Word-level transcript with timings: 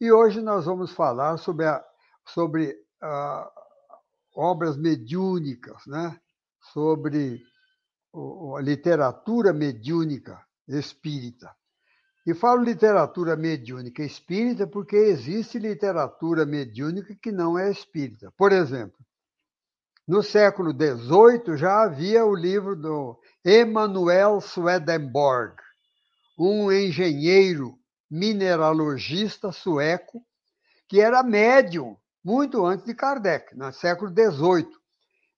E 0.00 0.10
hoje 0.10 0.40
nós 0.40 0.64
vamos 0.64 0.92
falar 0.92 1.36
sobre, 1.36 1.66
a, 1.66 1.84
sobre 2.26 2.74
a, 3.02 3.52
obras 4.34 4.78
mediúnicas, 4.78 5.82
né? 5.86 6.18
sobre 6.72 7.42
a 8.56 8.60
literatura 8.62 9.52
mediúnica 9.52 10.42
espírita. 10.66 11.54
E 12.26 12.32
falo 12.32 12.62
literatura 12.62 13.36
mediúnica 13.36 14.02
espírita 14.02 14.66
porque 14.66 14.96
existe 14.96 15.58
literatura 15.58 16.46
mediúnica 16.46 17.14
que 17.20 17.30
não 17.30 17.58
é 17.58 17.70
espírita. 17.70 18.32
Por 18.38 18.52
exemplo, 18.52 18.98
no 20.08 20.22
século 20.22 20.72
XVIII 20.72 21.58
já 21.58 21.82
havia 21.82 22.24
o 22.24 22.34
livro 22.34 22.74
do 22.74 23.20
Emanuel 23.44 24.40
Swedenborg, 24.40 25.56
um 26.38 26.72
engenheiro 26.72 27.79
mineralogista 28.10 29.52
sueco 29.52 30.24
que 30.88 31.00
era 31.00 31.22
médium 31.22 31.96
muito 32.22 32.66
antes 32.66 32.84
de 32.84 32.94
Kardec, 32.94 33.56
no 33.56 33.72
século 33.72 34.10
XVIII. 34.10 34.68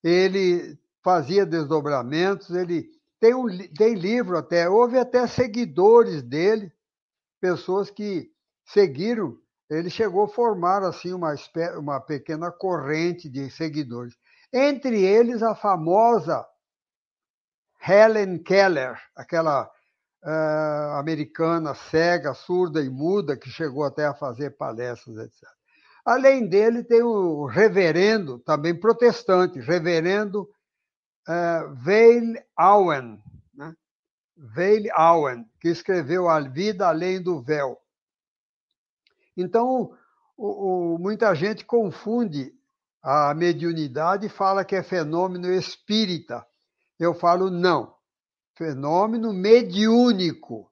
Ele 0.03 0.79
fazia 1.03 1.45
desdobramentos, 1.45 2.51
ele 2.51 2.89
tem, 3.21 3.35
um, 3.35 3.47
tem 3.77 3.95
livro 3.95 4.37
até, 4.37 4.69
houve 4.69 4.99
até 4.99 5.27
seguidores 5.27 6.23
dele, 6.23 6.73
pessoas 7.41 7.91
que 7.91 8.33
seguiram, 8.65 9.39
ele 9.69 9.91
chegou 9.91 10.25
a 10.25 10.29
formar 10.29 10.83
assim 10.83 11.13
uma, 11.13 11.35
uma 11.79 12.01
pequena 12.01 12.51
corrente 12.51 13.29
de 13.29 13.51
seguidores. 13.51 14.15
Entre 14.53 15.03
eles 15.03 15.43
a 15.43 15.55
famosa 15.55 16.47
Helen 17.87 18.39
Keller, 18.43 19.01
aquela 19.17 19.71
uh, 20.25 20.97
americana 20.99 21.75
cega, 21.75 22.35
surda 22.35 22.81
e 22.81 22.89
muda, 22.89 23.37
que 23.37 23.51
chegou 23.51 23.85
até 23.85 24.07
a 24.07 24.15
fazer 24.15 24.57
palestras, 24.57 25.17
etc. 25.19 25.49
Além 26.05 26.47
dele, 26.47 26.83
tem 26.83 27.03
o 27.03 27.47
reverendo, 27.47 28.39
também 28.41 28.79
protestante, 28.79 29.61
reverendo 29.61 30.49
uh, 31.29 31.75
Veil 31.77 32.35
Owen, 32.59 33.23
né? 33.55 33.75
Veil 34.37 34.91
Owen, 34.97 35.47
que 35.61 35.69
escreveu 35.69 36.29
A 36.29 36.41
Vida 36.41 36.89
Além 36.89 37.23
do 37.23 37.41
Véu. 37.41 37.79
Então, 39.37 39.97
o, 40.37 40.95
o, 40.95 40.99
muita 40.99 41.35
gente 41.35 41.65
confunde 41.65 42.53
a 43.03 43.33
mediunidade 43.35 44.27
e 44.27 44.31
fala 44.31 44.65
que 44.65 44.77
é 44.77 44.83
fenômeno 44.83 45.53
espírita. 45.53 46.45
Eu 46.99 47.15
falo 47.15 47.51
não. 47.51 47.95
Fenômeno 48.63 49.33
mediúnico, 49.33 50.71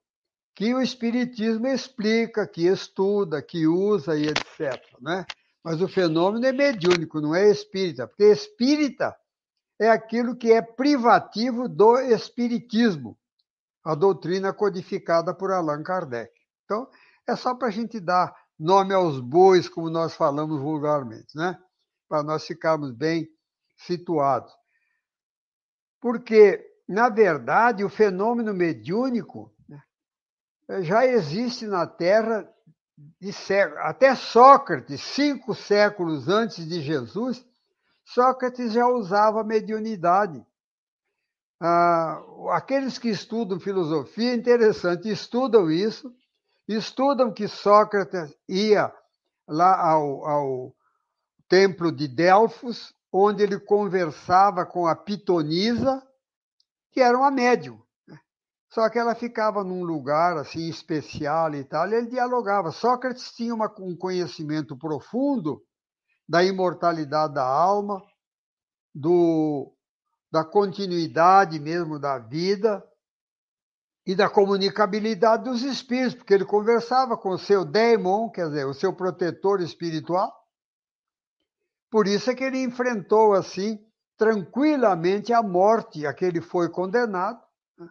que 0.54 0.72
o 0.72 0.80
Espiritismo 0.80 1.66
explica, 1.66 2.46
que 2.46 2.68
estuda, 2.68 3.42
que 3.42 3.66
usa 3.66 4.16
e 4.16 4.28
etc. 4.28 4.80
Né? 5.00 5.26
Mas 5.64 5.82
o 5.82 5.88
fenômeno 5.88 6.46
é 6.46 6.52
mediúnico, 6.52 7.20
não 7.20 7.34
é 7.34 7.50
espírita, 7.50 8.06
porque 8.06 8.30
espírita 8.30 9.16
é 9.76 9.90
aquilo 9.90 10.36
que 10.36 10.52
é 10.52 10.62
privativo 10.62 11.68
do 11.68 11.98
Espiritismo, 11.98 13.18
a 13.82 13.96
doutrina 13.96 14.52
codificada 14.52 15.34
por 15.34 15.50
Allan 15.50 15.82
Kardec. 15.82 16.30
Então, 16.64 16.88
é 17.26 17.34
só 17.34 17.56
para 17.56 17.66
a 17.66 17.72
gente 17.72 17.98
dar 17.98 18.32
nome 18.56 18.94
aos 18.94 19.18
bois, 19.18 19.68
como 19.68 19.90
nós 19.90 20.14
falamos 20.14 20.60
vulgarmente, 20.60 21.36
né? 21.36 21.58
para 22.08 22.22
nós 22.22 22.46
ficarmos 22.46 22.92
bem 22.92 23.28
situados. 23.76 24.52
Porque, 26.00 26.69
na 26.90 27.08
verdade, 27.08 27.84
o 27.84 27.88
fenômeno 27.88 28.52
mediúnico 28.52 29.54
né, 29.68 29.80
já 30.82 31.06
existe 31.06 31.64
na 31.64 31.86
Terra. 31.86 32.52
Até 33.78 34.14
Sócrates, 34.16 35.00
cinco 35.00 35.54
séculos 35.54 36.28
antes 36.28 36.68
de 36.68 36.82
Jesus, 36.82 37.46
Sócrates 38.04 38.72
já 38.72 38.88
usava 38.88 39.44
mediunidade. 39.44 40.44
Ah, 41.60 42.20
aqueles 42.50 42.98
que 42.98 43.08
estudam 43.08 43.60
filosofia, 43.60 44.34
interessante, 44.34 45.08
estudam 45.08 45.70
isso, 45.70 46.12
estudam 46.66 47.32
que 47.32 47.46
Sócrates 47.46 48.34
ia 48.48 48.92
lá 49.46 49.80
ao, 49.80 50.26
ao 50.26 50.74
templo 51.48 51.92
de 51.92 52.08
Delfos, 52.08 52.92
onde 53.12 53.44
ele 53.44 53.60
conversava 53.60 54.66
com 54.66 54.86
a 54.86 54.96
Pitonisa, 54.96 56.02
que 56.90 57.00
era 57.00 57.16
uma 57.16 57.30
médium. 57.30 57.80
Né? 58.06 58.18
Só 58.68 58.88
que 58.88 58.98
ela 58.98 59.14
ficava 59.14 59.64
num 59.64 59.84
lugar 59.84 60.36
assim 60.36 60.68
especial 60.68 61.54
e 61.54 61.64
tal, 61.64 61.88
e 61.88 61.94
ele 61.94 62.08
dialogava. 62.08 62.72
Sócrates 62.72 63.32
tinha 63.32 63.54
uma, 63.54 63.72
um 63.78 63.96
conhecimento 63.96 64.76
profundo 64.76 65.62
da 66.28 66.44
imortalidade 66.44 67.34
da 67.34 67.44
alma, 67.44 68.02
do, 68.94 69.72
da 70.30 70.44
continuidade 70.44 71.58
mesmo 71.58 71.98
da 71.98 72.18
vida 72.18 72.84
e 74.06 74.14
da 74.14 74.28
comunicabilidade 74.28 75.44
dos 75.44 75.62
espíritos, 75.62 76.14
porque 76.14 76.34
ele 76.34 76.44
conversava 76.44 77.16
com 77.16 77.30
o 77.30 77.38
seu 77.38 77.64
daemon, 77.64 78.30
quer 78.30 78.46
dizer, 78.46 78.66
o 78.66 78.74
seu 78.74 78.92
protetor 78.92 79.60
espiritual. 79.60 80.32
Por 81.90 82.06
isso 82.06 82.30
é 82.30 82.34
que 82.34 82.44
ele 82.44 82.62
enfrentou 82.62 83.34
assim 83.34 83.78
tranquilamente 84.20 85.32
a 85.32 85.42
morte 85.42 86.06
a 86.06 86.12
que 86.12 86.26
ele 86.26 86.42
foi 86.42 86.68
condenado. 86.68 87.40
Né? 87.78 87.88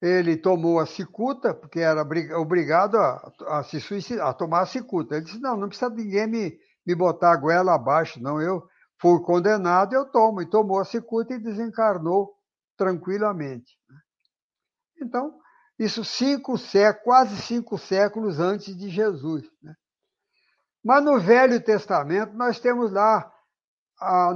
Ele 0.00 0.36
tomou 0.36 0.78
a 0.78 0.86
cicuta, 0.86 1.52
porque 1.52 1.80
era 1.80 2.02
obrigado 2.40 2.96
a, 2.96 3.32
a 3.48 3.64
se 3.64 3.80
suicidar, 3.80 4.28
a 4.28 4.32
tomar 4.32 4.60
a 4.60 4.66
cicuta. 4.66 5.16
Ele 5.16 5.24
disse: 5.24 5.40
Não, 5.40 5.56
não 5.56 5.66
precisa 5.66 5.90
ninguém 5.90 6.28
me, 6.28 6.56
me 6.86 6.94
botar 6.94 7.32
a 7.32 7.36
goela 7.36 7.74
abaixo, 7.74 8.22
não. 8.22 8.40
Eu 8.40 8.64
fui 9.00 9.20
condenado, 9.24 9.92
eu 9.92 10.04
tomo. 10.04 10.40
E 10.40 10.48
tomou 10.48 10.78
a 10.78 10.84
cicuta 10.84 11.34
e 11.34 11.42
desencarnou 11.42 12.36
tranquilamente. 12.76 13.76
Né? 13.90 13.96
Então, 15.02 15.36
isso 15.76 16.04
cinco 16.04 16.56
séculos, 16.56 17.04
quase 17.04 17.42
cinco 17.42 17.76
séculos 17.76 18.38
antes 18.38 18.76
de 18.76 18.88
Jesus. 18.88 19.42
Né? 19.60 19.74
Mas 20.84 21.04
no 21.04 21.18
Velho 21.18 21.60
Testamento, 21.60 22.34
nós 22.34 22.60
temos 22.60 22.92
lá, 22.92 23.28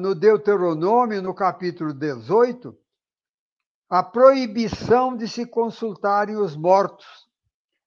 no 0.00 0.14
Deuteronômio, 0.14 1.22
no 1.22 1.34
capítulo 1.34 1.92
18, 1.92 2.76
a 3.88 4.02
proibição 4.02 5.16
de 5.16 5.28
se 5.28 5.46
consultarem 5.46 6.36
os 6.36 6.56
mortos. 6.56 7.06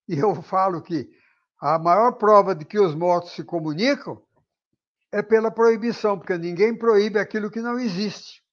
E 0.08 0.20
eu 0.20 0.36
falo 0.44 0.82
que 0.82 1.10
a 1.60 1.80
maior 1.80 2.14
prova 2.14 2.54
de 2.54 2.66
que 2.66 2.78
os 2.78 2.94
mortos 2.94 3.32
se 3.32 3.44
comunicam 3.44 4.22
é 5.12 5.22
pela 5.22 5.50
proibição, 5.50 6.18
porque 6.18 6.38
ninguém 6.38 6.78
proíbe 6.78 7.20
aquilo 7.20 7.50
que 7.50 7.62
não 7.62 7.80
existe. 7.80 8.44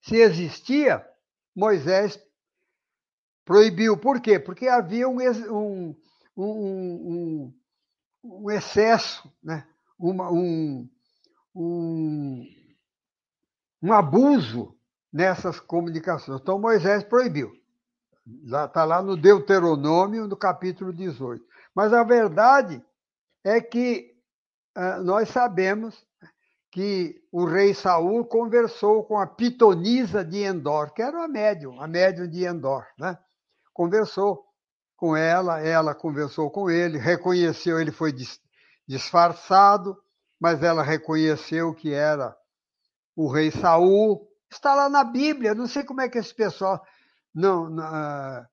Se 0.00 0.16
existia, 0.16 1.06
Moisés 1.54 2.18
proibiu. 3.44 3.98
Por 3.98 4.20
quê? 4.20 4.38
Porque 4.38 4.66
havia 4.66 5.08
um, 5.08 5.18
um, 5.20 5.96
um, 6.36 7.54
um 8.22 8.50
excesso, 8.50 9.30
né? 9.42 9.66
Uma, 9.98 10.30
um, 10.30 10.88
um, 11.54 12.44
um 13.82 13.92
abuso 13.92 14.76
nessas 15.12 15.58
comunicações. 15.58 16.40
Então 16.40 16.58
Moisés 16.58 17.04
proibiu. 17.04 17.52
Está 18.44 18.84
lá 18.84 19.02
no 19.02 19.16
Deuteronômio, 19.16 20.26
no 20.26 20.36
capítulo 20.36 20.92
18. 20.92 21.44
Mas 21.74 21.92
a 21.92 22.04
verdade 22.04 22.84
é 23.42 23.60
que 23.60 24.14
uh, 24.76 25.02
nós 25.02 25.28
sabemos 25.30 26.06
que 26.70 27.20
o 27.32 27.44
rei 27.44 27.74
Saul 27.74 28.24
conversou 28.24 29.04
com 29.04 29.18
a 29.18 29.26
pitonisa 29.26 30.24
de 30.24 30.44
Endor, 30.44 30.92
que 30.92 31.02
era 31.02 31.24
a 31.24 31.28
médium, 31.28 31.80
a 31.80 31.88
médium 31.88 32.28
de 32.28 32.44
Endor, 32.44 32.86
né? 32.96 33.18
Conversou 33.72 34.44
com 34.96 35.16
ela, 35.16 35.60
ela 35.60 35.94
conversou 35.94 36.50
com 36.50 36.70
ele, 36.70 36.98
reconheceu, 36.98 37.80
ele 37.80 37.90
foi 37.90 38.14
disfarçado, 38.86 39.96
mas 40.40 40.62
ela 40.62 40.82
reconheceu 40.82 41.74
que 41.74 41.92
era 41.92 42.34
o 43.14 43.30
rei 43.30 43.50
Saul. 43.50 44.26
Está 44.50 44.74
lá 44.74 44.88
na 44.88 45.04
Bíblia, 45.04 45.54
não 45.54 45.66
sei 45.66 45.84
como 45.84 46.00
é 46.00 46.08
que 46.08 46.18
esse 46.18 46.34
pessoal 46.34 46.82
não, 47.34 47.68
não, 47.68 47.84
ah, 47.84 48.48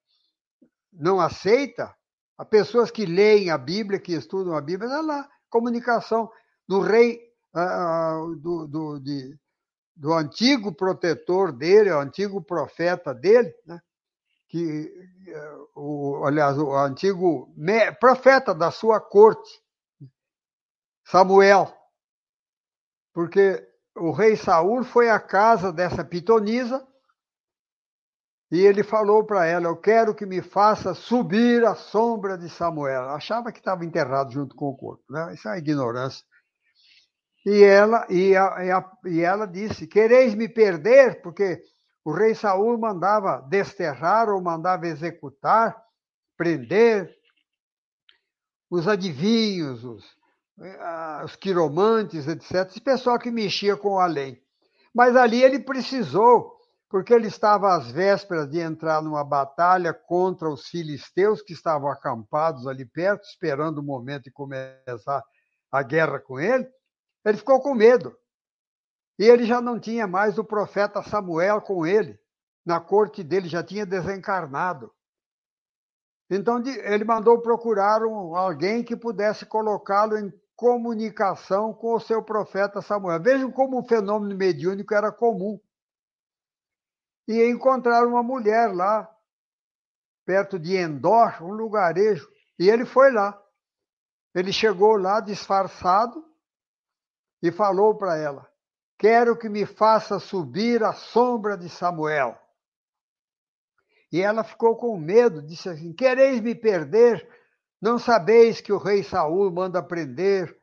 não 0.92 1.20
aceita. 1.20 1.96
As 2.38 2.48
pessoas 2.48 2.92
que 2.92 3.06
leem 3.06 3.50
a 3.50 3.58
Bíblia, 3.58 4.00
que 4.00 4.14
estudam 4.14 4.56
a 4.56 4.62
Bíblia, 4.62 4.92
é 4.92 5.02
lá, 5.02 5.30
comunicação 5.50 6.30
do 6.68 6.82
rei, 6.82 7.20
uh, 7.56 8.36
do, 8.36 8.68
do, 8.68 9.00
de, 9.00 9.36
do 9.96 10.14
antigo 10.14 10.72
protetor 10.76 11.52
dele, 11.52 11.90
o 11.90 12.00
antigo 12.00 12.44
profeta 12.44 13.14
dele, 13.14 13.52
né? 13.66 13.82
que 14.50 14.94
o, 15.76 16.24
aliás, 16.26 16.58
o 16.58 16.74
antigo 16.76 17.54
profeta 18.00 18.54
da 18.54 18.72
sua 18.72 19.00
corte, 19.00 19.50
Samuel, 21.06 21.77
porque 23.18 23.68
o 23.96 24.12
rei 24.12 24.36
Saul 24.36 24.84
foi 24.84 25.10
à 25.10 25.20
casa 25.20 25.74
dessa 25.74 26.06
pitonisa 26.06 26.88
E 28.52 28.60
ele 28.60 28.84
falou 28.84 29.26
para 29.26 29.44
ela: 29.44 29.66
Eu 29.66 29.76
quero 29.76 30.14
que 30.14 30.24
me 30.24 30.40
faça 30.40 30.94
subir 30.94 31.66
a 31.66 31.74
sombra 31.74 32.38
de 32.38 32.48
Samuel. 32.48 33.10
Achava 33.10 33.52
que 33.52 33.58
estava 33.58 33.84
enterrado 33.84 34.32
junto 34.32 34.56
com 34.56 34.68
o 34.68 34.78
corpo. 34.78 35.04
Né? 35.10 35.34
Isso 35.34 35.48
é 35.48 35.52
uma 35.52 35.58
ignorância. 35.58 36.24
E 37.44 37.64
ela, 37.64 38.06
e, 38.08 38.36
a, 38.36 38.64
e, 38.64 38.70
a, 38.72 38.92
e 39.06 39.22
ela 39.22 39.48
disse: 39.48 39.88
Quereis 39.88 40.36
me 40.36 40.48
perder? 40.48 41.20
Porque 41.24 41.60
o 42.06 42.12
rei 42.14 42.36
Saul 42.36 42.78
mandava 42.78 43.42
desterrar 43.50 44.30
ou 44.30 44.40
mandava 44.40 44.86
executar, 44.86 45.76
prender 46.38 47.12
os 48.70 48.88
adivinhos, 48.88 49.84
os, 49.84 50.17
os 51.24 51.36
quiromantes, 51.36 52.28
etc. 52.28 52.68
Esse 52.68 52.82
pessoal 52.82 53.20
que 53.20 53.30
mexia 53.30 53.78
com 53.78 53.94
o 53.94 54.00
além. 54.00 54.42
Mas 54.94 55.16
ali 55.16 55.44
ele 55.44 55.60
precisou 55.60 56.58
porque 56.90 57.14
ele 57.14 57.28
estava 57.28 57.76
às 57.76 57.92
vésperas 57.92 58.50
de 58.50 58.60
entrar 58.60 59.02
numa 59.02 59.24
batalha 59.24 59.94
contra 59.94 60.50
os 60.50 60.68
filisteus 60.68 61.42
que 61.42 61.54
estavam 61.54 61.90
acampados 61.90 62.66
ali 62.66 62.86
perto, 62.86 63.26
esperando 63.26 63.80
o 63.80 63.84
momento 63.84 64.24
de 64.24 64.32
começar 64.32 65.24
a 65.72 65.84
guerra 65.84 66.20
com 66.20 66.40
ele. 66.40 66.68
Ele 67.26 67.38
ficou 67.38 67.60
com 67.62 67.76
medo. 67.76 68.18
E 69.20 69.26
ele 69.26 69.46
já 69.46 69.60
não 69.60 69.80
tinha 69.80 70.08
mais 70.08 70.38
o 70.38 70.44
profeta 70.44 71.04
Samuel 71.04 71.62
com 71.62 71.86
ele. 71.86 72.18
Na 72.66 72.80
corte 72.80 73.22
dele 73.22 73.50
já 73.50 73.62
tinha 73.62 73.86
desencarnado. 73.86 74.92
Então 76.30 76.62
ele 76.66 77.04
mandou 77.04 77.42
procurar 77.42 78.04
um, 78.04 78.36
alguém 78.36 78.84
que 78.84 78.96
pudesse 78.96 79.46
colocá-lo 79.46 80.18
em 80.18 80.32
comunicação 80.58 81.72
com 81.72 81.94
o 81.94 82.00
seu 82.00 82.22
profeta 82.24 82.82
Samuel. 82.82 83.22
Vejam 83.22 83.52
como 83.52 83.80
o 83.80 83.88
fenômeno 83.88 84.36
mediúnico 84.36 84.94
era 84.94 85.12
comum 85.12 85.60
e 87.28 87.46
encontraram 87.46 88.10
uma 88.10 88.24
mulher 88.24 88.74
lá, 88.74 89.08
perto 90.26 90.58
de 90.58 90.76
Endor, 90.76 91.44
um 91.44 91.52
lugarejo, 91.52 92.28
e 92.58 92.70
ele 92.70 92.86
foi 92.86 93.12
lá. 93.12 93.40
Ele 94.34 94.52
chegou 94.52 94.98
lá 94.98 95.20
disfarçado 95.20 96.26
e 97.42 97.52
falou 97.52 97.96
para 97.96 98.18
ela: 98.18 98.50
Quero 98.98 99.38
que 99.38 99.48
me 99.48 99.66
faça 99.66 100.20
subir 100.20 100.84
a 100.84 100.92
sombra 100.94 101.56
de 101.56 101.70
Samuel. 101.70 102.38
E 104.12 104.22
ela 104.22 104.44
ficou 104.44 104.76
com 104.76 104.98
medo, 104.98 105.42
disse 105.42 105.70
assim: 105.70 105.94
Quereis 105.94 106.42
me 106.42 106.56
perder? 106.56 107.28
Não 107.82 108.00
sabeis 108.00 108.60
que 108.60 108.74
o 108.74 108.78
rei 108.78 109.04
Saul 109.04 109.52
manda 109.52 109.84
prender, 109.84 110.56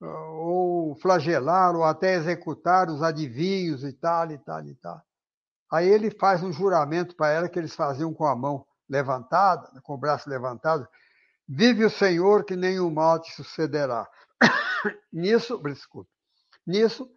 ou 0.00 0.94
flagelar, 0.96 1.74
ou 1.74 1.84
até 1.84 2.14
executar 2.14 2.88
os 2.88 3.02
adivinhos 3.02 3.84
e 3.84 3.92
tal, 3.92 4.30
e 4.30 4.38
tal, 4.38 4.64
e 4.64 4.74
tal. 4.74 5.02
Aí 5.70 5.88
ele 5.88 6.10
faz 6.10 6.42
um 6.42 6.52
juramento 6.52 7.14
para 7.14 7.30
ela 7.30 7.48
que 7.48 7.58
eles 7.58 7.74
faziam 7.74 8.12
com 8.12 8.26
a 8.26 8.34
mão 8.34 8.66
levantada, 8.88 9.80
com 9.82 9.94
o 9.94 9.98
braço 9.98 10.28
levantado. 10.28 10.86
Vive 11.48 11.84
o 11.84 11.90
Senhor 11.90 12.44
que 12.44 12.56
nenhum 12.56 12.90
mal 12.90 13.20
te 13.20 13.32
sucederá. 13.32 14.08
nisso, 15.12 15.58
desculpa, 15.58 16.10
nisso 16.66 17.08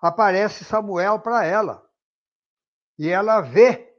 aparece 0.00 0.64
Samuel 0.64 1.18
para 1.20 1.44
ela. 1.44 1.82
E 2.98 3.08
ela 3.08 3.40
vê. 3.40 3.93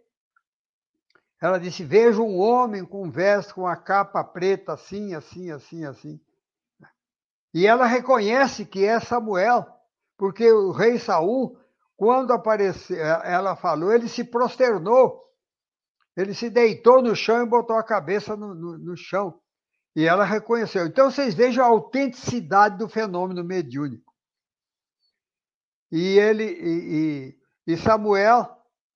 Ela 1.46 1.60
disse: 1.60 1.84
Vejo 1.84 2.24
um 2.24 2.40
homem 2.40 2.84
com 2.84 3.12
veste, 3.12 3.54
com 3.54 3.68
a 3.68 3.76
capa 3.76 4.24
preta, 4.24 4.74
assim, 4.74 5.14
assim, 5.14 5.52
assim, 5.52 5.86
assim. 5.86 6.20
E 7.54 7.68
ela 7.68 7.86
reconhece 7.86 8.66
que 8.66 8.84
é 8.84 9.00
Samuel, 9.00 9.66
porque 10.18 10.52
o 10.52 10.72
rei 10.72 10.98
Saul 10.98 11.58
quando 11.96 12.34
apareceu, 12.34 12.98
ela 12.98 13.56
falou, 13.56 13.94
ele 13.94 14.08
se 14.08 14.24
prosternou. 14.24 15.24
Ele 16.16 16.34
se 16.34 16.50
deitou 16.50 17.02
no 17.02 17.16
chão 17.16 17.44
e 17.44 17.50
botou 17.50 17.78
a 17.78 17.84
cabeça 17.84 18.36
no, 18.36 18.54
no, 18.54 18.78
no 18.78 18.98
chão. 18.98 19.40
E 19.96 20.06
ela 20.06 20.26
reconheceu. 20.26 20.86
Então 20.86 21.10
vocês 21.10 21.34
vejam 21.34 21.64
a 21.64 21.68
autenticidade 21.68 22.78
do 22.78 22.90
fenômeno 22.90 23.44
mediúnico. 23.44 24.14
E 25.92 26.20
ele 26.20 26.44
e, 26.44 27.38
e, 27.68 27.74
e 27.74 27.78
Samuel 27.78 28.55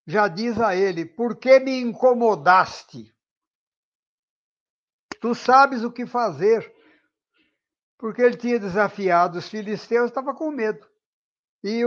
já 0.10 0.28
diz 0.28 0.60
a 0.60 0.76
ele: 0.76 1.06
Por 1.06 1.38
que 1.38 1.60
me 1.60 1.80
incomodaste? 1.80 3.14
Tu 5.22 5.36
sabes 5.36 5.84
o 5.84 5.92
que 5.92 6.08
fazer. 6.08 6.74
Porque 7.98 8.22
ele 8.22 8.38
tinha 8.38 8.60
desafiado 8.60 9.38
os 9.38 9.48
filisteus, 9.50 10.10
estava 10.10 10.34
com 10.34 10.50
medo. 10.50 10.88
E 11.64 11.84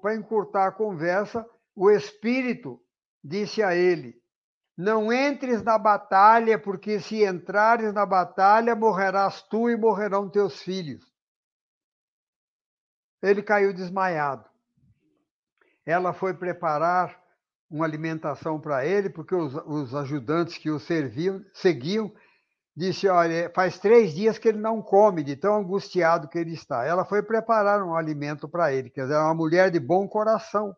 para 0.00 0.14
encurtar 0.14 0.68
a 0.68 0.72
conversa, 0.72 1.44
o 1.74 1.90
espírito 1.90 2.80
disse 3.22 3.62
a 3.62 3.74
ele: 3.74 4.18
Não 4.74 5.12
entres 5.12 5.62
na 5.62 5.76
batalha, 5.76 6.58
porque 6.58 6.98
se 6.98 7.24
entrares 7.26 7.92
na 7.92 8.06
batalha, 8.06 8.74
morrerás 8.74 9.42
tu 9.42 9.68
e 9.68 9.76
morrerão 9.76 10.30
teus 10.30 10.62
filhos. 10.62 11.04
Ele 13.20 13.42
caiu 13.42 13.74
desmaiado. 13.74 14.48
Ela 15.84 16.14
foi 16.14 16.32
preparar 16.32 17.23
uma 17.74 17.84
alimentação 17.84 18.60
para 18.60 18.86
ele, 18.86 19.10
porque 19.10 19.34
os, 19.34 19.52
os 19.66 19.94
ajudantes 19.94 20.56
que 20.56 20.70
o 20.70 20.78
serviam, 20.78 21.44
seguiam 21.52 22.12
disse: 22.76 23.08
Olha, 23.08 23.50
faz 23.52 23.78
três 23.80 24.14
dias 24.14 24.38
que 24.38 24.48
ele 24.48 24.58
não 24.58 24.80
come, 24.80 25.24
de 25.24 25.34
tão 25.34 25.56
angustiado 25.56 26.28
que 26.28 26.38
ele 26.38 26.54
está. 26.54 26.84
Ela 26.84 27.04
foi 27.04 27.20
preparar 27.20 27.82
um 27.82 27.96
alimento 27.96 28.48
para 28.48 28.72
ele, 28.72 28.90
quer 28.90 29.02
dizer, 29.02 29.16
uma 29.16 29.34
mulher 29.34 29.72
de 29.72 29.80
bom 29.80 30.06
coração. 30.06 30.74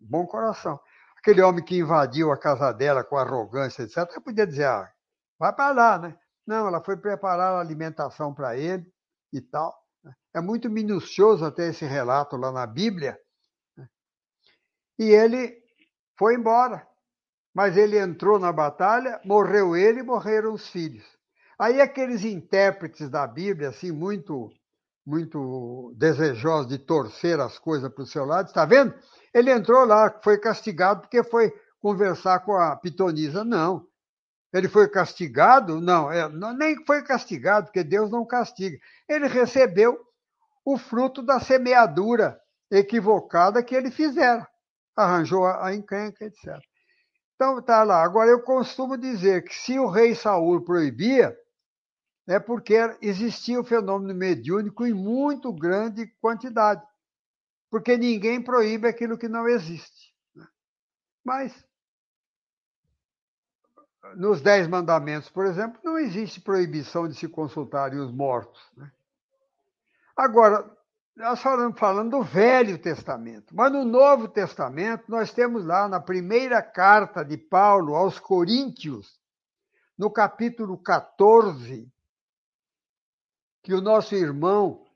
Bom 0.00 0.26
coração. 0.26 0.80
Aquele 1.18 1.42
homem 1.42 1.62
que 1.62 1.76
invadiu 1.76 2.32
a 2.32 2.38
casa 2.38 2.72
dela 2.72 3.04
com 3.04 3.18
arrogância, 3.18 3.82
etc., 3.82 3.98
ela 3.98 4.20
podia 4.22 4.46
dizer: 4.46 4.64
ah, 4.64 4.90
vai 5.38 5.52
para 5.52 5.74
lá, 5.74 5.98
né? 5.98 6.18
Não, 6.46 6.66
ela 6.66 6.82
foi 6.82 6.96
preparar 6.96 7.52
a 7.52 7.60
alimentação 7.60 8.32
para 8.32 8.56
ele 8.56 8.90
e 9.30 9.40
tal. 9.42 9.76
É 10.34 10.40
muito 10.40 10.70
minucioso 10.70 11.44
até 11.44 11.68
esse 11.68 11.84
relato 11.84 12.38
lá 12.38 12.50
na 12.50 12.66
Bíblia. 12.66 13.18
E 14.98 15.04
ele 15.04 15.56
foi 16.18 16.34
embora. 16.34 16.86
Mas 17.54 17.76
ele 17.76 17.98
entrou 17.98 18.38
na 18.38 18.52
batalha, 18.52 19.20
morreu 19.24 19.76
ele 19.76 20.00
e 20.00 20.02
morreram 20.02 20.52
os 20.52 20.68
filhos. 20.68 21.04
Aí 21.58 21.80
aqueles 21.80 22.24
intérpretes 22.24 23.08
da 23.08 23.26
Bíblia, 23.26 23.70
assim, 23.70 23.90
muito 23.90 24.50
muito 25.04 25.94
desejosos 25.96 26.68
de 26.68 26.76
torcer 26.76 27.40
as 27.40 27.58
coisas 27.58 27.90
para 27.90 28.02
o 28.02 28.06
seu 28.06 28.26
lado, 28.26 28.48
está 28.48 28.66
vendo? 28.66 28.92
Ele 29.32 29.50
entrou 29.50 29.86
lá, 29.86 30.14
foi 30.22 30.36
castigado 30.36 31.00
porque 31.00 31.24
foi 31.24 31.50
conversar 31.80 32.40
com 32.40 32.52
a 32.52 32.76
pitonisa. 32.76 33.42
Não. 33.42 33.86
Ele 34.52 34.68
foi 34.68 34.86
castigado? 34.86 35.80
Não, 35.80 36.12
é, 36.12 36.28
não, 36.28 36.52
nem 36.52 36.84
foi 36.84 37.02
castigado, 37.02 37.66
porque 37.66 37.82
Deus 37.82 38.10
não 38.10 38.26
castiga. 38.26 38.78
Ele 39.08 39.26
recebeu 39.26 39.98
o 40.62 40.76
fruto 40.76 41.22
da 41.22 41.40
semeadura 41.40 42.38
equivocada 42.70 43.62
que 43.62 43.74
ele 43.74 43.90
fizera. 43.90 44.46
Arranjou 44.98 45.46
a 45.46 45.72
encrenca, 45.72 46.24
etc. 46.24 46.58
Então, 47.36 47.62
tá 47.62 47.84
lá. 47.84 48.02
Agora, 48.02 48.28
eu 48.30 48.42
costumo 48.42 48.98
dizer 48.98 49.44
que 49.44 49.54
se 49.54 49.78
o 49.78 49.86
rei 49.86 50.12
Saul 50.12 50.60
proibia, 50.64 51.38
é 52.26 52.40
porque 52.40 52.74
existia 53.00 53.60
o 53.60 53.64
fenômeno 53.64 54.12
mediúnico 54.12 54.84
em 54.84 54.92
muito 54.92 55.52
grande 55.52 56.08
quantidade. 56.20 56.84
Porque 57.70 57.96
ninguém 57.96 58.42
proíbe 58.42 58.88
aquilo 58.88 59.16
que 59.16 59.28
não 59.28 59.46
existe. 59.46 60.12
Né? 60.34 60.48
Mas, 61.24 61.64
nos 64.16 64.40
Dez 64.40 64.66
Mandamentos, 64.66 65.30
por 65.30 65.46
exemplo, 65.46 65.80
não 65.84 65.96
existe 65.96 66.40
proibição 66.40 67.06
de 67.06 67.14
se 67.14 67.28
consultarem 67.28 68.00
os 68.00 68.10
mortos. 68.10 68.60
Né? 68.76 68.90
Agora, 70.16 70.68
nós 71.18 71.42
falamos 71.42 71.76
falando 71.76 72.12
do 72.12 72.22
Velho 72.22 72.78
Testamento, 72.78 73.52
mas 73.54 73.72
no 73.72 73.84
Novo 73.84 74.28
Testamento 74.28 75.04
nós 75.08 75.32
temos 75.32 75.66
lá 75.66 75.88
na 75.88 76.00
primeira 76.00 76.62
carta 76.62 77.24
de 77.24 77.36
Paulo 77.36 77.96
aos 77.96 78.20
Coríntios, 78.20 79.18
no 79.98 80.12
capítulo 80.12 80.78
14, 80.78 81.92
que 83.64 83.74
o 83.74 83.80
nosso 83.80 84.14
irmão 84.14 84.86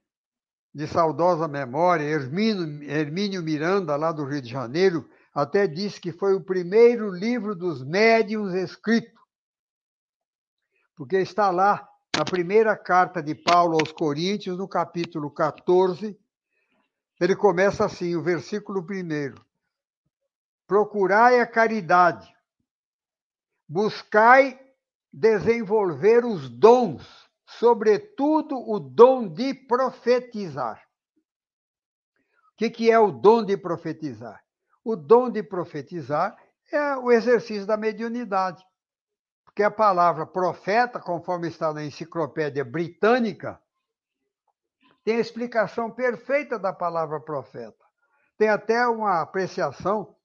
de 0.73 0.87
saudosa 0.87 1.49
memória, 1.49 2.05
Hermínio, 2.05 2.85
Hermínio 2.89 3.43
Miranda, 3.43 3.97
lá 3.97 4.13
do 4.13 4.25
Rio 4.25 4.41
de 4.41 4.49
Janeiro, 4.49 5.11
até 5.35 5.67
disse 5.67 6.01
que 6.01 6.13
foi 6.13 6.35
o 6.35 6.45
primeiro 6.45 7.11
livro 7.11 7.57
dos 7.57 7.83
médiuns 7.85 8.55
escrito, 8.55 9.21
porque 10.95 11.17
está 11.17 11.51
lá 11.51 11.92
na 12.15 12.25
primeira 12.25 12.77
carta 12.77 13.23
de 13.23 13.35
Paulo 13.35 13.79
aos 13.81 13.91
Coríntios, 13.91 14.59
no 14.59 14.69
capítulo 14.69 15.31
14, 15.31 16.19
ele 17.19 17.35
começa 17.35 17.87
assim, 17.87 18.15
o 18.15 18.23
versículo 18.23 18.81
1. 18.81 19.35
Procurai 20.67 21.41
a 21.41 21.47
caridade, 21.47 22.35
buscai 23.67 24.61
desenvolver 25.11 26.25
os 26.25 26.51
dons, 26.51 27.03
sobretudo 27.47 28.57
o 28.59 28.79
dom 28.79 29.27
de 29.27 29.55
profetizar. 29.55 30.83
O 32.53 32.57
que, 32.57 32.69
que 32.71 32.91
é 32.91 32.99
o 32.99 33.11
dom 33.11 33.43
de 33.43 33.57
profetizar? 33.57 34.43
O 34.85 34.97
dom 34.97 35.31
de 35.31 35.43
profetizar 35.43 36.37
é 36.71 36.97
o 36.97 37.11
exercício 37.11 37.67
da 37.67 37.77
mediunidade. 37.77 38.63
Porque 39.53 39.63
a 39.63 39.71
palavra 39.71 40.25
profeta, 40.25 40.99
conforme 40.99 41.47
está 41.49 41.75
na 41.75 41.85
enciclopédia 41.85 42.65
britânica, 42.65 43.61
tem 45.05 45.17
a 45.17 45.21
explicação 45.21 45.91
perfeita 45.91 46.59
da 46.59 46.73
palavra 46.73 47.21
profeta. 47.21 47.85
Tem 48.39 48.49
até 48.49 48.87
uma 48.87 49.21
apreciação 49.21 50.17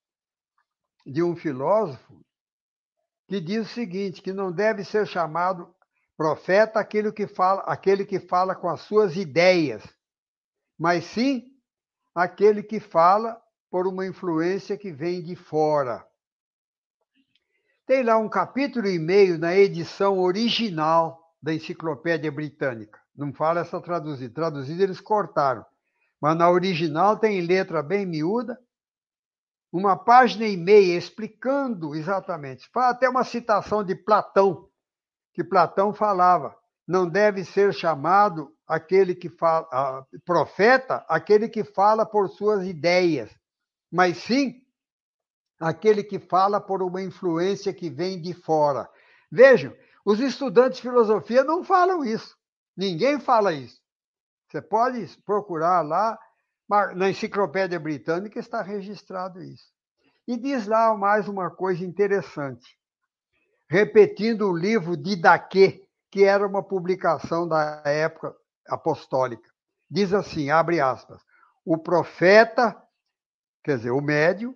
de 1.06 1.22
um 1.22 1.36
filósofo 1.36 2.26
que 3.28 3.42
diz 3.42 3.68
o 3.70 3.74
seguinte, 3.74 4.22
que 4.22 4.32
não 4.32 4.50
deve 4.50 4.86
ser 4.86 5.06
chamado 5.06 5.76
profeta 6.16 6.80
aquele 6.80 7.12
que 7.12 7.28
fala, 7.28 7.62
aquele 7.64 8.06
que 8.06 8.22
fala 8.22 8.56
com 8.56 8.70
as 8.70 8.80
suas 8.80 9.18
ideias, 9.18 9.84
mas 10.80 11.04
sim 11.04 11.52
aquele 12.16 12.64
que 12.64 12.80
fala 12.80 13.42
por 13.70 13.86
uma 13.86 14.08
influência 14.08 14.78
que 14.78 14.90
vem 14.94 15.22
de 15.22 15.36
fora. 15.36 16.07
Tem 17.88 18.04
lá 18.04 18.18
um 18.18 18.28
capítulo 18.28 18.86
e 18.86 19.00
meio 19.00 19.40
na 19.40 19.56
edição 19.56 20.20
original 20.20 21.34
da 21.42 21.54
Enciclopédia 21.54 22.30
Britânica. 22.30 23.00
Não 23.16 23.34
fala 23.34 23.62
essa 23.62 23.80
traduzida. 23.80 24.34
Traduzida 24.34 24.84
eles 24.84 25.00
cortaram. 25.00 25.66
Mas 26.20 26.36
na 26.36 26.50
original 26.50 27.16
tem 27.16 27.40
letra 27.40 27.82
bem 27.82 28.06
miúda, 28.06 28.60
uma 29.72 29.96
página 29.96 30.46
e 30.46 30.58
meia 30.58 30.98
explicando 30.98 31.96
exatamente. 31.96 32.68
Fala 32.74 32.90
até 32.90 33.08
uma 33.08 33.24
citação 33.24 33.86
de 33.86 33.96
Platão, 33.96 34.68
que 35.34 35.42
Platão 35.42 35.94
falava: 35.94 36.58
não 36.86 37.08
deve 37.08 37.46
ser 37.46 37.74
chamado 37.74 38.54
aquele 38.68 39.16
que 39.16 39.30
fala, 39.30 40.06
profeta, 40.26 41.06
aquele 41.08 41.48
que 41.48 41.64
fala 41.64 42.06
por 42.06 42.28
suas 42.28 42.68
ideias, 42.68 43.34
mas 43.90 44.18
sim 44.18 44.67
aquele 45.60 46.04
que 46.04 46.20
fala 46.20 46.60
por 46.62 46.82
uma 46.84 47.02
influência 47.02 47.74
que 47.74 47.90
vem 47.90 48.22
de 48.22 48.34
fora. 48.34 48.90
Vejam, 49.32 49.74
os 50.06 50.20
estudantes 50.20 50.78
de 50.78 50.84
filosofia 50.84 51.44
não 51.44 51.64
falam 51.64 52.04
isso. 52.04 52.36
Ninguém 52.76 53.20
fala 53.20 53.54
isso. 53.54 53.82
Você 54.50 54.62
pode 54.62 55.06
procurar 55.26 55.82
lá, 55.82 56.18
na 56.96 57.10
enciclopédia 57.10 57.80
britânica 57.80 58.40
está 58.40 58.62
registrado 58.62 59.42
isso. 59.42 59.66
E 60.28 60.38
diz 60.38 60.68
lá 60.68 60.96
mais 60.96 61.28
uma 61.28 61.50
coisa 61.50 61.86
interessante, 61.86 62.78
repetindo 63.70 64.50
o 64.50 64.58
livro 64.58 64.96
de 64.96 65.16
Daquê, 65.16 65.86
que 66.12 66.24
era 66.24 66.46
uma 66.46 66.64
publicação 66.64 67.48
da 67.48 67.82
época 67.86 68.36
apostólica. 68.68 69.50
Diz 69.90 70.14
assim, 70.14 70.50
abre 70.50 70.80
aspas, 70.80 71.22
o 71.66 71.78
profeta, 71.78 72.76
quer 73.64 73.78
dizer, 73.78 73.92
o 73.92 74.02
médio, 74.02 74.56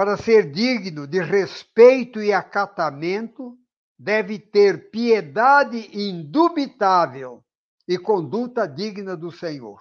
para 0.00 0.16
ser 0.16 0.50
digno 0.50 1.06
de 1.06 1.20
respeito 1.20 2.22
e 2.22 2.32
acatamento, 2.32 3.58
deve 3.98 4.38
ter 4.38 4.90
piedade 4.90 5.90
indubitável 5.94 7.44
e 7.86 7.98
conduta 7.98 8.66
digna 8.66 9.14
do 9.14 9.30
Senhor. 9.30 9.78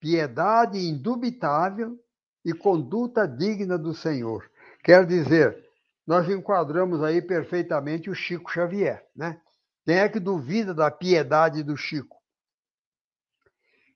Piedade 0.00 0.80
indubitável 0.80 1.96
e 2.44 2.52
conduta 2.52 3.24
digna 3.24 3.78
do 3.78 3.94
Senhor. 3.94 4.50
Quer 4.82 5.06
dizer, 5.06 5.64
nós 6.04 6.28
enquadramos 6.28 7.04
aí 7.04 7.22
perfeitamente 7.22 8.10
o 8.10 8.16
Chico 8.16 8.50
Xavier, 8.50 9.08
né? 9.14 9.40
Quem 9.84 9.94
é 9.94 10.08
que 10.08 10.18
duvida 10.18 10.74
da 10.74 10.90
piedade 10.90 11.62
do 11.62 11.76
Chico? 11.76 12.16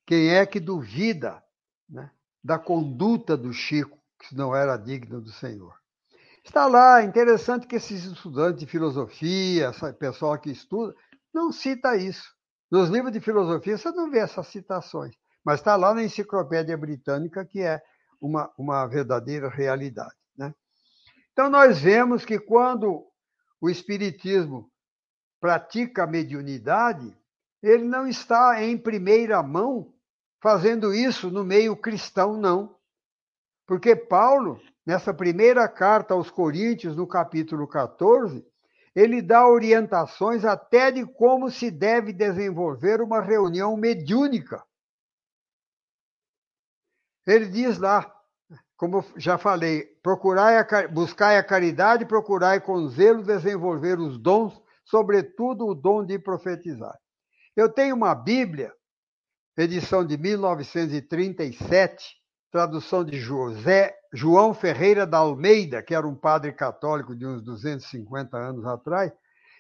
Quem 0.07 0.29
é 0.29 0.47
que 0.47 0.61
duvida 0.61 1.43
né, 1.91 2.09
da 2.41 2.57
conduta 2.57 3.37
do 3.37 3.53
Chico, 3.53 4.01
que 4.29 4.35
não 4.35 4.55
era 4.55 4.77
digna 4.77 5.21
do 5.21 5.31
Senhor? 5.31 5.75
Está 6.45 6.67
lá, 6.67 7.03
interessante 7.03 7.67
que 7.67 7.77
esses 7.77 8.05
estudantes 8.05 8.61
de 8.61 8.67
filosofia, 8.67 9.71
esse 9.71 9.93
pessoal 9.95 10.39
que 10.39 10.51
estuda, 10.51 10.95
não 11.33 11.53
cita 11.53 11.97
isso. 11.97 12.35
Nos 12.71 12.89
livros 12.89 13.13
de 13.13 13.21
filosofia 13.21 13.77
você 13.77 13.91
não 13.91 14.11
vê 14.11 14.19
essas 14.19 14.49
citações, 14.49 15.15
mas 15.45 15.61
está 15.61 15.77
lá 15.77 15.95
na 15.95 16.03
enciclopédia 16.03 16.77
britânica, 16.77 17.45
que 17.45 17.61
é 17.61 17.81
uma, 18.21 18.51
uma 18.57 18.87
verdadeira 18.87 19.49
realidade. 19.49 20.15
Né? 20.37 20.55
Então, 21.33 21.51
nós 21.51 21.81
vemos 21.81 22.25
que 22.25 22.39
quando 22.39 23.07
o 23.61 23.71
Espiritismo 23.71 24.71
pratica 25.41 26.05
a 26.05 26.07
mediunidade, 26.07 27.17
ele 27.63 27.85
não 27.85 28.07
está 28.07 28.63
em 28.63 28.77
primeira 28.77 29.43
mão 29.43 29.93
fazendo 30.41 30.93
isso 30.93 31.31
no 31.31 31.45
meio 31.45 31.77
cristão, 31.77 32.37
não. 32.37 32.77
Porque 33.67 33.95
Paulo, 33.95 34.61
nessa 34.85 35.15
primeira 35.15 35.69
carta 35.69 36.15
aos 36.15 36.31
Coríntios, 36.31 36.97
no 36.97 37.07
capítulo 37.07 37.67
14, 37.67 38.45
ele 38.95 39.23
dá 39.23 39.49
orientações 39.49 40.45
até 40.45 40.91
de 40.91 41.07
como 41.07 41.51
se 41.51 41.71
deve 41.71 42.13
desenvolver 42.13 43.01
uma 43.01 43.21
reunião 43.21 43.77
mediúnica. 43.77 44.63
Ele 47.27 47.47
diz 47.47 47.79
lá, 47.79 48.13
como 48.77 49.05
já 49.17 49.39
falei, 49.39 49.85
procurai 50.03 50.59
a, 50.59 50.89
buscai 50.89 51.39
a 51.39 51.45
caridade, 51.45 52.05
procurai 52.05 52.61
com 52.61 52.89
zelo 52.89 53.23
desenvolver 53.23 53.99
os 53.99 54.19
dons, 54.19 54.61
sobretudo 54.85 55.67
o 55.67 55.75
dom 55.75 56.05
de 56.05 56.19
profetizar. 56.19 56.99
Eu 57.57 57.73
tenho 57.73 57.95
uma 57.95 58.15
Bíblia, 58.15 58.75
edição 59.57 60.05
de 60.05 60.19
1937, 60.19 62.22
tradução 62.53 63.03
de 63.03 63.19
José 63.19 63.99
João 64.13 64.53
Ferreira 64.53 65.07
da 65.07 65.19
Almeida, 65.19 65.83
que 65.83 65.95
era 65.95 66.07
um 66.07 66.15
padre 66.15 66.53
católico 66.53 67.17
de 67.17 67.27
uns 67.27 67.43
250 67.43 68.37
anos 68.37 68.67
atrás, 68.67 69.11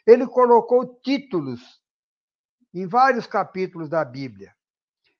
ele 0.06 0.26
colocou 0.26 1.00
títulos 1.02 1.80
em 2.75 2.87
vários 2.87 3.26
capítulos 3.26 3.88
da 3.88 4.04
Bíblia. 4.04 4.54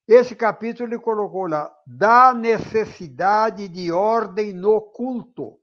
Esse 0.07 0.35
capítulo 0.35 0.89
ele 0.89 0.99
colocou 0.99 1.47
lá, 1.47 1.73
da 1.87 2.31
necessidade 2.33 3.67
de 3.67 3.91
ordem 3.91 4.53
no 4.53 4.79
culto. 4.79 5.43
O 5.45 5.59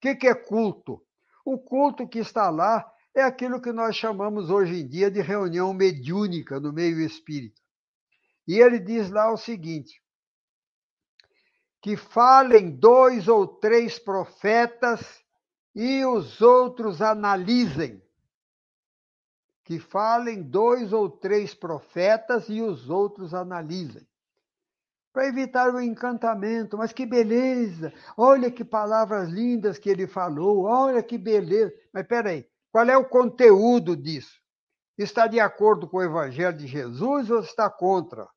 que, 0.00 0.14
que 0.14 0.28
é 0.28 0.34
culto? 0.34 1.02
O 1.44 1.58
culto 1.58 2.06
que 2.06 2.20
está 2.20 2.50
lá 2.50 2.88
é 3.14 3.22
aquilo 3.22 3.60
que 3.60 3.72
nós 3.72 3.96
chamamos 3.96 4.48
hoje 4.48 4.80
em 4.80 4.86
dia 4.86 5.10
de 5.10 5.20
reunião 5.20 5.74
mediúnica 5.74 6.60
no 6.60 6.72
meio 6.72 7.00
espírita. 7.00 7.60
E 8.46 8.58
ele 8.58 8.78
diz 8.78 9.10
lá 9.10 9.32
o 9.32 9.36
seguinte: 9.36 10.01
que 11.82 11.96
falem 11.96 12.70
dois 12.70 13.26
ou 13.26 13.44
três 13.44 13.98
profetas 13.98 15.20
e 15.74 16.06
os 16.06 16.40
outros 16.40 17.02
analisem. 17.02 18.00
Que 19.64 19.80
falem 19.80 20.42
dois 20.42 20.92
ou 20.92 21.10
três 21.10 21.54
profetas 21.54 22.48
e 22.48 22.62
os 22.62 22.88
outros 22.88 23.34
analisem. 23.34 24.06
Para 25.12 25.26
evitar 25.26 25.74
o 25.74 25.80
encantamento, 25.80 26.78
mas 26.78 26.92
que 26.92 27.04
beleza! 27.04 27.92
Olha 28.16 28.50
que 28.50 28.64
palavras 28.64 29.28
lindas 29.28 29.76
que 29.76 29.90
ele 29.90 30.06
falou, 30.06 30.64
olha 30.64 31.02
que 31.02 31.18
beleza. 31.18 31.74
Mas 31.92 32.06
peraí, 32.06 32.48
qual 32.70 32.86
é 32.86 32.96
o 32.96 33.08
conteúdo 33.08 33.96
disso? 33.96 34.40
Está 34.96 35.26
de 35.26 35.40
acordo 35.40 35.88
com 35.88 35.96
o 35.96 36.02
Evangelho 36.02 36.56
de 36.56 36.66
Jesus 36.66 37.28
ou 37.28 37.40
está 37.40 37.68
contra? 37.68 38.28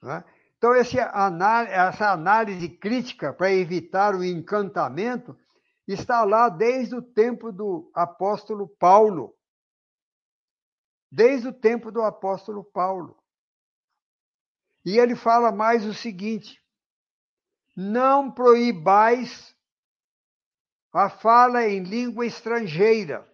Não 0.00 0.12
é? 0.12 0.39
Então, 0.60 0.74
essa 0.74 2.12
análise 2.12 2.68
crítica 2.68 3.32
para 3.32 3.50
evitar 3.50 4.14
o 4.14 4.22
encantamento 4.22 5.34
está 5.88 6.22
lá 6.22 6.50
desde 6.50 6.94
o 6.94 7.00
tempo 7.00 7.50
do 7.50 7.90
apóstolo 7.94 8.68
Paulo. 8.68 9.34
Desde 11.10 11.48
o 11.48 11.52
tempo 11.52 11.90
do 11.90 12.02
apóstolo 12.02 12.62
Paulo. 12.62 13.18
E 14.84 14.98
ele 14.98 15.16
fala 15.16 15.50
mais 15.50 15.86
o 15.86 15.94
seguinte: 15.94 16.62
não 17.74 18.30
proibais 18.30 19.56
a 20.92 21.08
fala 21.08 21.66
em 21.66 21.82
língua 21.84 22.26
estrangeira, 22.26 23.26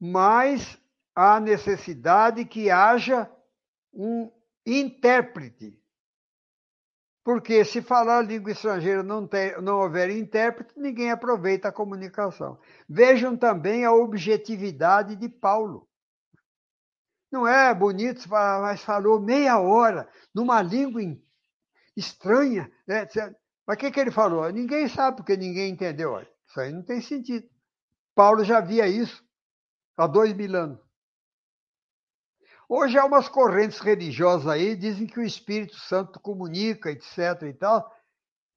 mas 0.00 0.80
há 1.14 1.38
necessidade 1.38 2.46
que 2.46 2.70
haja 2.70 3.30
um 3.92 4.32
intérprete. 4.66 5.78
Porque 7.24 7.64
se 7.64 7.80
falar 7.80 8.20
língua 8.20 8.52
estrangeira 8.52 9.02
não, 9.02 9.28
não 9.62 9.78
houver 9.78 10.10
intérprete, 10.10 10.74
ninguém 10.76 11.10
aproveita 11.10 11.68
a 11.68 11.72
comunicação. 11.72 12.58
Vejam 12.86 13.34
também 13.34 13.84
a 13.84 13.92
objetividade 13.92 15.16
de 15.16 15.28
Paulo. 15.28 15.88
Não 17.32 17.48
é 17.48 17.74
bonito, 17.74 18.28
mas 18.28 18.82
falou 18.82 19.18
meia 19.18 19.58
hora 19.58 20.08
numa 20.34 20.60
língua 20.60 21.00
estranha. 21.96 22.70
Né? 22.86 23.08
Mas 23.66 23.76
o 23.76 23.80
que, 23.80 23.90
que 23.90 23.98
ele 23.98 24.10
falou? 24.10 24.48
Ninguém 24.52 24.86
sabe, 24.86 25.16
porque 25.16 25.36
ninguém 25.36 25.72
entendeu. 25.72 26.20
Isso 26.46 26.60
aí 26.60 26.70
não 26.70 26.82
tem 26.82 27.00
sentido. 27.00 27.48
Paulo 28.14 28.44
já 28.44 28.60
via 28.60 28.86
isso 28.86 29.24
há 29.96 30.06
dois 30.06 30.34
mil 30.34 30.54
anos. 30.54 30.83
Hoje 32.68 32.98
há 32.98 33.04
umas 33.04 33.28
correntes 33.28 33.78
religiosas 33.78 34.46
aí, 34.46 34.74
dizem 34.74 35.06
que 35.06 35.20
o 35.20 35.24
Espírito 35.24 35.76
Santo 35.76 36.18
comunica, 36.18 36.90
etc. 36.90 37.42
e 37.42 37.52
tal, 37.52 37.92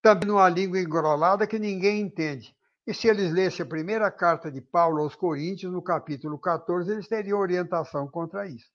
também 0.02 0.28
numa 0.28 0.48
língua 0.48 0.80
engrolada 0.80 1.46
que 1.46 1.60
ninguém 1.60 2.02
entende. 2.02 2.56
E 2.86 2.94
se 2.94 3.10
eles 3.10 3.34
lessem 3.34 3.66
a 3.66 3.70
primeira 3.70 4.10
carta 4.10 4.50
de 4.50 4.62
Paulo 4.62 5.02
aos 5.02 5.14
Coríntios, 5.14 5.74
no 5.74 5.82
capítulo 5.82 6.40
14, 6.40 6.90
eles 6.90 7.08
teriam 7.08 7.38
orientação 7.38 8.08
contra 8.08 8.48
isso. 8.48 8.72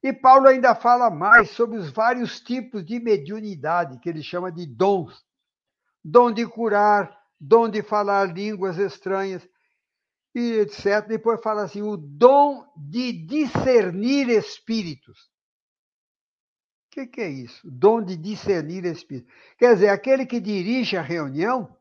E 0.00 0.12
Paulo 0.12 0.46
ainda 0.46 0.74
fala 0.74 1.10
mais 1.10 1.50
sobre 1.50 1.78
os 1.78 1.90
vários 1.90 2.40
tipos 2.40 2.84
de 2.84 3.00
mediunidade, 3.00 3.98
que 3.98 4.08
ele 4.08 4.22
chama 4.22 4.52
de 4.52 4.66
dons. 4.66 5.24
Dom 6.04 6.32
de 6.32 6.46
curar, 6.46 7.16
dom 7.40 7.68
de 7.68 7.82
falar 7.82 8.32
línguas 8.32 8.78
estranhas, 8.78 9.48
e 10.34 10.60
etc. 10.60 11.06
Depois 11.06 11.40
fala 11.42 11.62
assim: 11.62 11.82
o 11.82 11.96
dom 11.96 12.66
de 12.76 13.12
discernir 13.12 14.28
espíritos. 14.28 15.18
O 16.86 16.94
que, 16.94 17.06
que 17.06 17.20
é 17.20 17.28
isso? 17.28 17.60
Dom 17.70 18.02
de 18.02 18.16
discernir 18.16 18.84
espíritos. 18.84 19.32
Quer 19.58 19.74
dizer, 19.74 19.88
aquele 19.88 20.26
que 20.26 20.40
dirige 20.40 20.96
a 20.96 21.02
reunião, 21.02 21.74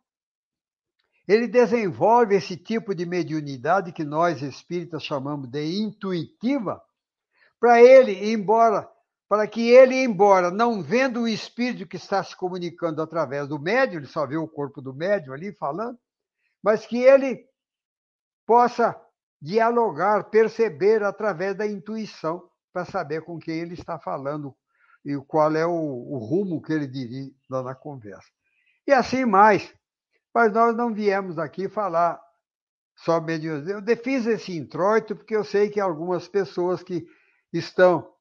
ele 1.27 1.47
desenvolve 1.47 2.35
esse 2.35 2.55
tipo 2.55 2.95
de 2.95 3.05
mediunidade 3.05 3.91
que 3.91 4.03
nós 4.03 4.41
espíritas 4.41 5.03
chamamos 5.03 5.49
de 5.49 5.79
intuitiva, 5.79 6.81
para 7.59 7.81
ele, 7.81 8.31
embora, 8.31 8.89
para 9.29 9.47
que 9.47 9.69
ele, 9.69 9.95
embora 9.95 10.49
não 10.49 10.81
vendo 10.81 11.21
o 11.21 11.27
espírito 11.27 11.87
que 11.87 11.97
está 11.97 12.23
se 12.23 12.35
comunicando 12.35 13.01
através 13.01 13.47
do 13.47 13.59
médium, 13.59 13.99
ele 13.99 14.07
só 14.07 14.25
vê 14.25 14.35
o 14.35 14.47
corpo 14.47 14.81
do 14.81 14.93
médium 14.93 15.33
ali 15.33 15.53
falando, 15.53 15.97
mas 16.63 16.85
que 16.85 16.97
ele 16.97 17.45
possa 18.51 19.01
dialogar, 19.41 20.25
perceber 20.25 21.01
através 21.03 21.55
da 21.55 21.65
intuição, 21.65 22.43
para 22.73 22.83
saber 22.83 23.21
com 23.21 23.39
quem 23.39 23.59
ele 23.59 23.75
está 23.75 23.97
falando 23.97 24.53
e 25.05 25.15
qual 25.25 25.55
é 25.55 25.65
o, 25.65 25.71
o 25.71 26.17
rumo 26.17 26.61
que 26.61 26.73
ele 26.73 26.85
dirige 26.85 27.33
lá 27.49 27.63
na 27.63 27.73
conversa. 27.73 28.27
E 28.85 28.91
assim 28.91 29.23
mais. 29.23 29.73
Mas 30.35 30.51
nós 30.51 30.75
não 30.75 30.93
viemos 30.93 31.39
aqui 31.39 31.69
falar 31.69 32.21
só 32.97 33.21
mediunidade. 33.21 33.89
Eu 33.89 33.97
fiz 34.03 34.25
esse 34.25 34.53
introito 34.57 35.15
porque 35.15 35.33
eu 35.33 35.45
sei 35.45 35.69
que 35.69 35.79
algumas 35.79 36.27
pessoas 36.27 36.83
que 36.83 37.07
estão 37.53 38.13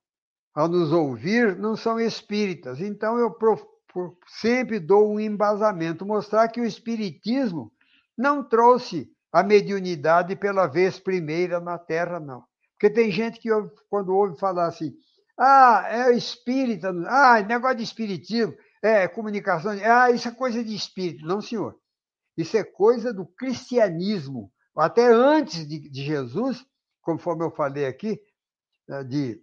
a 0.55 0.69
nos 0.69 0.93
ouvir 0.93 1.57
não 1.57 1.75
são 1.75 1.99
espíritas. 1.99 2.81
Então 2.81 3.19
eu 3.19 3.37
sempre 4.29 4.79
dou 4.79 5.13
um 5.13 5.19
embasamento, 5.19 6.07
mostrar 6.07 6.47
que 6.47 6.61
o 6.61 6.65
espiritismo 6.65 7.73
não 8.17 8.49
trouxe 8.49 9.13
a 9.33 9.43
mediunidade 9.43 10.35
pela 10.37 10.67
vez 10.67 10.99
primeira 10.99 11.61
na 11.61 11.79
Terra, 11.79 12.19
não. 12.19 12.45
Porque 12.73 12.91
tem 12.91 13.11
gente 13.11 13.39
que, 13.39 13.49
quando 13.89 14.15
ouve 14.15 14.39
falar 14.39 14.67
assim, 14.67 14.93
ah, 15.39 15.85
é 15.89 16.13
espírita, 16.13 16.91
ah, 17.09 17.41
negócio 17.43 17.77
de 17.77 17.83
espiritismo, 17.85 18.55
é 18.83 19.07
comunicação, 19.07 19.73
ah, 19.85 20.11
isso 20.11 20.29
é 20.29 20.33
coisa 20.33 20.65
de 20.65 20.75
espírito. 20.75 21.25
Não, 21.27 21.41
senhor. 21.41 21.79
Isso 22.37 22.57
é 22.57 22.65
coisa 22.65 23.13
do 23.13 23.27
cristianismo. 23.27 24.51
Até 24.75 25.07
antes 25.07 25.67
de, 25.69 25.79
de 25.91 26.03
Jesus, 26.03 26.65
conforme 27.03 27.45
eu 27.45 27.51
falei 27.51 27.87
aqui, 27.87 28.21
né, 28.89 29.05
de 29.05 29.43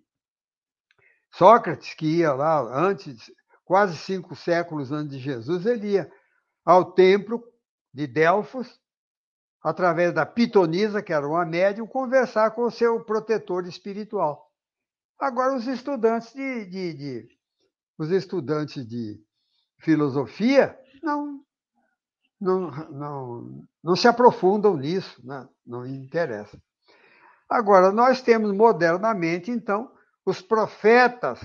Sócrates, 1.31 1.93
que 1.93 2.07
ia 2.07 2.33
lá 2.33 2.59
antes, 2.59 3.31
quase 3.63 3.97
cinco 3.97 4.35
séculos 4.35 4.91
antes 4.91 5.11
de 5.11 5.19
Jesus, 5.19 5.65
ele 5.65 5.91
ia 5.91 6.11
ao 6.65 6.93
templo 6.93 7.43
de 7.93 8.07
Delfos 8.07 8.79
através 9.63 10.13
da 10.13 10.25
pitonisa, 10.25 11.01
que 11.01 11.13
era 11.13 11.27
uma 11.27 11.45
médium, 11.45 11.87
conversar 11.87 12.51
com 12.51 12.63
o 12.63 12.71
seu 12.71 13.03
protetor 13.03 13.67
espiritual. 13.67 14.47
Agora, 15.19 15.55
os 15.55 15.67
estudantes 15.67 16.33
de, 16.33 16.65
de, 16.65 16.93
de 16.93 17.27
os 17.97 18.11
estudantes 18.11 18.87
de 18.87 19.19
filosofia 19.79 20.77
não, 21.01 21.41
não, 22.39 22.71
não, 22.89 23.67
não 23.83 23.95
se 23.95 24.07
aprofundam 24.07 24.77
nisso, 24.77 25.19
né? 25.25 25.47
não 25.65 25.85
interessa. 25.85 26.61
Agora, 27.49 27.91
nós 27.91 28.21
temos 28.21 28.51
modernamente, 28.53 29.49
então, 29.49 29.91
os 30.25 30.41
profetas 30.41 31.39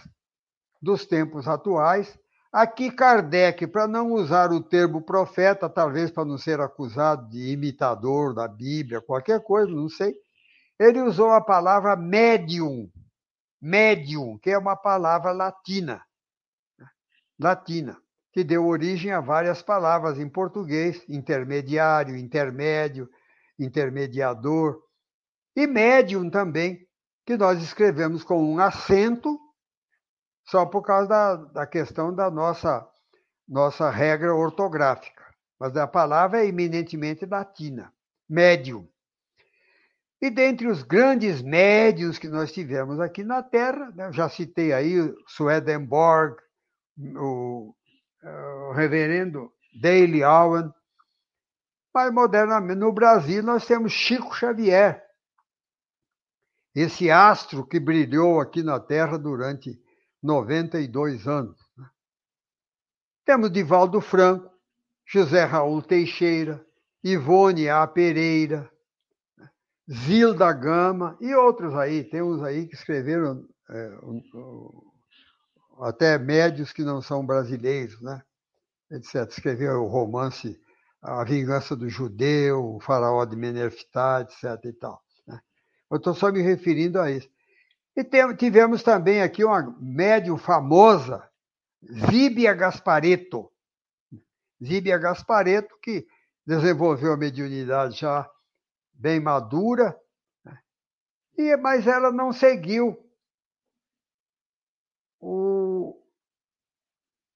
dos 0.80 1.06
tempos 1.06 1.46
atuais, 1.46 2.18
Aqui, 2.52 2.90
Kardec, 2.90 3.66
para 3.66 3.88
não 3.88 4.12
usar 4.12 4.52
o 4.52 4.62
termo 4.62 5.00
profeta, 5.00 5.70
talvez 5.70 6.10
para 6.10 6.26
não 6.26 6.36
ser 6.36 6.60
acusado 6.60 7.26
de 7.30 7.50
imitador 7.50 8.34
da 8.34 8.46
Bíblia, 8.46 9.00
qualquer 9.00 9.42
coisa, 9.42 9.72
não 9.72 9.88
sei, 9.88 10.14
ele 10.78 11.00
usou 11.00 11.30
a 11.30 11.40
palavra 11.40 11.96
médium, 11.96 12.90
médium, 13.58 14.38
que 14.38 14.50
é 14.50 14.58
uma 14.58 14.76
palavra 14.76 15.32
latina, 15.32 16.04
latina, 17.40 17.96
que 18.34 18.44
deu 18.44 18.66
origem 18.66 19.12
a 19.12 19.20
várias 19.20 19.62
palavras 19.62 20.18
em 20.18 20.28
português, 20.28 21.02
intermediário, 21.08 22.18
intermédio, 22.18 23.08
intermediador, 23.58 24.78
e 25.56 25.66
médium 25.66 26.28
também, 26.28 26.86
que 27.24 27.34
nós 27.34 27.62
escrevemos 27.62 28.22
com 28.22 28.44
um 28.44 28.58
acento 28.58 29.38
só 30.44 30.66
por 30.66 30.82
causa 30.82 31.08
da, 31.08 31.36
da 31.36 31.66
questão 31.66 32.14
da 32.14 32.30
nossa, 32.30 32.86
nossa 33.48 33.90
regra 33.90 34.34
ortográfica. 34.34 35.22
Mas 35.58 35.76
a 35.76 35.86
palavra 35.86 36.42
é 36.42 36.46
eminentemente 36.46 37.24
latina, 37.24 37.92
médium. 38.28 38.88
E 40.20 40.30
dentre 40.30 40.68
os 40.68 40.82
grandes 40.82 41.42
médios 41.42 42.18
que 42.18 42.28
nós 42.28 42.52
tivemos 42.52 43.00
aqui 43.00 43.24
na 43.24 43.42
Terra, 43.42 43.90
né, 43.94 44.12
já 44.12 44.28
citei 44.28 44.72
aí 44.72 44.96
Swedenborg, 45.26 46.36
o, 47.16 47.74
o 48.22 48.72
reverendo 48.72 49.52
Daley 49.80 50.22
Owen, 50.22 50.72
mas 51.92 52.12
modernamente 52.12 52.78
no 52.78 52.92
Brasil 52.92 53.42
nós 53.42 53.66
temos 53.66 53.92
Chico 53.92 54.34
Xavier, 54.34 55.02
esse 56.74 57.10
astro 57.10 57.66
que 57.66 57.78
brilhou 57.78 58.40
aqui 58.40 58.62
na 58.62 58.80
Terra 58.80 59.18
durante 59.18 59.81
92 60.22 61.26
anos. 61.26 61.58
Né? 61.76 61.86
Temos 63.24 63.50
Divaldo 63.50 64.00
Franco, 64.00 64.50
José 65.06 65.44
Raul 65.44 65.82
Teixeira, 65.82 66.64
Ivone 67.02 67.68
A. 67.68 67.86
Pereira, 67.86 68.70
né? 69.36 69.50
Zilda 69.90 70.52
Gama 70.52 71.16
e 71.20 71.34
outros 71.34 71.74
aí. 71.74 72.04
Tem 72.04 72.22
uns 72.22 72.42
aí 72.42 72.66
que 72.66 72.74
escreveram 72.74 73.46
é, 73.68 73.98
até 75.80 76.18
médios 76.18 76.72
que 76.72 76.84
não 76.84 77.02
são 77.02 77.26
brasileiros, 77.26 78.00
né? 78.00 78.22
etc. 78.92 79.28
Escreveu 79.28 79.82
o 79.82 79.88
romance 79.88 80.60
A 81.00 81.24
Vingança 81.24 81.74
do 81.74 81.88
Judeu, 81.88 82.76
o 82.76 82.80
Faraó 82.80 83.24
de 83.24 83.34
Menerftá, 83.34 84.20
etc. 84.20 84.64
E 84.64 84.72
tal, 84.72 85.02
né? 85.26 85.40
Eu 85.90 85.96
estou 85.96 86.14
só 86.14 86.30
me 86.30 86.42
referindo 86.42 87.00
a 87.00 87.10
isso. 87.10 87.28
E 87.94 88.04
tivemos 88.36 88.82
também 88.82 89.22
aqui 89.22 89.44
uma 89.44 89.76
médium 89.78 90.38
famosa, 90.38 91.28
Zíbia 92.10 92.54
Gaspareto. 92.54 93.52
Zíbia 94.62 94.96
Gaspareto, 94.96 95.78
que 95.80 96.06
desenvolveu 96.46 97.12
a 97.12 97.16
mediunidade 97.16 97.98
já 97.98 98.30
bem 98.92 99.20
madura, 99.20 99.98
né? 100.44 100.58
e, 101.36 101.56
mas 101.56 101.86
ela 101.86 102.12
não 102.12 102.32
seguiu 102.32 102.96
o, 105.20 106.00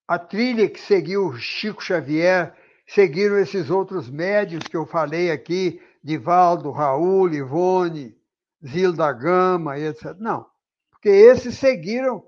a 0.08 0.18
trilha 0.18 0.68
que 0.68 0.80
seguiu 0.80 1.36
Chico 1.36 1.82
Xavier, 1.82 2.56
seguiram 2.86 3.38
esses 3.38 3.70
outros 3.70 4.08
médios 4.08 4.64
que 4.64 4.76
eu 4.76 4.86
falei 4.86 5.30
aqui, 5.30 5.80
Divaldo, 6.02 6.70
Raul, 6.70 7.32
Ivone, 7.32 8.16
Zilda 8.64 9.12
Gama, 9.12 9.78
etc. 9.78 10.14
Não, 10.18 10.46
porque 10.90 11.08
esses 11.08 11.58
seguiram 11.58 12.24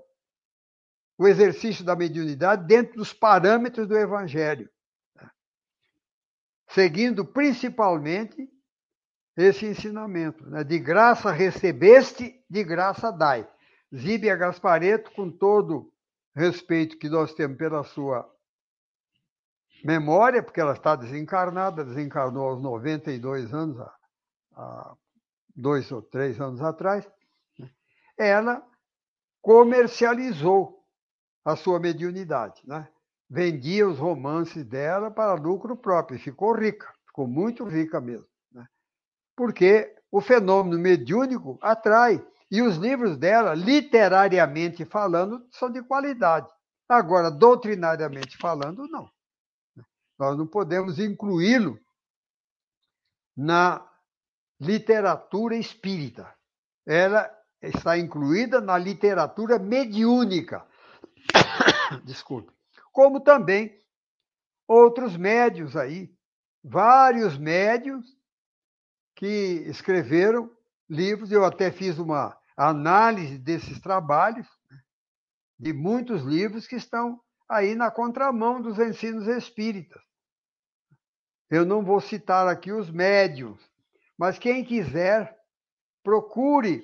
o 1.17 1.27
exercício 1.27 1.83
da 1.83 1.95
mediunidade 1.95 2.65
dentro 2.65 2.95
dos 2.95 3.13
parâmetros 3.13 3.87
do 3.87 3.97
Evangelho, 3.97 4.69
né? 5.15 5.29
seguindo 6.69 7.25
principalmente 7.25 8.49
esse 9.35 9.65
ensinamento. 9.65 10.49
Né? 10.49 10.63
De 10.63 10.79
graça 10.79 11.31
recebeste, 11.31 12.41
de 12.49 12.63
graça 12.63 13.11
dai. 13.11 13.47
Zíbia 13.93 14.35
Gaspareto, 14.35 15.11
com 15.11 15.29
todo 15.29 15.91
respeito 16.35 16.97
que 16.97 17.09
nós 17.09 17.33
temos 17.33 17.57
pela 17.57 17.83
sua 17.83 18.29
memória, 19.83 20.43
porque 20.43 20.61
ela 20.61 20.73
está 20.73 20.95
desencarnada, 20.95 21.83
desencarnou 21.83 22.49
aos 22.49 22.61
92 22.61 23.53
anos, 23.53 23.77
há 24.53 24.95
dois 25.59 25.91
ou 25.91 26.01
três 26.01 26.39
anos 26.39 26.61
atrás, 26.61 27.09
né? 27.57 27.69
ela 28.17 28.65
comercializou 29.41 30.83
a 31.43 31.55
sua 31.55 31.79
mediunidade. 31.79 32.61
Né? 32.65 32.87
Vendia 33.29 33.87
os 33.87 33.99
romances 33.99 34.65
dela 34.65 35.11
para 35.11 35.33
lucro 35.33 35.75
próprio 35.75 36.19
ficou 36.19 36.53
rica, 36.53 36.91
ficou 37.05 37.27
muito 37.27 37.63
rica 37.65 37.99
mesmo. 37.99 38.27
Né? 38.51 38.67
Porque 39.35 39.95
o 40.11 40.21
fenômeno 40.21 40.79
mediúnico 40.79 41.57
atrai. 41.61 42.25
E 42.51 42.63
os 42.63 42.77
livros 42.77 43.15
dela, 43.15 43.53
literariamente 43.53 44.83
falando, 44.83 45.45
são 45.51 45.69
de 45.69 45.83
qualidade. 45.83 46.49
Agora, 46.87 47.29
doutrinariamente 47.29 48.35
falando, 48.37 48.87
não. 48.87 49.07
Nós 50.17 50.35
não 50.35 50.47
podemos 50.47 50.97
incluí-lo 50.97 51.79
na 53.37 53.88
literatura 54.59 55.55
espírita. 55.55 56.33
Ela 56.85 57.29
está 57.61 57.97
incluída 57.97 58.59
na 58.59 58.77
literatura 58.77 59.57
mediúnica. 59.59 60.65
Desculpe. 62.03 62.51
Como 62.91 63.19
também 63.21 63.79
outros 64.67 65.15
médios 65.17 65.75
aí, 65.75 66.13
vários 66.63 67.37
médios 67.37 68.05
que 69.15 69.63
escreveram 69.67 70.51
livros. 70.89 71.31
Eu 71.31 71.45
até 71.45 71.71
fiz 71.71 71.97
uma 71.97 72.37
análise 72.55 73.37
desses 73.37 73.79
trabalhos, 73.79 74.47
né, 74.69 74.77
de 75.57 75.73
muitos 75.73 76.23
livros 76.23 76.67
que 76.67 76.75
estão 76.75 77.19
aí 77.47 77.73
na 77.75 77.89
contramão 77.89 78.61
dos 78.61 78.77
ensinos 78.79 79.27
espíritas. 79.27 80.01
Eu 81.49 81.65
não 81.65 81.83
vou 81.83 81.99
citar 81.99 82.47
aqui 82.47 82.71
os 82.71 82.91
médios, 82.91 83.59
mas 84.19 84.37
quem 84.37 84.65
quiser, 84.65 85.39
procure 86.03 86.83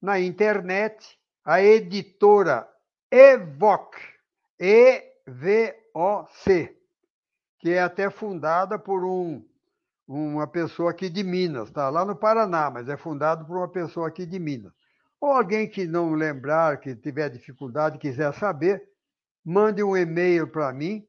na 0.00 0.20
internet 0.20 1.18
a 1.44 1.60
editora 1.60 2.66
Evoc, 3.10 3.96
E-V-O-C, 4.56 5.16
que 7.58 7.70
é 7.70 7.82
até 7.82 8.08
fundada 8.08 8.78
por 8.78 9.04
um, 9.04 9.44
uma 10.06 10.46
pessoa 10.46 10.92
aqui 10.92 11.10
de 11.10 11.24
Minas, 11.24 11.66
está 11.70 11.90
lá 11.90 12.04
no 12.04 12.14
Paraná, 12.14 12.70
mas 12.70 12.88
é 12.88 12.96
fundado 12.96 13.44
por 13.44 13.56
uma 13.56 13.68
pessoa 13.68 14.06
aqui 14.06 14.24
de 14.24 14.38
Minas. 14.38 14.72
Ou 15.20 15.32
alguém 15.32 15.68
que 15.68 15.88
não 15.88 16.12
lembrar, 16.14 16.78
que 16.78 16.94
tiver 16.94 17.30
dificuldade, 17.30 17.98
quiser 17.98 18.32
saber, 18.34 18.88
mande 19.44 19.82
um 19.82 19.96
e-mail 19.96 20.46
para 20.46 20.72
mim, 20.72 21.04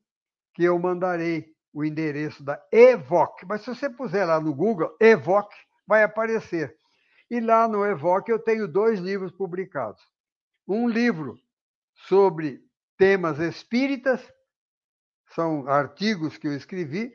que 0.55 0.63
eu 0.63 0.79
mandarei 0.79 1.50
o 1.73 1.83
endereço 1.83 2.43
da 2.43 2.61
Evoc. 2.71 3.43
Mas 3.45 3.61
se 3.61 3.73
você 3.73 3.89
puser 3.89 4.25
lá 4.25 4.39
no 4.39 4.53
Google, 4.53 4.95
Evoc, 4.99 5.51
vai 5.87 6.03
aparecer. 6.03 6.75
E 7.29 7.39
lá 7.39 7.67
no 7.67 7.85
Evoc 7.85 8.27
eu 8.27 8.39
tenho 8.39 8.67
dois 8.67 8.99
livros 8.99 9.31
publicados. 9.31 10.01
Um 10.67 10.87
livro 10.87 11.37
sobre 12.07 12.61
temas 12.97 13.39
espíritas, 13.39 14.21
são 15.33 15.67
artigos 15.67 16.37
que 16.37 16.47
eu 16.47 16.55
escrevi, 16.55 17.13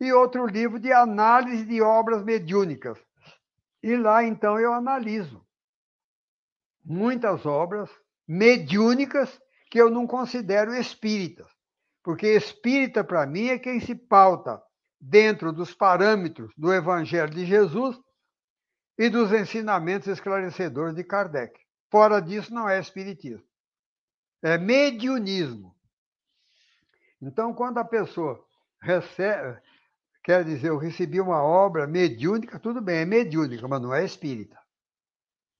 e 0.00 0.12
outro 0.12 0.46
livro 0.46 0.78
de 0.78 0.92
análise 0.92 1.64
de 1.64 1.80
obras 1.80 2.22
mediúnicas. 2.24 2.98
E 3.82 3.96
lá 3.96 4.24
então 4.24 4.58
eu 4.58 4.72
analiso 4.72 5.44
muitas 6.84 7.46
obras 7.46 7.90
mediúnicas 8.26 9.40
que 9.70 9.80
eu 9.80 9.90
não 9.90 10.06
considero 10.06 10.74
espíritas. 10.74 11.51
Porque 12.02 12.26
espírita, 12.28 13.04
para 13.04 13.26
mim, 13.26 13.48
é 13.48 13.58
quem 13.58 13.80
se 13.80 13.94
pauta 13.94 14.60
dentro 15.00 15.52
dos 15.52 15.74
parâmetros 15.74 16.52
do 16.56 16.72
Evangelho 16.72 17.30
de 17.30 17.44
Jesus 17.44 18.00
e 18.98 19.08
dos 19.08 19.32
ensinamentos 19.32 20.08
esclarecedores 20.08 20.94
de 20.94 21.04
Kardec. 21.04 21.58
Fora 21.90 22.20
disso, 22.20 22.52
não 22.52 22.68
é 22.68 22.78
espiritismo. 22.78 23.46
É 24.42 24.58
mediunismo. 24.58 25.76
Então, 27.20 27.54
quando 27.54 27.78
a 27.78 27.84
pessoa 27.84 28.44
recebe, 28.80 29.60
quer 30.24 30.44
dizer, 30.44 30.68
eu 30.68 30.78
recebi 30.78 31.20
uma 31.20 31.42
obra 31.42 31.86
mediúnica, 31.86 32.58
tudo 32.58 32.80
bem, 32.80 32.98
é 32.98 33.04
mediúnica, 33.04 33.68
mas 33.68 33.80
não 33.80 33.94
é 33.94 34.04
espírita. 34.04 34.58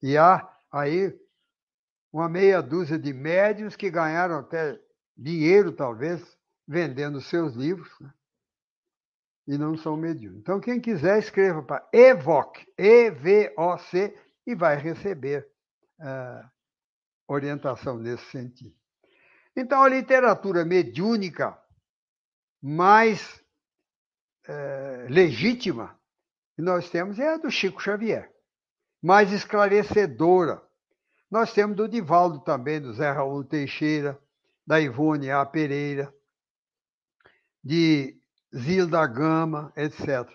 E 0.02 0.16
há 0.16 0.48
aí 0.72 1.16
uma 2.12 2.28
meia 2.28 2.60
dúzia 2.60 2.98
de 2.98 3.12
médios 3.12 3.76
que 3.76 3.90
ganharam 3.90 4.40
até 4.40 4.78
dinheiro, 5.16 5.72
talvez, 5.72 6.22
vendendo 6.66 7.20
seus 7.20 7.54
livros, 7.54 7.90
né? 8.00 8.12
e 9.46 9.58
não 9.58 9.76
são 9.76 9.96
mediúnicos. 9.96 10.40
Então, 10.40 10.60
quem 10.60 10.80
quiser, 10.80 11.18
escreva 11.18 11.62
para 11.62 11.86
EVOC, 11.92 12.66
E-V-O-C, 12.78 14.16
e 14.46 14.54
vai 14.54 14.76
receber 14.76 15.48
uh, 16.00 16.48
orientação 17.28 17.98
nesse 17.98 18.24
sentido. 18.30 18.74
Então, 19.56 19.82
a 19.82 19.88
literatura 19.88 20.64
mediúnica 20.64 21.58
mais 22.60 23.42
uh, 24.48 25.08
legítima 25.08 25.98
que 26.54 26.62
nós 26.62 26.88
temos 26.90 27.18
é 27.18 27.34
a 27.34 27.36
do 27.36 27.50
Chico 27.50 27.80
Xavier, 27.80 28.32
mais 29.02 29.32
esclarecedora. 29.32 30.62
Nós 31.30 31.52
temos 31.52 31.76
do 31.76 31.88
Divaldo 31.88 32.40
também, 32.40 32.80
do 32.80 32.92
Zé 32.92 33.10
Raul 33.10 33.44
Teixeira, 33.44 34.21
da 34.66 34.80
Ivone 34.80 35.30
A. 35.30 35.44
Pereira, 35.44 36.12
de 37.62 38.20
Zilda 38.54 39.06
Gama, 39.06 39.72
etc. 39.76 40.28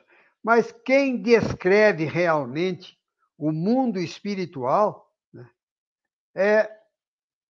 Mas 0.44 0.72
quem 0.72 1.22
descreve 1.22 2.06
realmente 2.06 2.98
o 3.38 3.52
mundo 3.52 4.00
espiritual 4.00 5.14
né, 5.32 5.50
é, 6.34 6.78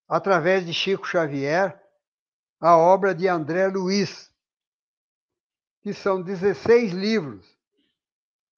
através 0.08 0.66
de 0.66 0.74
Chico 0.74 1.06
Xavier, 1.06 1.82
a 2.60 2.76
obra 2.76 3.14
de 3.14 3.28
André 3.28 3.68
Luiz, 3.68 4.34
que 5.82 5.94
são 5.94 6.22
16 6.22 6.92
livros. 6.92 7.58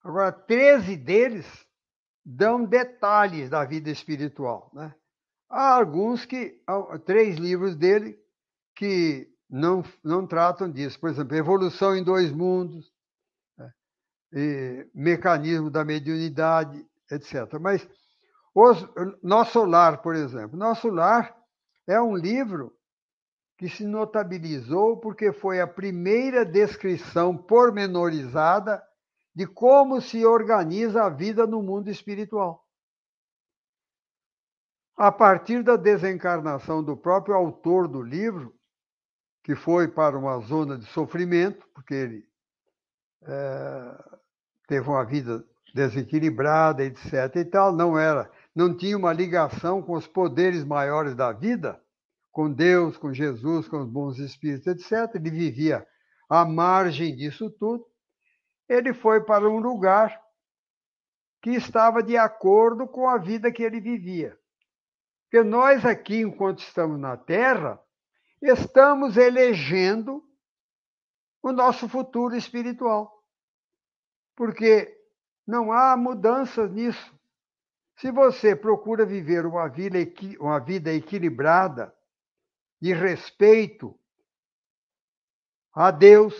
Agora, 0.02 0.32
13 0.32 0.96
deles 0.96 1.46
dão 2.24 2.64
detalhes 2.64 3.50
da 3.50 3.64
vida 3.64 3.90
espiritual. 3.90 4.70
Né? 4.72 4.94
Há 5.50 5.74
alguns 5.74 6.24
que, 6.24 6.62
há 6.64 6.98
três 6.98 7.36
livros 7.36 7.74
dele, 7.74 8.16
que 8.76 9.28
não, 9.48 9.82
não 10.02 10.24
tratam 10.24 10.70
disso. 10.70 10.98
Por 11.00 11.10
exemplo, 11.10 11.36
Evolução 11.36 11.96
em 11.96 12.04
Dois 12.04 12.30
Mundos, 12.30 12.92
né? 13.58 13.72
Mecanismo 14.94 15.68
da 15.68 15.84
Mediunidade, 15.84 16.86
etc. 17.10 17.58
Mas 17.60 17.86
os, 18.54 18.88
Nosso 19.20 19.64
Lar, 19.64 20.00
por 20.02 20.14
exemplo. 20.14 20.56
Nosso 20.56 20.88
Lar 20.88 21.36
é 21.86 22.00
um 22.00 22.14
livro 22.14 22.72
que 23.58 23.68
se 23.68 23.84
notabilizou 23.84 24.98
porque 24.98 25.32
foi 25.32 25.60
a 25.60 25.66
primeira 25.66 26.44
descrição 26.44 27.36
pormenorizada 27.36 28.82
de 29.34 29.46
como 29.46 30.00
se 30.00 30.24
organiza 30.24 31.02
a 31.02 31.08
vida 31.08 31.46
no 31.46 31.62
mundo 31.62 31.90
espiritual. 31.90 32.64
A 35.00 35.10
partir 35.10 35.62
da 35.62 35.76
desencarnação 35.76 36.84
do 36.84 36.94
próprio 36.94 37.34
autor 37.34 37.88
do 37.88 38.02
livro, 38.02 38.54
que 39.42 39.54
foi 39.54 39.88
para 39.88 40.18
uma 40.18 40.38
zona 40.40 40.76
de 40.76 40.84
sofrimento, 40.84 41.66
porque 41.72 41.94
ele 41.94 42.28
é, 43.22 44.04
teve 44.68 44.86
uma 44.86 45.02
vida 45.02 45.42
desequilibrada, 45.74 46.84
etc. 46.84 47.34
e 47.36 47.44
tal, 47.46 47.74
não 47.74 47.98
era, 47.98 48.30
não 48.54 48.76
tinha 48.76 48.94
uma 48.94 49.10
ligação 49.10 49.80
com 49.80 49.94
os 49.94 50.06
poderes 50.06 50.64
maiores 50.64 51.14
da 51.14 51.32
vida, 51.32 51.82
com 52.30 52.52
Deus, 52.52 52.98
com 52.98 53.10
Jesus, 53.10 53.66
com 53.68 53.78
os 53.78 53.88
bons 53.88 54.18
espíritos, 54.18 54.66
etc. 54.66 55.14
Ele 55.14 55.30
vivia 55.30 55.86
à 56.28 56.44
margem 56.44 57.16
disso 57.16 57.48
tudo. 57.48 57.86
Ele 58.68 58.92
foi 58.92 59.22
para 59.22 59.48
um 59.48 59.60
lugar 59.60 60.20
que 61.40 61.52
estava 61.52 62.02
de 62.02 62.18
acordo 62.18 62.86
com 62.86 63.08
a 63.08 63.16
vida 63.16 63.50
que 63.50 63.62
ele 63.62 63.80
vivia. 63.80 64.38
Porque 65.30 65.44
nós 65.44 65.86
aqui, 65.86 66.22
enquanto 66.22 66.58
estamos 66.58 66.98
na 66.98 67.16
Terra, 67.16 67.80
estamos 68.42 69.16
elegendo 69.16 70.28
o 71.40 71.52
nosso 71.52 71.88
futuro 71.88 72.34
espiritual. 72.34 73.24
Porque 74.34 74.92
não 75.46 75.70
há 75.70 75.96
mudanças 75.96 76.68
nisso. 76.72 77.16
Se 77.98 78.10
você 78.10 78.56
procura 78.56 79.06
viver 79.06 79.46
uma 79.46 79.68
vida, 79.68 79.98
uma 80.40 80.58
vida 80.58 80.92
equilibrada, 80.92 81.94
de 82.80 82.92
respeito 82.92 83.96
a 85.72 85.92
Deus, 85.92 86.34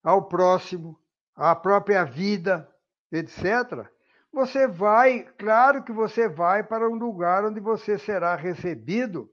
ao 0.00 0.28
próximo, 0.28 0.96
à 1.34 1.56
própria 1.56 2.04
vida, 2.04 2.72
etc., 3.10 3.90
você 4.32 4.66
vai, 4.66 5.24
claro 5.34 5.84
que 5.84 5.92
você 5.92 6.26
vai 6.26 6.64
para 6.64 6.88
um 6.88 6.94
lugar 6.94 7.44
onde 7.44 7.60
você 7.60 7.98
será 7.98 8.34
recebido 8.34 9.30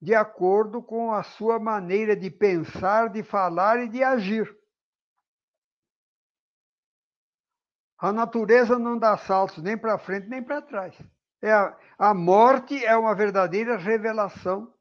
de 0.00 0.16
acordo 0.16 0.82
com 0.82 1.12
a 1.12 1.22
sua 1.22 1.60
maneira 1.60 2.16
de 2.16 2.28
pensar, 2.28 3.08
de 3.08 3.22
falar 3.22 3.78
e 3.84 3.88
de 3.88 4.02
agir. 4.02 4.52
A 7.96 8.12
natureza 8.12 8.76
não 8.80 8.98
dá 8.98 9.16
saltos 9.16 9.62
nem 9.62 9.78
para 9.78 9.96
frente 9.96 10.26
nem 10.26 10.42
para 10.42 10.60
trás. 10.60 11.00
É 11.40 11.52
a, 11.52 11.78
a 11.96 12.12
morte 12.12 12.84
é 12.84 12.96
uma 12.96 13.14
verdadeira 13.14 13.76
revelação 13.76 14.74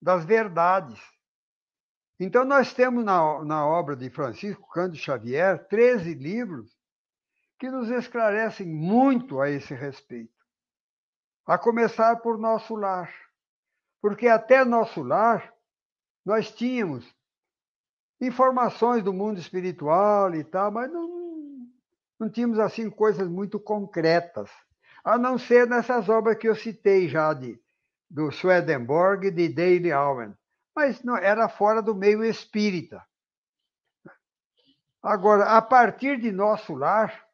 das 0.00 0.24
verdades. 0.24 1.00
Então, 2.20 2.44
nós 2.44 2.72
temos 2.72 3.04
na, 3.04 3.44
na 3.44 3.66
obra 3.66 3.96
de 3.96 4.08
Francisco 4.10 4.68
Cândido 4.68 5.02
Xavier 5.02 5.66
13 5.66 6.14
livros 6.14 6.81
que 7.62 7.70
nos 7.70 7.88
esclarecem 7.90 8.66
muito 8.66 9.40
a 9.40 9.48
esse 9.48 9.72
respeito. 9.72 10.34
A 11.46 11.56
começar 11.56 12.16
por 12.16 12.36
nosso 12.36 12.74
lar. 12.74 13.08
Porque 14.00 14.26
até 14.26 14.64
nosso 14.64 15.00
lar 15.00 15.54
nós 16.24 16.50
tínhamos 16.50 17.06
informações 18.20 19.04
do 19.04 19.12
mundo 19.12 19.38
espiritual 19.38 20.34
e 20.34 20.42
tal, 20.42 20.72
mas 20.72 20.90
não, 20.90 21.70
não 22.18 22.28
tínhamos 22.28 22.58
assim 22.58 22.90
coisas 22.90 23.28
muito 23.28 23.60
concretas, 23.60 24.50
a 25.04 25.16
não 25.16 25.38
ser 25.38 25.64
nessas 25.68 26.08
obras 26.08 26.36
que 26.38 26.48
eu 26.48 26.56
citei 26.56 27.08
já 27.08 27.32
de 27.32 27.62
do 28.10 28.32
Swedenborg 28.32 29.28
e 29.28 29.30
de 29.30 29.48
Dale 29.48 29.92
Owen, 29.92 30.36
mas 30.74 31.00
não 31.04 31.16
era 31.16 31.48
fora 31.48 31.80
do 31.80 31.94
meio 31.94 32.24
espírita. 32.24 33.00
Agora, 35.00 35.56
a 35.56 35.62
partir 35.62 36.20
de 36.20 36.32
Nosso 36.32 36.74
Lar, 36.74 37.30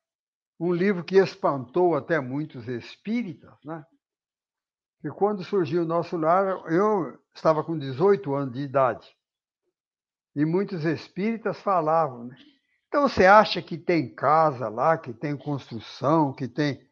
um 0.59 0.73
livro 0.73 1.05
que 1.05 1.17
espantou 1.17 1.95
até 1.95 2.21
muitos 2.21 2.67
espíritas, 2.67 3.55
né? 3.65 3.85
E 5.05 5.11
quando 5.11 5.45
surgiu 5.45 5.83
o 5.83 5.87
Nosso 5.87 6.17
Lar, 6.17 6.47
eu 6.73 7.17
estava 7.33 7.63
com 7.63 7.79
18 7.79 8.35
anos 8.35 8.55
de 8.55 8.61
idade. 8.61 9.09
E 10.35 10.45
muitos 10.45 10.85
espíritas 10.85 11.61
falavam, 11.61 12.25
né? 12.25 12.37
Então 12.89 13.09
você 13.09 13.27
acha 13.27 13.63
que 13.63 13.77
tem 13.77 14.13
casa 14.15 14.69
lá, 14.69 14.97
que 14.97 15.13
tem 15.13 15.37
construção, 15.37 16.33
que 16.33 16.49
tem. 16.49 16.89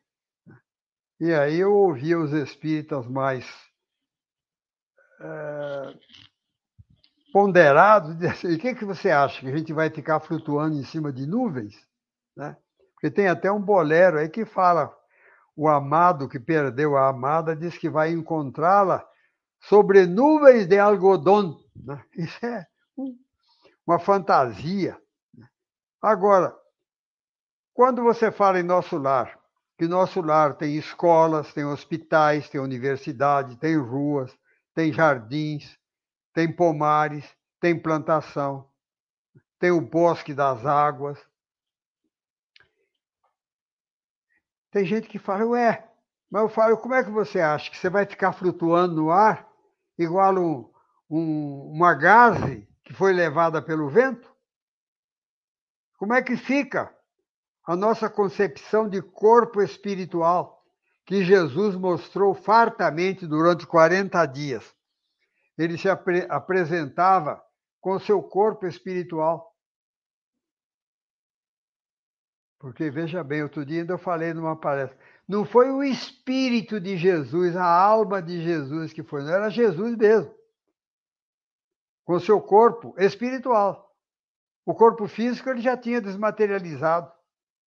E 1.19 1.33
aí 1.33 1.57
eu 1.57 1.75
ouvia 1.75 2.19
os 2.19 2.33
espíritas 2.33 3.07
mais 3.09 3.47
é, 5.21 5.99
ponderados 7.33 8.15
e 8.21 8.27
assim, 8.27 8.55
o 8.55 8.59
que, 8.59 8.75
que 8.75 8.85
você 8.85 9.11
acha? 9.11 9.41
Que 9.41 9.49
a 9.49 9.57
gente 9.57 9.73
vai 9.73 9.91
ficar 9.91 10.21
flutuando 10.21 10.77
em 10.77 10.85
cima 10.85 11.13
de 11.13 11.27
nuvens? 11.27 11.75
Né? 12.37 12.57
Porque 12.97 13.11
tem 13.11 13.29
até 13.29 13.53
um 13.53 13.61
bolero 13.61 14.19
aí 14.19 14.29
que 14.29 14.45
fala 14.45 14.93
o 15.55 15.69
amado 15.69 16.29
que 16.29 16.41
perdeu 16.41 16.97
a 16.97 17.09
amada 17.09 17.55
diz 17.55 17.79
que 17.79 17.89
vai 17.89 18.11
encontrá-la 18.11 19.07
sobre 19.61 20.07
nuvens 20.07 20.67
de 20.67 20.79
algodão. 20.79 21.59
Né? 21.75 22.05
Isso 22.17 22.45
é 22.45 22.67
uma 23.87 23.99
fantasia. 23.99 25.01
Né? 25.35 25.47
Agora, 26.03 26.55
quando 27.73 28.03
você 28.03 28.31
fala 28.33 28.59
em 28.59 28.63
nosso 28.63 28.99
lar, 28.99 29.39
que 29.79 29.87
nosso 29.87 30.21
lar 30.21 30.57
tem 30.57 30.77
escolas, 30.77 31.53
tem 31.53 31.65
hospitais, 31.65 32.49
tem 32.49 32.61
universidade, 32.61 33.57
tem 33.57 33.77
ruas, 33.77 34.37
tem 34.75 34.93
jardins, 34.93 35.79
tem 36.33 36.51
pomares, 36.51 37.25
tem 37.61 37.79
plantação, 37.79 38.69
tem 39.59 39.71
o 39.71 39.81
bosque 39.81 40.35
das 40.35 40.65
águas. 40.65 41.19
Tem 44.77 44.85
gente 44.85 45.09
que 45.09 45.19
fala, 45.19 45.47
ué, 45.47 45.89
mas 46.31 46.43
eu 46.43 46.51
falo, 46.51 46.77
como 46.77 46.93
é 46.93 47.03
que 47.03 47.09
você 47.09 47.41
acha 47.41 47.71
que 47.71 47.79
você 47.79 47.89
vai 47.89 48.05
ficar 48.05 48.35
flutuando 48.35 48.95
no 48.95 49.11
ar 49.11 49.49
igual 49.99 50.35
um, 50.35 50.71
um, 51.09 51.71
uma 51.73 51.95
gaze 51.95 52.69
que 52.85 52.93
foi 52.93 53.15
levada 53.15 53.63
pelo 53.63 53.89
vento? 53.89 54.31
Como 55.97 56.13
é 56.13 56.21
que 56.21 56.37
fica 56.37 56.95
a 57.67 57.75
nossa 57.75 58.11
concepção 58.11 58.87
de 58.87 59.01
corpo 59.01 59.63
espiritual 59.63 60.63
que 61.07 61.25
Jesus 61.25 61.75
mostrou 61.75 62.35
fartamente 62.35 63.27
durante 63.27 63.67
40 63.67 64.27
dias? 64.27 64.75
Ele 65.57 65.79
se 65.79 65.89
apre 65.89 66.27
apresentava 66.29 67.43
com 67.81 67.99
seu 67.99 68.23
corpo 68.23 68.67
espiritual. 68.67 69.56
Porque, 72.59 72.91
veja 72.91 73.23
bem, 73.23 73.43
outro 73.43 73.65
dia 73.65 73.81
ainda 73.81 73.95
eu 73.95 73.99
falei 73.99 74.33
numa 74.33 74.57
palestra, 74.57 74.97
não 75.29 75.45
foi 75.45 75.71
o 75.71 75.83
espírito 75.83 76.81
de 76.81 76.97
Jesus, 76.97 77.57
a 77.57 77.65
alma 77.65 78.23
de 78.23 78.43
Jesus 78.43 78.93
que 78.93 79.03
foi, 79.03 79.23
não 79.23 79.31
era 79.31 79.51
Jesus 79.51 79.97
mesmo 79.97 80.37
com 82.07 82.21
seu 82.21 82.41
corpo 82.41 82.95
espiritual. 82.97 83.93
O 84.65 84.75
corpo 84.75 85.07
físico 85.09 85.51
ele 85.51 85.61
já 85.61 85.77
tinha 85.77 86.01
desmaterializado, 86.01 87.13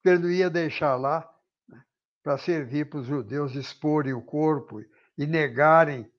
ele 0.03 0.19
não 0.19 0.31
ia 0.31 0.49
deixar 0.49 0.95
lá 0.95 1.29
né, 1.67 1.83
para 2.23 2.37
servir 2.37 2.89
para 2.89 2.99
os 2.99 3.05
judeus 3.05 3.53
exporem 3.53 4.13
o 4.13 4.21
corpo 4.21 4.81
e 5.17 5.27
negarem 5.27 6.09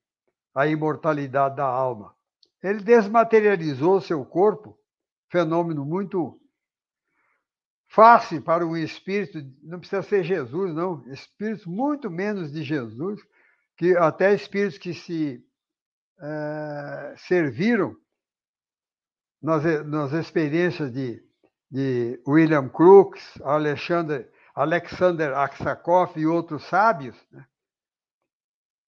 a 0.54 0.66
imortalidade 0.66 1.56
da 1.56 1.64
alma. 1.64 2.14
Ele 2.62 2.82
desmaterializou 2.82 4.00
seu 4.02 4.24
corpo, 4.24 4.78
fenômeno 5.30 5.84
muito 5.84 6.38
fácil 7.90 8.40
para 8.40 8.64
um 8.64 8.76
espírito, 8.76 9.44
não 9.62 9.80
precisa 9.80 10.02
ser 10.02 10.22
Jesus, 10.22 10.72
não, 10.72 11.04
espíritos 11.12 11.66
muito 11.66 12.08
menos 12.08 12.52
de 12.52 12.62
Jesus, 12.62 13.20
que 13.76 13.96
até 13.96 14.32
espíritos 14.32 14.78
que 14.78 14.94
se 14.94 15.44
é, 16.20 17.14
serviram 17.18 17.96
nas, 19.42 19.64
nas 19.86 20.12
experiências 20.12 20.92
de, 20.92 21.20
de 21.68 22.22
William 22.28 22.68
Crookes, 22.68 23.40
Alexander, 23.42 24.30
Alexander 24.54 25.36
Aksakoff 25.36 26.18
e 26.18 26.26
outros 26.26 26.62
sábios, 26.64 27.16
né? 27.32 27.44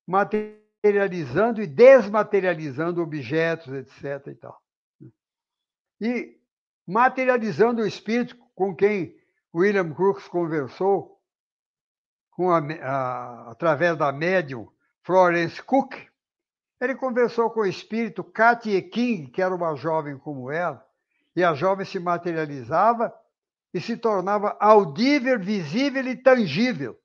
materializando 0.06 1.60
e 1.60 1.66
desmaterializando 1.66 3.02
objetos, 3.02 3.72
etc. 3.72 4.28
E, 4.28 4.34
tal. 4.36 4.62
Né? 5.00 5.10
e 6.00 6.40
materializando 6.86 7.82
o 7.82 7.86
espírito 7.86 8.41
com 8.54 8.74
quem 8.74 9.16
William 9.54 9.92
Crookes 9.92 10.28
conversou, 10.28 11.20
a, 12.38 12.58
a, 12.58 13.50
através 13.50 13.96
da 13.96 14.10
médium 14.10 14.70
Florence 15.02 15.62
Cook, 15.62 15.94
ele 16.80 16.94
conversou 16.96 17.50
com 17.50 17.60
o 17.60 17.66
espírito 17.66 18.24
Katie 18.24 18.82
King, 18.82 19.30
que 19.30 19.42
era 19.42 19.54
uma 19.54 19.76
jovem 19.76 20.18
como 20.18 20.50
ela, 20.50 20.84
e 21.36 21.44
a 21.44 21.54
jovem 21.54 21.86
se 21.86 21.98
materializava 21.98 23.14
e 23.72 23.80
se 23.80 23.96
tornava 23.96 24.56
audível, 24.60 25.38
visível 25.38 26.06
e 26.06 26.16
tangível, 26.16 26.98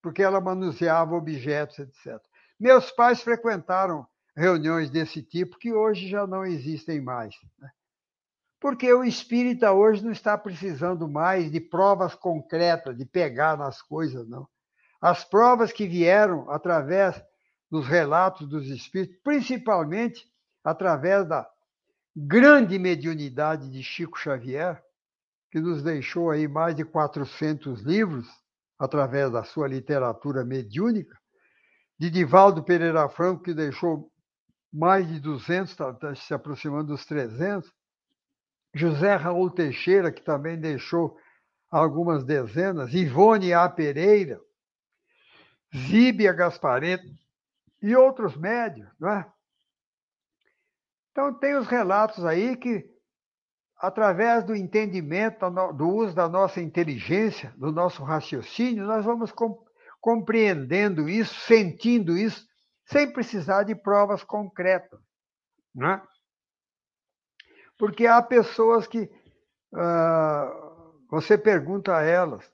porque 0.00 0.22
ela 0.22 0.40
manuseava 0.40 1.14
objetos, 1.14 1.78
etc. 1.78 2.18
Meus 2.58 2.90
pais 2.90 3.22
frequentaram 3.22 4.06
reuniões 4.36 4.90
desse 4.90 5.22
tipo 5.22 5.58
que 5.58 5.72
hoje 5.72 6.08
já 6.08 6.26
não 6.26 6.44
existem 6.44 7.00
mais. 7.00 7.34
Né? 7.58 7.70
Porque 8.60 8.92
o 8.92 9.02
espírita 9.02 9.72
hoje 9.72 10.04
não 10.04 10.12
está 10.12 10.36
precisando 10.36 11.08
mais 11.08 11.50
de 11.50 11.60
provas 11.60 12.14
concretas, 12.14 12.96
de 12.96 13.06
pegar 13.06 13.56
nas 13.56 13.80
coisas, 13.80 14.28
não. 14.28 14.46
As 15.00 15.24
provas 15.24 15.72
que 15.72 15.86
vieram 15.86 16.50
através 16.50 17.20
nos 17.70 17.86
relatos 17.86 18.46
dos 18.46 18.66
espíritos, 18.66 19.16
principalmente 19.24 20.26
através 20.62 21.26
da 21.26 21.48
grande 22.14 22.78
mediunidade 22.78 23.70
de 23.70 23.82
Chico 23.82 24.18
Xavier, 24.18 24.82
que 25.50 25.58
nos 25.58 25.82
deixou 25.82 26.30
aí 26.30 26.46
mais 26.46 26.74
de 26.74 26.84
400 26.84 27.80
livros 27.80 28.28
através 28.78 29.30
da 29.30 29.42
sua 29.42 29.68
literatura 29.68 30.44
mediúnica, 30.44 31.16
de 31.98 32.10
Divaldo 32.10 32.62
Pereira 32.62 33.08
Franco, 33.08 33.42
que 33.42 33.54
deixou 33.54 34.10
mais 34.72 35.08
de 35.08 35.18
200, 35.20 35.70
está 35.70 35.92
tá 35.92 36.14
se 36.14 36.32
aproximando 36.32 36.88
dos 36.88 37.04
300, 37.04 37.70
José 38.74 39.16
Raul 39.16 39.50
Teixeira, 39.50 40.12
que 40.12 40.22
também 40.22 40.58
deixou 40.58 41.16
algumas 41.70 42.24
dezenas, 42.24 42.92
Ivone 42.94 43.52
A. 43.52 43.68
Pereira, 43.68 44.40
Zíbia 45.74 46.32
Gaspareto, 46.32 47.06
e 47.82 47.96
outros 47.96 48.36
médios, 48.36 48.88
não 48.98 49.10
é? 49.10 49.32
Então, 51.10 51.32
tem 51.38 51.56
os 51.56 51.66
relatos 51.66 52.24
aí 52.24 52.56
que, 52.56 52.84
através 53.78 54.44
do 54.44 54.54
entendimento, 54.54 55.50
do 55.72 55.88
uso 55.88 56.14
da 56.14 56.28
nossa 56.28 56.60
inteligência, 56.60 57.52
do 57.56 57.72
nosso 57.72 58.02
raciocínio, 58.04 58.86
nós 58.86 59.04
vamos 59.04 59.32
compreendendo 60.00 61.08
isso, 61.08 61.34
sentindo 61.40 62.16
isso, 62.16 62.46
sem 62.84 63.12
precisar 63.12 63.64
de 63.64 63.74
provas 63.74 64.22
concretas. 64.22 65.00
Não 65.74 65.90
é? 65.90 66.02
Porque 67.80 68.06
há 68.06 68.20
pessoas 68.20 68.86
que 68.86 69.10
uh, 69.72 71.08
você 71.10 71.38
pergunta 71.38 71.96
a 71.96 72.02
elas, 72.02 72.44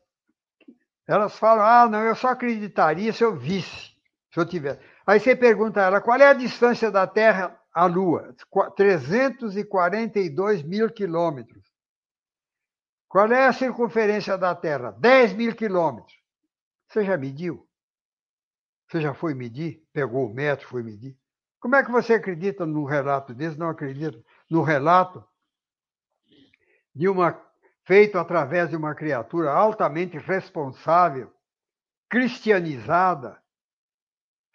elas 1.04 1.36
falam: 1.36 1.64
ah, 1.64 1.88
não, 1.88 2.04
eu 2.04 2.14
só 2.14 2.28
acreditaria 2.28 3.12
se 3.12 3.24
eu 3.24 3.34
visse, 3.34 3.90
se 4.32 4.38
eu 4.38 4.46
tivesse. 4.46 4.80
Aí 5.04 5.18
você 5.18 5.34
pergunta 5.34 5.80
a 5.80 5.86
ela 5.86 6.00
qual 6.00 6.16
é 6.20 6.28
a 6.28 6.32
distância 6.32 6.92
da 6.92 7.08
Terra 7.08 7.60
à 7.74 7.86
Lua? 7.86 8.36
342 8.76 10.62
mil 10.62 10.88
quilômetros. 10.92 11.64
Qual 13.08 13.26
é 13.32 13.48
a 13.48 13.52
circunferência 13.52 14.38
da 14.38 14.54
Terra? 14.54 14.92
10 14.92 15.32
mil 15.32 15.56
quilômetros. 15.56 16.14
Você 16.88 17.04
já 17.04 17.16
mediu? 17.16 17.68
Você 18.88 19.00
já 19.00 19.12
foi 19.12 19.34
medir? 19.34 19.82
Pegou 19.92 20.30
o 20.30 20.32
metro, 20.32 20.68
foi 20.68 20.84
medir? 20.84 21.18
Como 21.58 21.74
é 21.74 21.84
que 21.84 21.90
você 21.90 22.14
acredita 22.14 22.64
num 22.64 22.84
relato 22.84 23.34
desse? 23.34 23.58
Não 23.58 23.68
acredita 23.68 24.22
no 24.50 24.62
relato 24.62 25.24
de 26.94 27.08
uma 27.08 27.44
feito 27.84 28.18
através 28.18 28.70
de 28.70 28.76
uma 28.76 28.94
criatura 28.94 29.52
altamente 29.52 30.18
responsável, 30.18 31.32
cristianizada, 32.10 33.40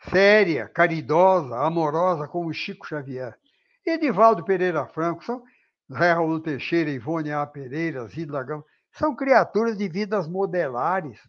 séria, 0.09 0.67
caridosa, 0.67 1.57
amorosa, 1.57 2.27
como 2.27 2.53
Chico 2.53 2.85
Xavier. 2.85 3.37
Edivaldo 3.85 4.43
Pereira 4.43 4.85
Franco, 4.87 5.23
são 5.23 5.43
Zé 5.91 6.11
Raul 6.11 6.41
Teixeira, 6.41 6.89
Ivone 6.89 7.31
A. 7.31 7.45
Pereira, 7.45 8.05
Zidla 8.07 8.43
Gama, 8.43 8.65
são 8.91 9.15
criaturas 9.15 9.77
de 9.77 9.87
vidas 9.87 10.27
modelares 10.27 11.19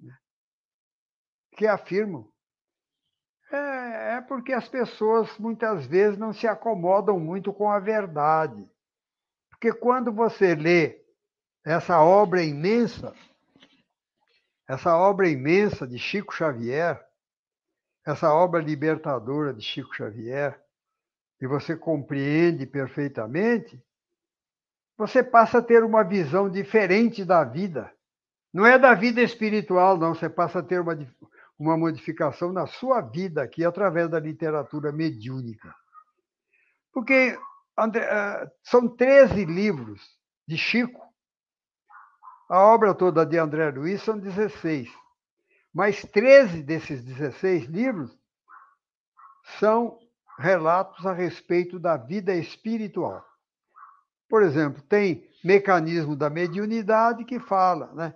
né, 0.00 0.14
que 1.56 1.66
afirmam. 1.66 2.31
É, 3.52 4.16
é 4.16 4.20
porque 4.22 4.52
as 4.52 4.66
pessoas 4.66 5.36
muitas 5.38 5.84
vezes 5.84 6.18
não 6.18 6.32
se 6.32 6.48
acomodam 6.48 7.20
muito 7.20 7.52
com 7.52 7.70
a 7.70 7.78
verdade. 7.78 8.66
Porque 9.50 9.72
quando 9.72 10.10
você 10.10 10.54
lê 10.54 11.02
essa 11.64 12.00
obra 12.00 12.42
imensa, 12.42 13.14
essa 14.66 14.96
obra 14.96 15.28
imensa 15.28 15.86
de 15.86 15.98
Chico 15.98 16.34
Xavier, 16.34 16.98
essa 18.06 18.32
obra 18.32 18.60
libertadora 18.60 19.52
de 19.52 19.62
Chico 19.62 19.94
Xavier, 19.94 20.58
e 21.40 21.46
você 21.46 21.76
compreende 21.76 22.66
perfeitamente, 22.66 23.80
você 24.96 25.22
passa 25.22 25.58
a 25.58 25.62
ter 25.62 25.84
uma 25.84 26.02
visão 26.02 26.48
diferente 26.48 27.24
da 27.24 27.44
vida. 27.44 27.92
Não 28.52 28.64
é 28.64 28.78
da 28.78 28.94
vida 28.94 29.20
espiritual, 29.20 29.96
não. 29.96 30.14
Você 30.14 30.28
passa 30.28 30.60
a 30.60 30.62
ter 30.62 30.80
uma, 30.80 30.94
uma 31.62 31.76
modificação 31.76 32.52
na 32.52 32.66
sua 32.66 33.00
vida 33.00 33.42
aqui 33.42 33.64
através 33.64 34.08
da 34.08 34.18
literatura 34.18 34.90
mediúnica. 34.90 35.72
Porque 36.92 37.38
eh, 37.94 38.50
são 38.64 38.88
13 38.88 39.44
livros 39.44 40.00
de 40.46 40.58
Chico. 40.58 41.00
A 42.48 42.58
obra 42.58 42.92
toda 42.92 43.24
de 43.24 43.38
André 43.38 43.70
Luiz 43.70 44.02
são 44.02 44.18
16. 44.18 44.90
Mas 45.72 46.02
13 46.02 46.62
desses 46.62 47.02
16 47.02 47.64
livros 47.66 48.10
são 49.58 49.98
relatos 50.38 51.06
a 51.06 51.12
respeito 51.12 51.78
da 51.78 51.96
vida 51.96 52.34
espiritual. 52.34 53.24
Por 54.28 54.42
exemplo, 54.42 54.82
tem 54.82 55.30
mecanismo 55.44 56.16
da 56.16 56.28
mediunidade 56.28 57.24
que 57.24 57.38
fala, 57.38 57.92
né? 57.94 58.14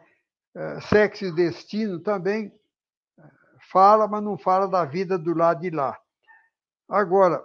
É, 0.54 0.80
sexo 0.80 1.26
e 1.26 1.32
destino 1.32 2.00
também 2.00 2.50
fala, 3.70 4.06
mas 4.06 4.22
não 4.22 4.36
fala 4.36 4.68
da 4.68 4.84
vida 4.84 5.18
do 5.18 5.34
lado 5.34 5.60
de 5.60 5.70
lá. 5.70 5.98
Agora, 6.88 7.44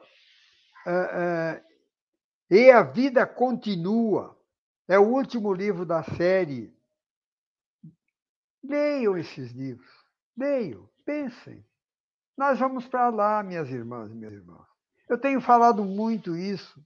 é, 0.86 0.92
é, 0.92 1.64
e 2.50 2.72
a 2.72 2.84
vida 2.84 3.26
continua. 3.26 4.38
É 4.88 5.00
o 5.00 5.08
último 5.08 5.54
livro 5.54 5.86
da 5.86 6.04
série. 6.04 6.76
Leiam 8.64 9.18
esses 9.18 9.52
livros. 9.52 9.90
Leiam, 10.38 10.90
pensem. 11.06 11.66
Nós 12.38 12.60
vamos 12.60 12.88
para 12.88 13.10
lá, 13.10 13.42
minhas 13.44 13.70
irmãs 13.70 14.12
e 14.12 14.16
meus 14.16 14.34
irmãos. 14.34 14.68
Eu 15.08 15.18
tenho 15.18 15.42
falado 15.42 15.84
muito 15.84 16.36
isso. 16.36 16.84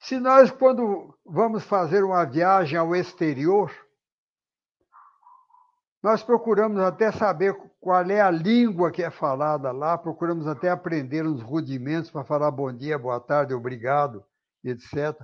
Se 0.00 0.18
nós, 0.18 0.50
quando 0.50 1.16
vamos 1.24 1.62
fazer 1.64 2.02
uma 2.02 2.24
viagem 2.24 2.76
ao 2.76 2.94
exterior, 2.94 3.72
nós 6.02 6.20
procuramos 6.22 6.80
até 6.80 7.12
saber 7.12 7.54
qual 7.80 8.02
é 8.10 8.20
a 8.20 8.30
língua 8.30 8.90
que 8.90 9.04
é 9.04 9.10
falada 9.10 9.70
lá, 9.70 9.96
procuramos 9.96 10.48
até 10.48 10.68
aprender 10.68 11.24
uns 11.24 11.40
rudimentos 11.40 12.10
para 12.10 12.24
falar 12.24 12.50
bom 12.50 12.72
dia, 12.72 12.98
boa 12.98 13.20
tarde, 13.20 13.54
obrigado, 13.54 14.24
etc. 14.64 15.16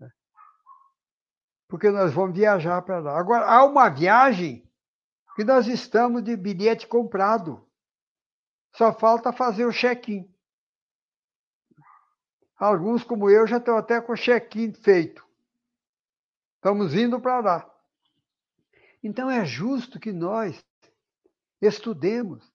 Né? 0.00 0.10
Porque 1.68 1.90
nós 1.90 2.12
vamos 2.12 2.36
viajar 2.36 2.82
para 2.82 2.98
lá. 2.98 3.16
Agora, 3.16 3.46
há 3.46 3.64
uma 3.64 3.88
viagem 3.88 4.68
que 5.36 5.44
nós 5.44 5.68
estamos 5.68 6.24
de 6.24 6.36
bilhete 6.36 6.88
comprado. 6.88 7.64
Só 8.74 8.92
falta 8.92 9.32
fazer 9.32 9.64
o 9.64 9.72
check-in. 9.72 10.28
Alguns, 12.58 13.04
como 13.04 13.30
eu, 13.30 13.46
já 13.46 13.58
estão 13.58 13.76
até 13.76 14.00
com 14.00 14.12
o 14.12 14.16
check-in 14.16 14.72
feito. 14.72 15.24
Estamos 16.56 16.94
indo 16.94 17.20
para 17.20 17.38
lá. 17.40 17.75
Então 19.02 19.30
é 19.30 19.44
justo 19.44 20.00
que 20.00 20.12
nós 20.12 20.64
estudemos, 21.60 22.52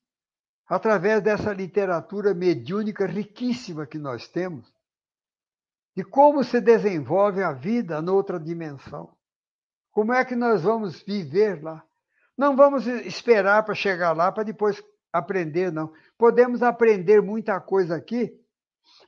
através 0.68 1.22
dessa 1.22 1.54
literatura 1.54 2.34
mediúnica 2.34 3.06
riquíssima 3.06 3.86
que 3.86 3.98
nós 3.98 4.28
temos, 4.28 4.72
de 5.96 6.04
como 6.04 6.44
se 6.44 6.62
desenvolve 6.62 7.44
a 7.44 7.52
vida 7.52 8.02
noutra 8.02 8.40
dimensão. 8.40 9.16
Como 9.92 10.14
é 10.14 10.24
que 10.24 10.36
nós 10.36 10.64
vamos 10.64 11.02
viver 11.02 11.62
lá? 11.62 11.84
Não 12.38 12.56
vamos 12.56 12.88
esperar 12.88 13.64
para 13.64 13.76
chegar 13.76 14.14
lá 14.14 14.32
para 14.32 14.44
depois 14.44 14.82
aprender, 15.12 15.72
não. 15.72 15.94
Podemos 16.18 16.64
aprender 16.64 17.22
muita 17.22 17.60
coisa 17.60 17.96
aqui 17.96 18.34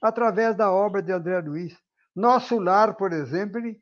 através 0.02 0.56
da 0.56 0.72
obra 0.72 1.02
de 1.02 1.12
André 1.12 1.40
Luiz. 1.40 1.78
Nosso 2.14 2.60
lar, 2.60 2.96
por 2.96 3.14
exemplo, 3.14 3.60
ele 3.60 3.82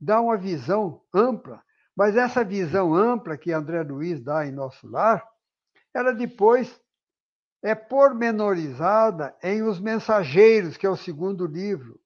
dá 0.00 0.20
uma 0.20 0.36
visão 0.36 1.02
ampla, 1.12 1.62
mas 1.96 2.16
essa 2.16 2.44
visão 2.44 2.94
ampla 2.94 3.36
que 3.36 3.52
André 3.52 3.82
Luiz 3.82 4.20
dá 4.20 4.46
em 4.46 4.52
Nosso 4.52 4.88
Lar, 4.88 5.26
ela 5.92 6.12
depois 6.12 6.80
é 7.62 7.74
pormenorizada 7.74 9.36
em 9.42 9.62
Os 9.62 9.78
Mensageiros, 9.78 10.76
que 10.76 10.86
é 10.86 10.90
o 10.90 10.96
segundo 10.96 11.46
livro, 11.46 12.00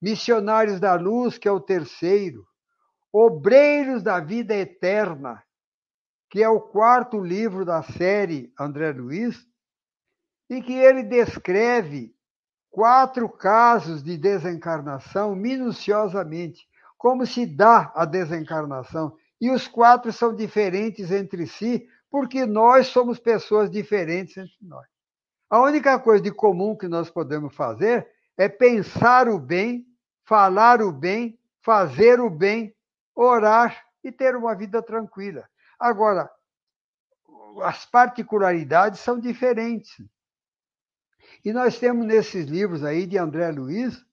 Missionários 0.00 0.80
da 0.80 0.94
Luz, 0.94 1.38
que 1.38 1.48
é 1.48 1.52
o 1.52 1.60
terceiro, 1.60 2.46
Obreiros 3.12 4.02
da 4.02 4.20
Vida 4.20 4.54
Eterna, 4.54 5.42
que 6.28 6.42
é 6.42 6.48
o 6.48 6.60
quarto 6.60 7.18
livro 7.18 7.64
da 7.64 7.82
série 7.82 8.52
André 8.58 8.92
Luiz, 8.92 9.46
em 10.50 10.60
que 10.60 10.72
ele 10.72 11.02
descreve 11.02 12.14
quatro 12.70 13.28
casos 13.28 14.02
de 14.02 14.18
desencarnação 14.18 15.34
minuciosamente, 15.34 16.68
como 16.98 17.24
se 17.24 17.46
dá 17.46 17.90
a 17.94 18.04
desencarnação. 18.04 19.16
E 19.40 19.50
os 19.50 19.68
quatro 19.68 20.12
são 20.12 20.34
diferentes 20.34 21.10
entre 21.10 21.46
si, 21.46 21.88
porque 22.10 22.46
nós 22.46 22.86
somos 22.86 23.18
pessoas 23.18 23.70
diferentes 23.70 24.36
entre 24.36 24.56
nós. 24.62 24.86
A 25.48 25.60
única 25.60 25.98
coisa 25.98 26.22
de 26.22 26.32
comum 26.32 26.76
que 26.76 26.88
nós 26.88 27.10
podemos 27.10 27.54
fazer 27.54 28.08
é 28.36 28.48
pensar 28.48 29.28
o 29.28 29.38
bem, 29.38 29.86
falar 30.24 30.82
o 30.82 30.90
bem, 30.90 31.38
fazer 31.62 32.20
o 32.20 32.28
bem, 32.30 32.74
orar 33.14 33.84
e 34.02 34.10
ter 34.10 34.34
uma 34.36 34.54
vida 34.54 34.82
tranquila. 34.82 35.48
Agora, 35.78 36.30
as 37.62 37.84
particularidades 37.86 39.00
são 39.00 39.18
diferentes. 39.18 39.96
E 41.44 41.52
nós 41.52 41.78
temos 41.78 42.06
nesses 42.06 42.46
livros 42.46 42.82
aí 42.84 43.06
de 43.06 43.18
André 43.18 43.50
Luiz, 43.50 44.04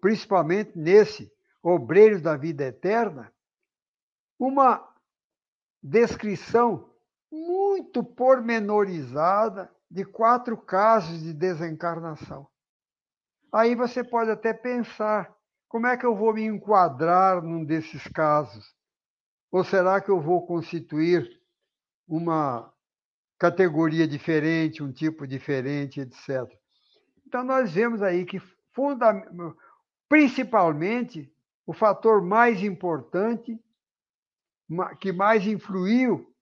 principalmente 0.00 0.76
nesse 0.76 1.32
Obreiros 1.62 2.22
da 2.22 2.36
Vida 2.36 2.64
Eterna, 2.64 3.32
uma 4.38 4.86
descrição 5.82 6.90
muito 7.30 8.02
pormenorizada 8.02 9.70
de 9.90 10.04
quatro 10.04 10.56
casos 10.56 11.22
de 11.22 11.32
desencarnação. 11.32 12.46
Aí 13.52 13.74
você 13.74 14.04
pode 14.04 14.30
até 14.30 14.52
pensar: 14.52 15.34
como 15.68 15.86
é 15.86 15.96
que 15.96 16.06
eu 16.06 16.14
vou 16.14 16.34
me 16.34 16.44
enquadrar 16.44 17.42
num 17.42 17.64
desses 17.64 18.06
casos? 18.08 18.74
Ou 19.50 19.64
será 19.64 20.00
que 20.00 20.10
eu 20.10 20.20
vou 20.20 20.46
constituir 20.46 21.40
uma 22.06 22.72
categoria 23.38 24.06
diferente, 24.06 24.82
um 24.82 24.92
tipo 24.92 25.26
diferente, 25.26 26.00
etc. 26.00 26.50
Então, 27.26 27.44
nós 27.44 27.72
vemos 27.72 28.02
aí 28.02 28.24
que, 28.24 28.42
principalmente, 30.08 31.32
o 31.66 31.72
fator 31.72 32.20
mais 32.22 32.62
importante, 32.62 33.58
que 35.00 35.12
mais 35.12 35.46
influiu, 35.46 36.34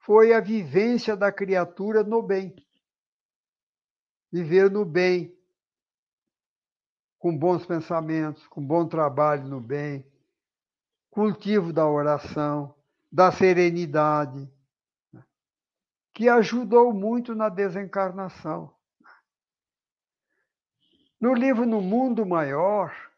foi 0.00 0.32
a 0.32 0.40
vivência 0.40 1.16
da 1.16 1.32
criatura 1.32 2.02
no 2.02 2.22
bem. 2.22 2.54
Viver 4.32 4.70
no 4.70 4.84
bem, 4.84 5.36
com 7.18 7.36
bons 7.36 7.66
pensamentos, 7.66 8.46
com 8.48 8.64
bom 8.64 8.86
trabalho 8.86 9.46
no 9.46 9.60
bem, 9.60 10.06
cultivo 11.10 11.72
da 11.72 11.86
oração, 11.86 12.74
da 13.10 13.32
serenidade, 13.32 14.48
que 16.14 16.28
ajudou 16.28 16.92
muito 16.92 17.34
na 17.34 17.48
desencarnação. 17.48 18.74
No 21.20 21.34
livro 21.34 21.66
No 21.66 21.82
Mundo 21.82 22.24
Maior, 22.24 22.90
né, 22.90 23.09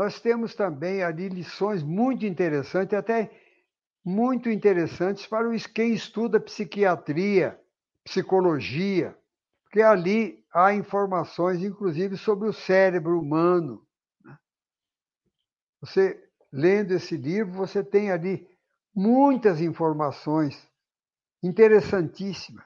nós 0.00 0.18
temos 0.18 0.54
também 0.54 1.02
ali 1.02 1.28
lições 1.28 1.82
muito 1.82 2.24
interessantes, 2.24 2.94
até 2.94 3.30
muito 4.02 4.48
interessantes 4.48 5.26
para 5.26 5.46
quem 5.74 5.92
estuda 5.92 6.40
psiquiatria, 6.40 7.60
psicologia, 8.02 9.14
porque 9.62 9.82
ali 9.82 10.42
há 10.54 10.72
informações, 10.72 11.62
inclusive, 11.62 12.16
sobre 12.16 12.48
o 12.48 12.52
cérebro 12.52 13.20
humano. 13.20 13.86
Né. 14.24 14.38
Você 15.82 16.30
lendo 16.50 16.92
esse 16.92 17.14
livro, 17.14 17.52
você 17.52 17.84
tem 17.84 18.10
ali 18.10 18.48
muitas 18.94 19.60
informações 19.60 20.66
interessantíssimas. 21.42 22.64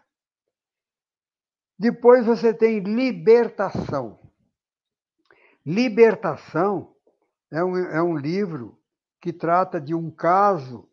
Depois 1.77 2.25
você 2.25 2.55
tem 2.55 2.79
libertação. 2.79 4.21
Libertação 5.67 6.94
é 7.55 7.63
um, 7.63 7.77
é 7.77 8.03
um 8.03 8.17
livro 8.17 8.77
que 9.21 9.33
trata 9.33 9.81
de 9.81 9.95
um 9.95 10.11
caso 10.11 10.91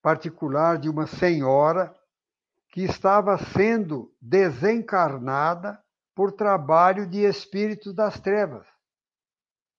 particular 0.00 0.78
de 0.78 0.88
uma 0.88 1.08
senhora 1.08 1.92
que 2.68 2.82
estava 2.82 3.36
sendo 3.36 4.14
desencarnada 4.20 5.82
por 6.14 6.30
trabalho 6.30 7.04
de 7.04 7.24
espíritos 7.24 7.92
das 7.92 8.20
trevas. 8.20 8.64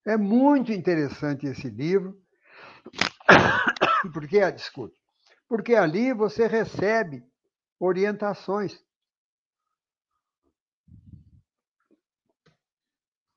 É 0.05 0.17
muito 0.17 0.73
interessante 0.73 1.47
esse 1.47 1.69
livro, 1.69 2.21
porque, 4.11 4.51
desculpe, 4.51 4.97
porque 5.47 5.73
ali 5.73 6.11
você 6.11 6.47
recebe 6.47 7.23
orientações. 7.79 8.77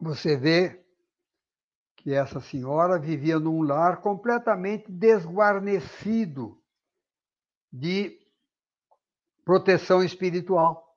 Você 0.01 0.37
vê 0.37 0.85
que 2.09 2.15
essa 2.15 2.41
senhora 2.41 2.99
vivia 2.99 3.39
num 3.39 3.61
lar 3.61 4.01
completamente 4.01 4.91
desguarnecido 4.91 6.59
de 7.71 8.19
proteção 9.45 10.03
espiritual. 10.03 10.97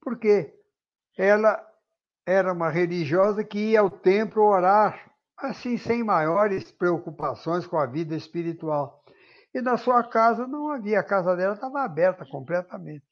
Porque 0.00 0.54
ela 1.16 1.60
era 2.24 2.52
uma 2.52 2.70
religiosa 2.70 3.42
que 3.42 3.70
ia 3.70 3.80
ao 3.80 3.90
templo 3.90 4.44
orar, 4.44 5.10
assim, 5.36 5.76
sem 5.76 6.04
maiores 6.04 6.70
preocupações 6.70 7.66
com 7.66 7.76
a 7.76 7.86
vida 7.86 8.14
espiritual. 8.14 9.02
E 9.52 9.60
na 9.60 9.76
sua 9.76 10.04
casa 10.04 10.46
não 10.46 10.70
havia, 10.70 11.00
a 11.00 11.04
casa 11.04 11.34
dela 11.34 11.54
estava 11.54 11.82
aberta 11.82 12.24
completamente. 12.24 13.04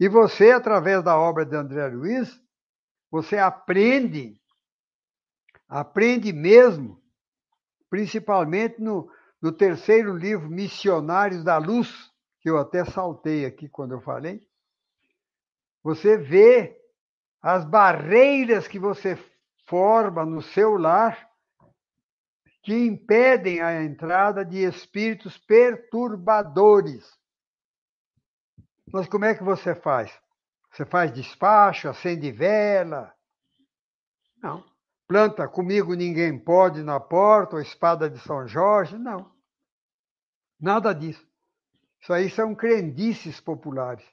E 0.00 0.08
você, 0.08 0.50
através 0.50 1.00
da 1.04 1.16
obra 1.16 1.46
de 1.46 1.54
André 1.54 1.86
Luiz, 1.86 2.42
você 3.08 3.38
aprende, 3.38 4.39
aprende 5.70 6.32
mesmo, 6.32 7.00
principalmente 7.88 8.80
no, 8.80 9.08
no 9.40 9.52
terceiro 9.52 10.12
livro, 10.16 10.50
Missionários 10.50 11.44
da 11.44 11.56
Luz, 11.58 12.10
que 12.40 12.50
eu 12.50 12.58
até 12.58 12.84
saltei 12.84 13.46
aqui 13.46 13.68
quando 13.68 13.92
eu 13.92 14.00
falei. 14.00 14.44
Você 15.82 16.16
vê 16.18 16.76
as 17.40 17.64
barreiras 17.64 18.66
que 18.66 18.78
você 18.78 19.16
forma 19.66 20.26
no 20.26 20.42
seu 20.42 20.76
lar 20.76 21.30
que 22.62 22.74
impedem 22.74 23.62
a 23.62 23.82
entrada 23.82 24.44
de 24.44 24.58
espíritos 24.58 25.38
perturbadores. 25.38 27.18
Mas 28.92 29.08
como 29.08 29.24
é 29.24 29.34
que 29.34 29.42
você 29.42 29.74
faz? 29.74 30.12
Você 30.70 30.84
faz 30.84 31.12
despacho, 31.12 31.88
acende 31.88 32.30
vela? 32.30 33.14
Não. 34.42 34.62
Planta 35.10 35.48
comigo 35.48 35.94
ninguém 35.94 36.38
pode 36.38 36.84
na 36.84 37.00
porta, 37.00 37.56
ou 37.56 37.60
espada 37.60 38.08
de 38.08 38.20
São 38.20 38.46
Jorge? 38.46 38.96
Não. 38.96 39.28
Nada 40.60 40.92
disso. 40.92 41.26
Isso 42.00 42.12
aí 42.12 42.30
são 42.30 42.54
crendices 42.54 43.40
populares. 43.40 44.04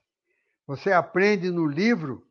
Você 0.66 0.92
aprende 0.92 1.52
no 1.52 1.68
livro 1.68 2.28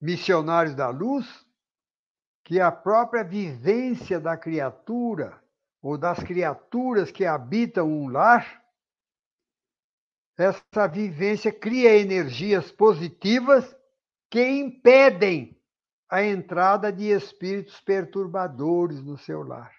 Missionários 0.00 0.74
da 0.74 0.88
Luz 0.88 1.46
que 2.42 2.58
a 2.58 2.72
própria 2.72 3.22
vivência 3.22 4.18
da 4.18 4.36
criatura 4.36 5.40
ou 5.80 5.96
das 5.96 6.18
criaturas 6.18 7.12
que 7.12 7.24
habitam 7.24 7.88
um 7.88 8.08
lar, 8.08 8.64
essa 10.36 10.88
vivência 10.88 11.52
cria 11.52 11.96
energias 11.96 12.68
positivas 12.72 13.76
que 14.28 14.44
impedem 14.44 15.59
a 16.10 16.22
entrada 16.22 16.92
de 16.92 17.10
espíritos 17.10 17.80
perturbadores 17.80 19.00
no 19.02 19.16
seu 19.16 19.42
lar. 19.42 19.72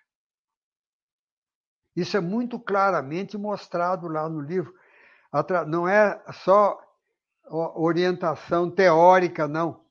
Isso 1.96 2.16
é 2.16 2.22
muito 2.22 2.58
claramente 2.58 3.38
mostrado 3.38 4.08
lá 4.08 4.30
no 4.30 4.40
livro. 4.40 4.74
Não 5.68 5.88
é 5.88 6.24
só 6.32 6.80
orientação 7.76 8.72
teórica, 8.72 9.48
não. 9.48 9.84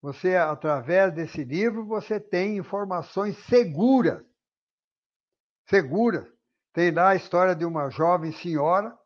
Você, 0.00 0.36
através 0.36 1.12
desse 1.12 1.42
livro, 1.42 1.84
você 1.84 2.20
tem 2.20 2.56
informações 2.56 3.36
seguras. 3.46 4.24
Seguras. 5.68 6.26
Tem 6.72 6.92
lá 6.92 7.10
a 7.10 7.16
história 7.16 7.54
de 7.54 7.64
uma 7.64 7.90
jovem 7.90 8.32
senhora 8.32 8.96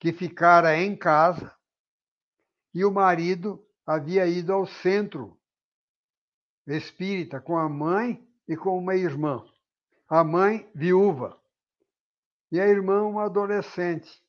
que 0.00 0.12
ficara 0.12 0.76
em 0.76 0.96
casa 0.96 1.54
e 2.74 2.84
o 2.84 2.92
marido 2.92 3.64
havia 3.86 4.26
ido 4.26 4.52
ao 4.52 4.66
centro 4.66 5.35
espírita 6.74 7.40
com 7.40 7.56
a 7.56 7.68
mãe 7.68 8.26
e 8.48 8.56
com 8.56 8.78
uma 8.78 8.94
irmã. 8.94 9.44
A 10.08 10.24
mãe, 10.24 10.68
viúva, 10.74 11.38
e 12.50 12.60
a 12.60 12.66
irmã, 12.66 13.02
uma 13.02 13.24
adolescente. 13.24 14.22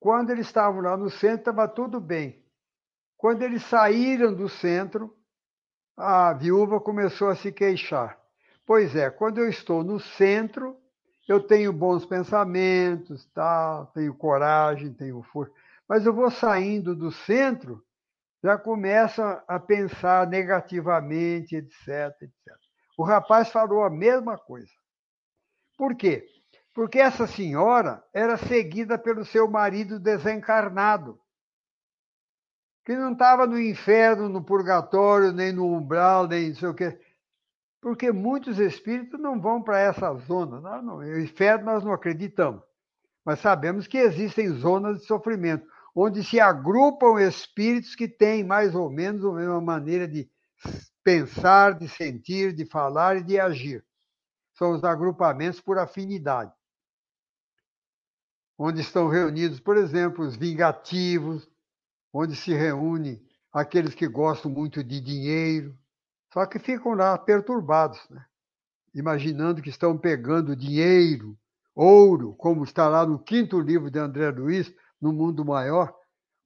Quando 0.00 0.30
eles 0.30 0.46
estavam 0.46 0.80
lá 0.80 0.96
no 0.96 1.10
centro, 1.10 1.50
estava 1.50 1.68
tudo 1.68 2.00
bem. 2.00 2.44
Quando 3.16 3.42
eles 3.42 3.64
saíram 3.64 4.34
do 4.34 4.48
centro, 4.48 5.16
a 5.96 6.32
viúva 6.32 6.80
começou 6.80 7.28
a 7.28 7.36
se 7.36 7.50
queixar. 7.50 8.18
Pois 8.66 8.94
é, 8.94 9.10
quando 9.10 9.38
eu 9.38 9.48
estou 9.48 9.82
no 9.82 9.98
centro, 9.98 10.76
eu 11.28 11.40
tenho 11.40 11.72
bons 11.72 12.04
pensamentos, 12.04 13.24
tá? 13.26 13.86
tenho 13.94 14.14
coragem, 14.14 14.92
tenho 14.92 15.22
força. 15.22 15.52
Mas 15.88 16.04
eu 16.04 16.12
vou 16.12 16.30
saindo 16.30 16.94
do 16.94 17.10
centro, 17.10 17.84
já 18.42 18.58
começa 18.58 19.42
a 19.48 19.58
pensar 19.58 20.26
negativamente, 20.28 21.56
etc, 21.56 21.88
etc. 22.22 22.54
O 22.96 23.04
rapaz 23.04 23.50
falou 23.50 23.82
a 23.82 23.90
mesma 23.90 24.38
coisa. 24.38 24.72
Por 25.76 25.94
quê? 25.94 26.26
porque 26.76 26.98
essa 26.98 27.26
senhora 27.26 28.04
era 28.12 28.36
seguida 28.36 28.98
pelo 28.98 29.24
seu 29.24 29.50
marido 29.50 29.98
desencarnado, 29.98 31.18
que 32.84 32.94
não 32.94 33.14
estava 33.14 33.46
no 33.46 33.58
inferno, 33.58 34.28
no 34.28 34.44
purgatório, 34.44 35.32
nem 35.32 35.54
no 35.54 35.74
umbral, 35.74 36.28
nem 36.28 36.50
não 36.50 36.54
sei 36.54 36.68
o 36.68 36.74
quê. 36.74 37.00
Porque 37.80 38.12
muitos 38.12 38.58
espíritos 38.58 39.18
não 39.18 39.40
vão 39.40 39.62
para 39.62 39.78
essa 39.78 40.12
zona. 40.16 40.60
Não, 40.60 40.82
não, 40.82 41.18
inferno 41.18 41.64
nós 41.64 41.82
não 41.82 41.94
acreditamos. 41.94 42.62
Mas 43.24 43.40
sabemos 43.40 43.86
que 43.86 43.96
existem 43.96 44.50
zonas 44.50 44.98
de 44.98 45.06
sofrimento, 45.06 45.66
onde 45.96 46.22
se 46.22 46.38
agrupam 46.38 47.18
espíritos 47.20 47.96
que 47.96 48.06
têm 48.06 48.44
mais 48.44 48.74
ou 48.74 48.90
menos 48.90 49.24
a 49.24 49.32
mesma 49.32 49.60
maneira 49.60 50.06
de 50.06 50.30
pensar, 51.02 51.78
de 51.78 51.88
sentir, 51.88 52.52
de 52.52 52.66
falar 52.66 53.16
e 53.16 53.22
de 53.24 53.40
agir. 53.40 53.84
São 54.54 54.72
os 54.72 54.84
agrupamentos 54.84 55.60
por 55.60 55.78
afinidade 55.78 56.52
onde 58.58 58.80
estão 58.80 59.08
reunidos, 59.08 59.60
por 59.60 59.76
exemplo, 59.76 60.24
os 60.24 60.36
vingativos, 60.36 61.48
onde 62.12 62.34
se 62.34 62.54
reúne 62.54 63.22
aqueles 63.52 63.94
que 63.94 64.08
gostam 64.08 64.50
muito 64.50 64.82
de 64.82 65.00
dinheiro, 65.00 65.76
só 66.32 66.46
que 66.46 66.58
ficam 66.58 66.92
lá 66.92 67.16
perturbados, 67.18 68.00
né? 68.10 68.24
imaginando 68.94 69.60
que 69.60 69.68
estão 69.68 69.96
pegando 69.96 70.56
dinheiro, 70.56 71.38
ouro, 71.74 72.34
como 72.34 72.64
está 72.64 72.88
lá 72.88 73.04
no 73.04 73.18
quinto 73.18 73.60
livro 73.60 73.90
de 73.90 73.98
André 73.98 74.30
Luiz, 74.30 74.72
No 75.00 75.12
Mundo 75.12 75.44
Maior. 75.44 75.94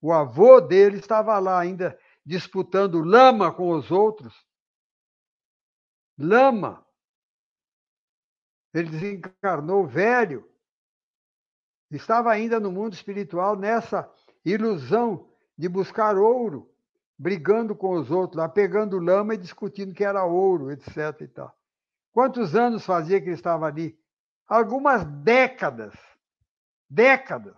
O 0.00 0.12
avô 0.12 0.60
dele 0.60 0.98
estava 0.98 1.38
lá 1.38 1.58
ainda 1.58 1.98
disputando 2.24 3.00
lama 3.00 3.52
com 3.52 3.70
os 3.70 3.90
outros. 3.90 4.34
Lama. 6.18 6.86
Ele 8.72 8.90
desencarnou 8.90 9.86
velho, 9.86 10.50
Estava 11.90 12.30
ainda 12.30 12.60
no 12.60 12.70
mundo 12.70 12.92
espiritual 12.92 13.56
nessa 13.56 14.08
ilusão 14.44 15.28
de 15.58 15.68
buscar 15.68 16.16
ouro, 16.16 16.72
brigando 17.18 17.74
com 17.74 17.94
os 17.94 18.10
outros, 18.10 18.38
lá 18.38 18.48
pegando 18.48 18.98
lama 18.98 19.34
e 19.34 19.38
discutindo 19.38 19.92
que 19.92 20.04
era 20.04 20.24
ouro, 20.24 20.70
etc. 20.70 21.20
E 21.20 21.28
tal. 21.28 21.52
Quantos 22.12 22.54
anos 22.54 22.84
fazia 22.84 23.20
que 23.20 23.26
ele 23.26 23.34
estava 23.34 23.66
ali? 23.66 23.98
Algumas 24.46 25.04
décadas. 25.04 25.94
Décadas. 26.88 27.56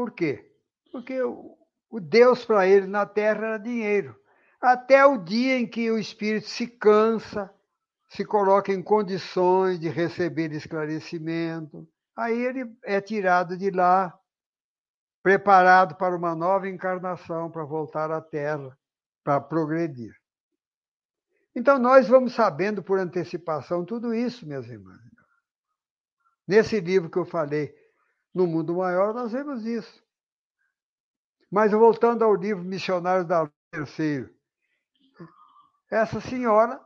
Por 0.00 0.12
quê? 0.12 0.50
Porque 0.90 1.22
o, 1.22 1.58
Deus 2.00 2.42
para 2.46 2.66
ele 2.66 2.86
na 2.86 3.04
terra 3.04 3.48
era 3.48 3.58
dinheiro. 3.58 4.18
Até 4.58 5.04
o 5.04 5.18
dia 5.18 5.58
em 5.58 5.66
que 5.66 5.90
o 5.90 5.98
espírito 5.98 6.48
se 6.48 6.66
cansa, 6.66 7.52
se 8.08 8.24
coloca 8.24 8.72
em 8.72 8.82
condições 8.82 9.78
de 9.78 9.90
receber 9.90 10.52
esclarecimento, 10.52 11.86
aí 12.16 12.34
ele 12.40 12.74
é 12.82 12.98
tirado 12.98 13.58
de 13.58 13.70
lá 13.70 14.18
preparado 15.22 15.94
para 15.96 16.16
uma 16.16 16.34
nova 16.34 16.66
encarnação, 16.66 17.50
para 17.50 17.64
voltar 17.64 18.10
à 18.10 18.22
Terra, 18.22 18.74
para 19.22 19.38
progredir. 19.38 20.14
Então, 21.54 21.78
nós 21.78 22.08
vamos 22.08 22.32
sabendo 22.32 22.82
por 22.82 22.98
antecipação 22.98 23.84
tudo 23.84 24.14
isso, 24.14 24.46
minhas 24.46 24.66
irmãs. 24.66 24.98
Nesse 26.48 26.80
livro 26.80 27.10
que 27.10 27.18
eu 27.18 27.26
falei, 27.26 27.74
No 28.34 28.46
Mundo 28.46 28.76
Maior, 28.76 29.12
nós 29.12 29.32
vemos 29.32 29.64
isso. 29.64 30.02
Mas 31.50 31.72
voltando 31.72 32.24
ao 32.24 32.34
livro 32.34 32.62
Missionários 32.62 33.26
da 33.26 33.50
Terceiro, 33.72 34.32
essa 35.90 36.20
senhora, 36.20 36.80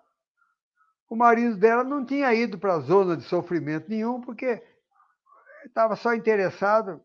o 1.09 1.16
marido 1.16 1.57
dela 1.57 1.84
não 1.84 2.05
tinha 2.05 2.32
ido 2.34 2.59
para 2.59 2.74
a 2.74 2.80
zona 2.80 3.16
de 3.16 3.24
sofrimento 3.24 3.88
nenhum, 3.88 4.20
porque 4.20 4.62
estava 5.66 5.97
só 5.97 6.14
interessado 6.14 7.03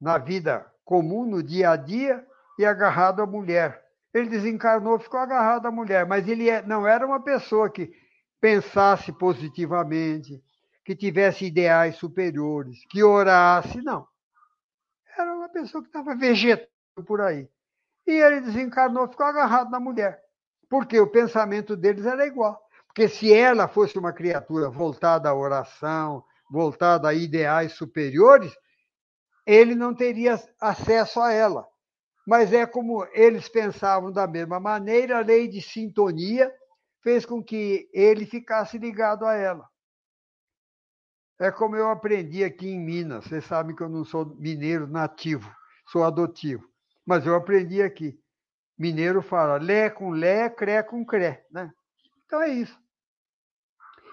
na 0.00 0.16
vida 0.18 0.70
comum, 0.84 1.26
no 1.26 1.42
dia 1.42 1.70
a 1.70 1.76
dia, 1.76 2.26
e 2.58 2.64
agarrado 2.64 3.20
à 3.20 3.26
mulher. 3.26 3.84
Ele 4.14 4.30
desencarnou, 4.30 4.98
ficou 4.98 5.20
agarrado 5.20 5.66
à 5.66 5.70
mulher, 5.70 6.06
mas 6.06 6.26
ele 6.26 6.48
é, 6.48 6.62
não 6.62 6.86
era 6.86 7.06
uma 7.06 7.22
pessoa 7.22 7.68
que 7.68 7.92
pensasse 8.40 9.12
positivamente, 9.12 10.42
que 10.86 10.94
tivesse 10.94 11.44
ideais 11.44 11.96
superiores, 11.96 12.78
que 12.88 13.02
orasse, 13.02 13.82
não. 13.82 14.06
Era 15.18 15.34
uma 15.34 15.48
pessoa 15.48 15.82
que 15.82 15.88
estava 15.88 16.14
vegetando 16.14 16.70
por 17.04 17.20
aí. 17.20 17.48
E 18.06 18.12
ele 18.12 18.40
desencarnou, 18.40 19.08
ficou 19.08 19.26
agarrado 19.26 19.68
na 19.68 19.80
mulher. 19.80 20.22
Porque 20.70 21.00
o 21.00 21.10
pensamento 21.10 21.76
deles 21.76 22.06
era 22.06 22.24
igual. 22.24 22.56
Porque 22.86 23.08
se 23.08 23.34
ela 23.34 23.66
fosse 23.66 23.98
uma 23.98 24.12
criatura 24.12 24.70
voltada 24.70 25.28
à 25.28 25.34
oração, 25.34 26.22
voltada 26.48 27.08
a 27.08 27.14
ideais 27.14 27.72
superiores, 27.72 28.56
ele 29.44 29.74
não 29.74 29.92
teria 29.92 30.40
acesso 30.60 31.20
a 31.20 31.32
ela. 31.32 31.66
Mas 32.24 32.52
é 32.52 32.64
como 32.64 33.04
eles 33.12 33.48
pensavam 33.48 34.12
da 34.12 34.24
mesma 34.28 34.60
maneira, 34.60 35.18
a 35.18 35.22
lei 35.22 35.48
de 35.48 35.60
sintonia 35.60 36.48
fez 37.02 37.26
com 37.26 37.42
que 37.42 37.90
ele 37.92 38.24
ficasse 38.24 38.78
ligado 38.78 39.26
a 39.26 39.34
ela. 39.34 39.68
É 41.38 41.50
como 41.50 41.76
eu 41.76 41.90
aprendi 41.90 42.42
aqui 42.42 42.68
em 42.68 42.80
Minas. 42.80 43.24
Vocês 43.24 43.44
sabem 43.44 43.74
que 43.74 43.82
eu 43.82 43.88
não 43.88 44.04
sou 44.04 44.24
mineiro 44.36 44.86
nativo, 44.86 45.50
sou 45.88 46.04
adotivo. 46.04 46.66
Mas 47.04 47.26
eu 47.26 47.34
aprendi 47.34 47.82
aqui. 47.82 48.18
Mineiro 48.78 49.22
fala 49.22 49.58
lé 49.58 49.90
com 49.90 50.10
lé, 50.10 50.48
cré 50.50 50.82
com 50.82 51.04
cré. 51.04 51.44
Né? 51.50 51.70
Então 52.24 52.42
é 52.42 52.48
isso. 52.48 52.78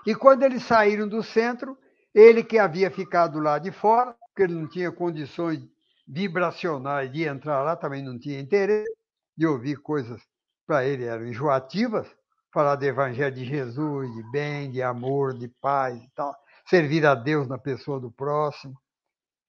E 0.06 0.14
quando 0.14 0.44
eles 0.44 0.64
saíram 0.64 1.08
do 1.08 1.24
centro, 1.24 1.78
ele 2.14 2.44
que 2.44 2.60
havia 2.60 2.92
ficado 2.92 3.40
lá 3.40 3.58
de 3.58 3.72
fora, 3.72 4.16
porque 4.28 4.44
ele 4.44 4.54
não 4.54 4.68
tinha 4.68 4.92
condições 4.92 5.62
vibracionais 6.08 7.12
de 7.12 7.24
entrar 7.24 7.64
lá, 7.64 7.76
também 7.76 8.04
não 8.04 8.20
tinha 8.20 8.40
interesse 8.40 8.94
de 9.38 9.48
ouvir 9.48 9.78
coisas 9.78 10.22
para 10.66 10.86
ele 10.86 11.06
eram 11.06 11.28
enjoativas, 11.28 12.08
falar 12.54 12.76
do 12.76 12.86
evangelho 12.86 13.34
de 13.34 13.46
Jesus, 13.46 14.14
de 14.14 14.32
bem, 14.32 14.72
de 14.72 14.82
amor, 14.82 15.34
de 15.34 15.48
paz 15.48 16.02
e 16.02 16.10
tal, 16.16 16.36
servir 16.66 17.06
a 17.06 17.16
Deus 17.16 17.48
na 17.48 17.58
pessoa 17.58 18.00
do 18.00 18.12
próximo. 18.12 18.80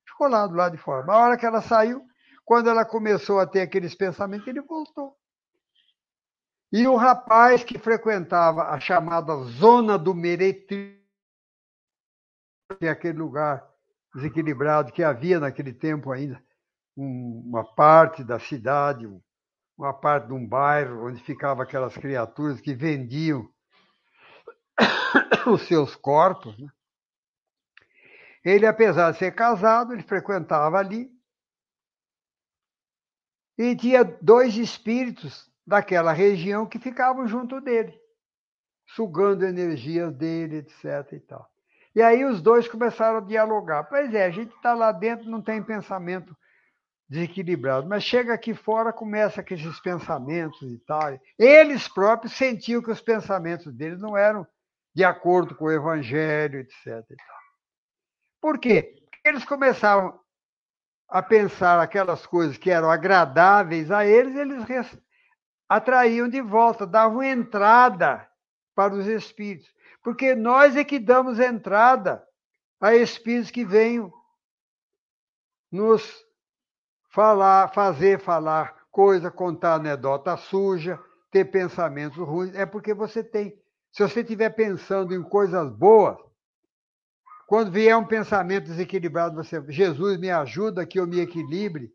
Ficou 0.07 0.29
lá 0.29 0.47
do 0.47 0.55
lado 0.55 0.77
de 0.77 0.83
fora. 0.83 1.07
Na 1.07 1.17
hora 1.17 1.37
que 1.37 1.47
ela 1.47 1.61
saiu, 1.61 2.03
quando 2.45 2.69
ela 2.69 2.85
começou 2.85 3.41
a 3.41 3.47
ter 3.47 3.63
aqueles 3.63 3.95
pensamentos, 3.95 4.47
ele 4.47 4.61
voltou. 4.61 5.17
E 6.73 6.87
o 6.87 6.97
rapaz 6.97 7.63
que 7.63 7.79
frequentava 7.79 8.65
a 8.65 8.81
chamada 8.81 9.35
Zona 9.45 9.97
do 9.97 10.15
Meretri, 10.15 11.01
que 12.79 12.87
é 12.87 12.91
aquele 12.91 13.19
lugar 13.19 13.65
desequilibrado 14.15 14.93
que 14.93 15.03
havia 15.03 15.39
naquele 15.39 15.73
tempo 15.73 16.11
ainda, 16.11 16.43
uma 16.97 17.65
parte 17.65 18.23
da 18.23 18.39
cidade, 18.39 19.09
uma 19.77 19.93
parte 19.93 20.29
de 20.29 20.33
um 20.33 20.47
bairro 20.47 21.07
onde 21.07 21.23
ficavam 21.23 21.63
aquelas 21.63 21.97
criaturas 21.97 22.61
que 22.61 22.75
vendiam 22.75 23.49
os 25.47 25.63
seus 25.63 25.95
corpos. 25.97 26.59
Né? 26.59 26.69
Ele, 28.45 28.67
apesar 28.67 29.13
de 29.13 29.19
ser 29.19 29.35
casado, 29.35 29.93
ele 29.93 30.03
frequentava 30.03 30.79
ali 30.79 31.11
e 33.57 33.75
tinha 33.75 34.05
dois 34.05 34.57
espíritos 34.57 35.51
daquela 35.67 36.13
região 36.13 36.67
que 36.67 36.79
ficavam 36.79 37.27
junto 37.27 37.61
dele, 37.61 37.99
sugando 38.89 39.47
energias 39.47 40.13
dele, 40.13 40.57
etc. 40.57 41.13
E, 41.13 41.21
tal. 41.21 41.49
e 41.95 42.03
aí 42.03 42.25
os 42.25 42.43
dois 42.43 42.69
começaram 42.69 43.19
a 43.19 43.23
dialogar. 43.23 43.85
Pois 43.85 44.13
é, 44.13 44.27
a 44.27 44.31
gente 44.31 44.55
está 44.55 44.75
lá 44.75 44.93
dentro, 44.93 45.31
não 45.31 45.41
tem 45.41 45.63
pensamento 45.63 46.37
desequilibrado, 47.09 47.87
mas 47.87 48.03
chega 48.03 48.35
aqui 48.35 48.55
fora, 48.55 48.93
começa 48.93 49.43
com 49.43 49.55
esses 49.55 49.81
pensamentos 49.81 50.61
e 50.71 50.79
tal. 50.81 51.19
Eles 51.39 51.87
próprios 51.89 52.35
sentiam 52.35 52.83
que 52.83 52.91
os 52.91 53.01
pensamentos 53.01 53.73
deles 53.73 54.01
não 54.01 54.17
eram 54.17 54.47
de 54.95 55.05
acordo 55.05 55.55
com 55.55 55.67
o 55.67 55.73
evangelho, 55.73 56.61
etc. 56.61 56.87
E 56.87 57.17
tal. 57.17 57.44
Por 58.45 58.59
quê? 58.59 59.01
Porque 59.11 59.27
eles 59.27 59.43
começavam 59.47 60.21
a 61.09 61.23
pensar 61.23 61.81
aquelas 61.81 62.27
coisas 62.27 62.59
que 62.59 62.71
eram 62.71 62.91
agradáveis 62.91 63.91
a 63.91 64.05
eles, 64.05 64.37
eles 64.37 64.99
atraíam 65.67 66.29
de 66.29 66.43
volta, 66.43 66.87
davam 66.87 67.23
entrada 67.23 68.29
para 68.75 68.93
os 68.93 69.07
espíritos. 69.07 69.73
Porque 70.03 70.35
nós 70.35 70.77
é 70.77 70.85
que 70.85 70.99
damos 70.99 71.41
entrada 71.41 72.23
a 72.83 72.95
espíritos 72.95 73.51
que 73.51 73.65
venham 73.65 74.13
nos 75.73 76.05
falar, 77.09 77.73
fazer 77.73 78.21
falar 78.21 78.77
coisa, 78.91 79.31
contar 79.31 79.77
anedota 79.77 80.37
suja, 80.37 81.03
ter 81.31 81.47
pensamentos 81.47 82.19
ruins. 82.19 82.55
É 82.55 82.67
porque 82.67 82.93
você 82.93 83.25
tem. 83.25 83.59
Se 83.91 84.07
você 84.07 84.21
estiver 84.21 84.51
pensando 84.51 85.15
em 85.15 85.23
coisas 85.23 85.71
boas, 85.71 86.19
quando 87.47 87.71
vier 87.71 87.97
um 87.97 88.07
pensamento 88.07 88.67
desequilibrado, 88.67 89.35
você, 89.35 89.63
Jesus, 89.69 90.19
me 90.19 90.31
ajuda 90.31 90.87
que 90.87 90.99
eu 90.99 91.07
me 91.07 91.21
equilibre. 91.21 91.93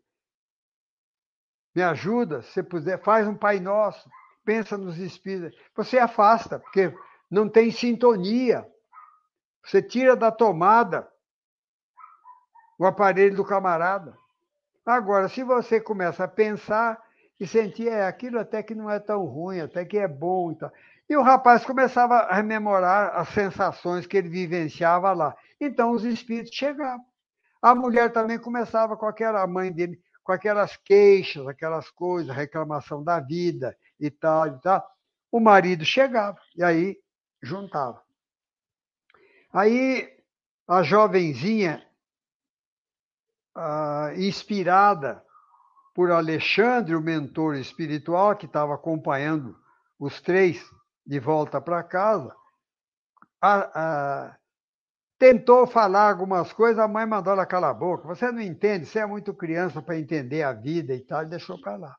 Me 1.74 1.82
ajuda, 1.82 2.42
se 2.42 2.62
puder, 2.62 3.02
faz 3.02 3.26
um 3.26 3.36
Pai 3.36 3.60
Nosso, 3.60 4.08
pensa 4.44 4.76
nos 4.76 4.98
espíritos. 4.98 5.58
Você 5.76 5.98
afasta, 5.98 6.58
porque 6.58 6.94
não 7.30 7.48
tem 7.48 7.70
sintonia. 7.70 8.66
Você 9.64 9.82
tira 9.82 10.16
da 10.16 10.32
tomada 10.32 11.08
o 12.78 12.86
aparelho 12.86 13.36
do 13.36 13.44
camarada. 13.44 14.16
Agora, 14.84 15.28
se 15.28 15.44
você 15.44 15.80
começa 15.80 16.24
a 16.24 16.28
pensar 16.28 17.00
e 17.38 17.46
sentir, 17.46 17.88
é, 17.88 18.06
aquilo 18.06 18.38
até 18.38 18.62
que 18.62 18.74
não 18.74 18.90
é 18.90 18.98
tão 18.98 19.24
ruim, 19.24 19.60
até 19.60 19.84
que 19.84 19.98
é 19.98 20.08
bom 20.08 20.52
e 20.52 20.56
tal. 20.56 20.72
E 21.10 21.16
o 21.16 21.22
rapaz 21.22 21.64
começava 21.64 22.18
a 22.18 22.36
rememorar 22.36 23.16
as 23.16 23.30
sensações 23.30 24.06
que 24.06 24.16
ele 24.16 24.28
vivenciava 24.28 25.12
lá. 25.12 25.36
Então 25.60 25.90
os 25.90 26.04
espíritos 26.04 26.54
chegavam. 26.54 27.04
A 27.60 27.74
mulher 27.74 28.12
também 28.12 28.38
começava 28.38 28.96
com 28.96 29.06
aquela 29.06 29.44
mãe 29.44 29.72
dele, 29.72 30.00
com 30.22 30.30
aquelas 30.30 30.76
queixas, 30.76 31.48
aquelas 31.48 31.90
coisas, 31.90 32.34
reclamação 32.34 33.02
da 33.02 33.18
vida 33.18 33.76
e 33.98 34.08
tal 34.08 34.46
e 34.46 34.60
tal. 34.60 34.88
O 35.32 35.40
marido 35.40 35.84
chegava 35.84 36.38
e 36.54 36.62
aí 36.62 36.96
juntava. 37.42 38.00
Aí 39.52 40.16
a 40.68 40.84
jovenzinha, 40.84 41.84
ah, 43.52 44.12
inspirada 44.14 45.20
por 45.92 46.12
Alexandre, 46.12 46.94
o 46.94 47.00
mentor 47.00 47.56
espiritual 47.56 48.36
que 48.36 48.46
estava 48.46 48.76
acompanhando 48.76 49.58
os 49.98 50.20
três 50.20 50.64
de 51.10 51.18
volta 51.18 51.60
para 51.60 51.82
casa, 51.82 52.32
a, 53.42 53.80
a, 54.28 54.36
tentou 55.18 55.66
falar 55.66 56.08
algumas 56.08 56.52
coisas, 56.52 56.78
a 56.78 56.86
mãe 56.86 57.04
mandou 57.04 57.32
ela 57.32 57.44
calar 57.44 57.72
a 57.72 57.74
boca. 57.74 58.06
Você 58.06 58.30
não 58.30 58.40
entende, 58.40 58.86
você 58.86 59.00
é 59.00 59.06
muito 59.06 59.34
criança 59.34 59.82
para 59.82 59.98
entender 59.98 60.44
a 60.44 60.52
vida 60.52 60.94
e 60.94 61.00
tal, 61.00 61.24
e 61.24 61.26
deixou 61.26 61.60
para 61.60 61.74
lá. 61.74 61.96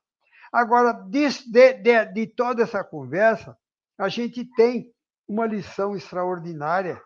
Agora, 0.49 0.93
de, 0.93 1.27
de, 1.27 2.05
de 2.05 2.27
toda 2.27 2.63
essa 2.63 2.85
conversa, 2.85 3.57
a 3.97 4.07
gente 4.07 4.45
tem 4.55 4.89
uma 5.27 5.45
lição 5.45 5.93
extraordinária 5.93 7.01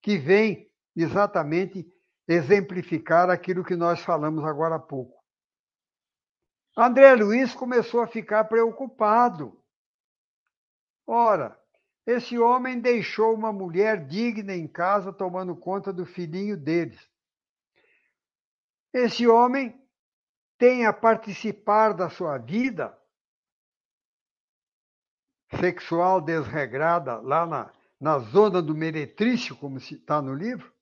que 0.00 0.18
vem 0.18 0.70
exatamente 0.94 1.84
exemplificar 2.28 3.28
aquilo 3.28 3.64
que 3.64 3.74
nós 3.74 3.98
falamos 4.04 4.44
agora 4.44 4.76
há 4.76 4.80
pouco. 4.80 5.18
André 6.78 7.12
Luiz 7.16 7.52
começou 7.56 8.02
a 8.02 8.06
ficar 8.06 8.44
preocupado 8.44 9.59
Ora, 11.12 11.60
esse 12.06 12.38
homem 12.38 12.80
deixou 12.80 13.34
uma 13.34 13.52
mulher 13.52 14.06
digna 14.06 14.54
em 14.54 14.68
casa 14.68 15.12
tomando 15.12 15.56
conta 15.56 15.92
do 15.92 16.06
filhinho 16.06 16.56
deles. 16.56 17.04
Esse 18.92 19.26
homem 19.26 19.76
tem 20.56 20.86
a 20.86 20.92
participar 20.92 21.94
da 21.94 22.08
sua 22.08 22.38
vida 22.38 22.96
sexual 25.58 26.20
desregrada 26.20 27.16
lá 27.16 27.44
na, 27.44 27.74
na 27.98 28.20
zona 28.20 28.62
do 28.62 28.72
meretrício, 28.72 29.56
como 29.56 29.78
está 29.78 30.22
no 30.22 30.32
livro, 30.32 30.72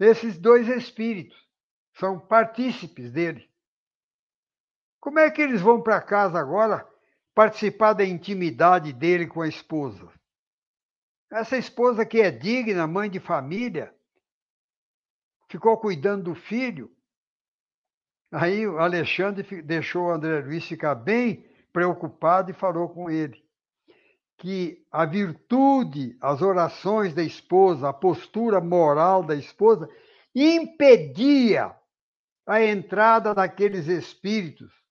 esses 0.00 0.36
dois 0.36 0.66
espíritos. 0.66 1.40
são 1.94 2.18
partícipes 2.18 3.12
dele. 3.12 3.48
Como 4.98 5.20
é 5.20 5.30
que 5.30 5.40
eles 5.40 5.60
vão 5.60 5.80
para 5.80 6.02
casa 6.02 6.40
agora 6.40 6.90
participar 7.34 7.92
da 7.94 8.04
intimidade 8.04 8.92
dele 8.92 9.26
com 9.26 9.40
a 9.40 9.48
esposa? 9.48 10.08
Essa 11.30 11.56
esposa 11.56 12.04
que 12.04 12.20
é 12.20 12.30
digna, 12.30 12.86
mãe 12.86 13.08
de 13.08 13.18
família, 13.18 13.94
ficou 15.48 15.76
cuidando 15.78 16.24
do 16.24 16.34
filho. 16.34 16.90
Aí 18.30 18.66
o 18.66 18.78
Alexandre 18.78 19.62
deixou 19.62 20.06
o 20.06 20.10
André 20.10 20.40
Luiz 20.40 20.64
ficar 20.64 20.94
bem 20.94 21.46
preocupado 21.72 22.50
e 22.50 22.54
falou 22.54 22.88
com 22.88 23.10
ele 23.10 23.42
que 24.42 24.84
a 24.90 25.04
virtude, 25.04 26.16
as 26.20 26.42
orações 26.42 27.14
da 27.14 27.22
esposa, 27.22 27.88
a 27.88 27.92
postura 27.92 28.60
moral 28.60 29.22
da 29.22 29.36
esposa 29.36 29.88
impedia 30.34 31.72
a 32.44 32.60
entrada 32.60 33.32
daqueles 33.34 33.86
espíritos. 33.86 34.81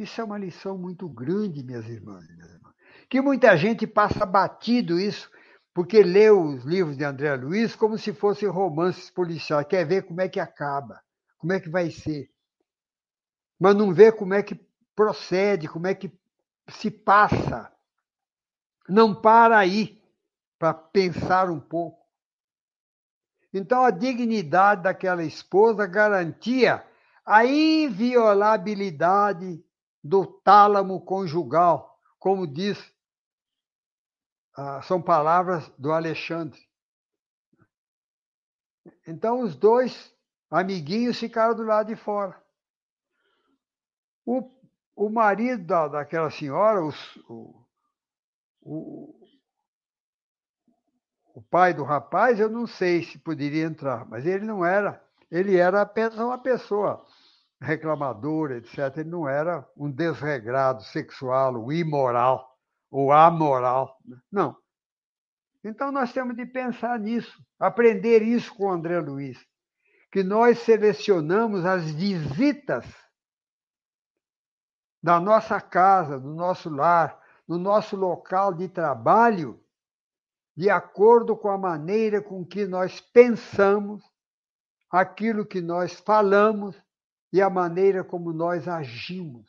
Isso 0.00 0.18
é 0.18 0.24
uma 0.24 0.38
lição 0.38 0.78
muito 0.78 1.06
grande, 1.06 1.62
minhas 1.62 1.86
irmãs 1.86 2.26
e 2.26 2.32
minhas 2.32 2.54
irmãs. 2.54 2.74
Que 3.06 3.20
muita 3.20 3.54
gente 3.54 3.86
passa 3.86 4.24
batido 4.24 4.98
isso, 4.98 5.30
porque 5.74 6.02
lê 6.02 6.30
os 6.30 6.64
livros 6.64 6.96
de 6.96 7.04
André 7.04 7.36
Luiz 7.36 7.76
como 7.76 7.98
se 7.98 8.14
fossem 8.14 8.48
romances 8.48 9.10
policiais, 9.10 9.66
quer 9.68 9.86
ver 9.86 10.04
como 10.04 10.22
é 10.22 10.28
que 10.28 10.40
acaba, 10.40 11.02
como 11.36 11.52
é 11.52 11.60
que 11.60 11.68
vai 11.68 11.90
ser. 11.90 12.30
Mas 13.58 13.76
não 13.76 13.92
vê 13.92 14.10
como 14.10 14.32
é 14.32 14.42
que 14.42 14.58
procede, 14.96 15.68
como 15.68 15.86
é 15.86 15.94
que 15.94 16.10
se 16.70 16.90
passa. 16.90 17.70
Não 18.88 19.14
para 19.14 19.58
aí 19.58 20.02
para 20.58 20.72
pensar 20.72 21.50
um 21.50 21.60
pouco. 21.60 22.00
Então, 23.52 23.84
a 23.84 23.90
dignidade 23.90 24.84
daquela 24.84 25.22
esposa 25.22 25.86
garantia 25.86 26.86
a 27.22 27.44
inviolabilidade 27.44 29.62
do 30.02 30.26
tálamo 30.26 31.04
conjugal, 31.04 31.98
como 32.18 32.46
diz, 32.46 32.78
ah, 34.56 34.82
são 34.82 35.00
palavras 35.00 35.68
do 35.78 35.92
Alexandre. 35.92 36.60
Então, 39.06 39.40
os 39.40 39.56
dois 39.56 40.14
amiguinhos 40.50 41.18
ficaram 41.18 41.54
do 41.54 41.62
lado 41.62 41.88
de 41.88 41.96
fora. 41.96 42.40
O 44.24 44.60
o 45.00 45.08
marido 45.08 45.64
da, 45.64 45.88
daquela 45.88 46.30
senhora, 46.30 46.84
o, 46.84 46.92
o, 48.60 49.14
o 51.34 51.40
pai 51.40 51.72
do 51.72 51.84
rapaz, 51.84 52.38
eu 52.38 52.50
não 52.50 52.66
sei 52.66 53.02
se 53.04 53.18
poderia 53.18 53.64
entrar, 53.64 54.04
mas 54.04 54.26
ele 54.26 54.44
não 54.44 54.62
era. 54.62 55.02
Ele 55.30 55.56
era 55.56 55.90
uma 56.18 56.36
pessoa 56.36 57.02
reclamadora, 57.60 58.56
etc. 58.56 58.98
Ele 58.98 59.10
não 59.10 59.28
era 59.28 59.68
um 59.76 59.90
desregrado 59.90 60.82
sexual, 60.84 61.56
ou 61.56 61.72
imoral, 61.72 62.56
ou 62.90 63.12
amoral. 63.12 63.98
Né? 64.04 64.16
Não. 64.32 64.56
Então 65.62 65.92
nós 65.92 66.12
temos 66.12 66.34
de 66.36 66.46
pensar 66.46 66.98
nisso, 66.98 67.38
aprender 67.58 68.22
isso 68.22 68.54
com 68.54 68.64
o 68.64 68.70
André 68.70 68.98
Luiz, 68.98 69.38
que 70.10 70.22
nós 70.22 70.58
selecionamos 70.60 71.66
as 71.66 71.90
visitas 71.90 72.86
da 75.02 75.20
nossa 75.20 75.60
casa, 75.60 76.18
do 76.18 76.34
nosso 76.34 76.70
lar, 76.70 77.20
no 77.46 77.58
nosso 77.58 77.94
local 77.94 78.54
de 78.54 78.68
trabalho, 78.68 79.62
de 80.56 80.70
acordo 80.70 81.36
com 81.36 81.48
a 81.48 81.58
maneira 81.58 82.22
com 82.22 82.44
que 82.44 82.66
nós 82.66 83.00
pensamos, 83.00 84.02
aquilo 84.90 85.46
que 85.46 85.60
nós 85.60 86.00
falamos 86.00 86.76
e 87.32 87.40
a 87.40 87.48
maneira 87.48 88.02
como 88.02 88.32
nós 88.32 88.66
agimos. 88.66 89.46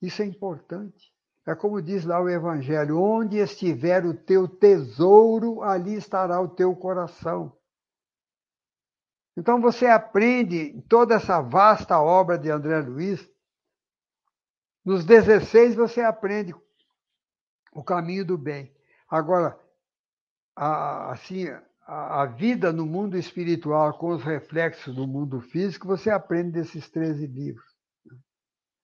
Isso 0.00 0.22
é 0.22 0.26
importante. 0.26 1.12
É 1.46 1.54
como 1.54 1.82
diz 1.82 2.04
lá 2.04 2.20
o 2.20 2.28
Evangelho: 2.28 2.98
onde 2.98 3.36
estiver 3.38 4.04
o 4.04 4.14
teu 4.14 4.48
tesouro, 4.48 5.62
ali 5.62 5.94
estará 5.94 6.40
o 6.40 6.48
teu 6.48 6.74
coração. 6.74 7.56
Então 9.36 9.60
você 9.60 9.86
aprende 9.86 10.80
toda 10.88 11.16
essa 11.16 11.40
vasta 11.40 12.00
obra 12.00 12.38
de 12.38 12.50
André 12.50 12.80
Luiz. 12.80 13.28
Nos 14.84 15.04
16 15.04 15.74
você 15.74 16.02
aprende 16.02 16.54
o 17.72 17.82
caminho 17.82 18.24
do 18.24 18.38
bem. 18.38 18.74
Agora, 19.08 19.58
a, 20.54 21.12
assim, 21.12 21.46
a, 21.86 22.26
vida 22.26 22.72
no 22.72 22.86
mundo 22.86 23.16
espiritual 23.16 23.98
com 23.98 24.10
os 24.10 24.22
reflexos 24.22 24.94
do 24.94 25.06
mundo 25.06 25.40
físico, 25.40 25.86
você 25.86 26.10
aprende 26.10 26.52
desses 26.52 26.88
13 26.88 27.26
livros. 27.26 27.74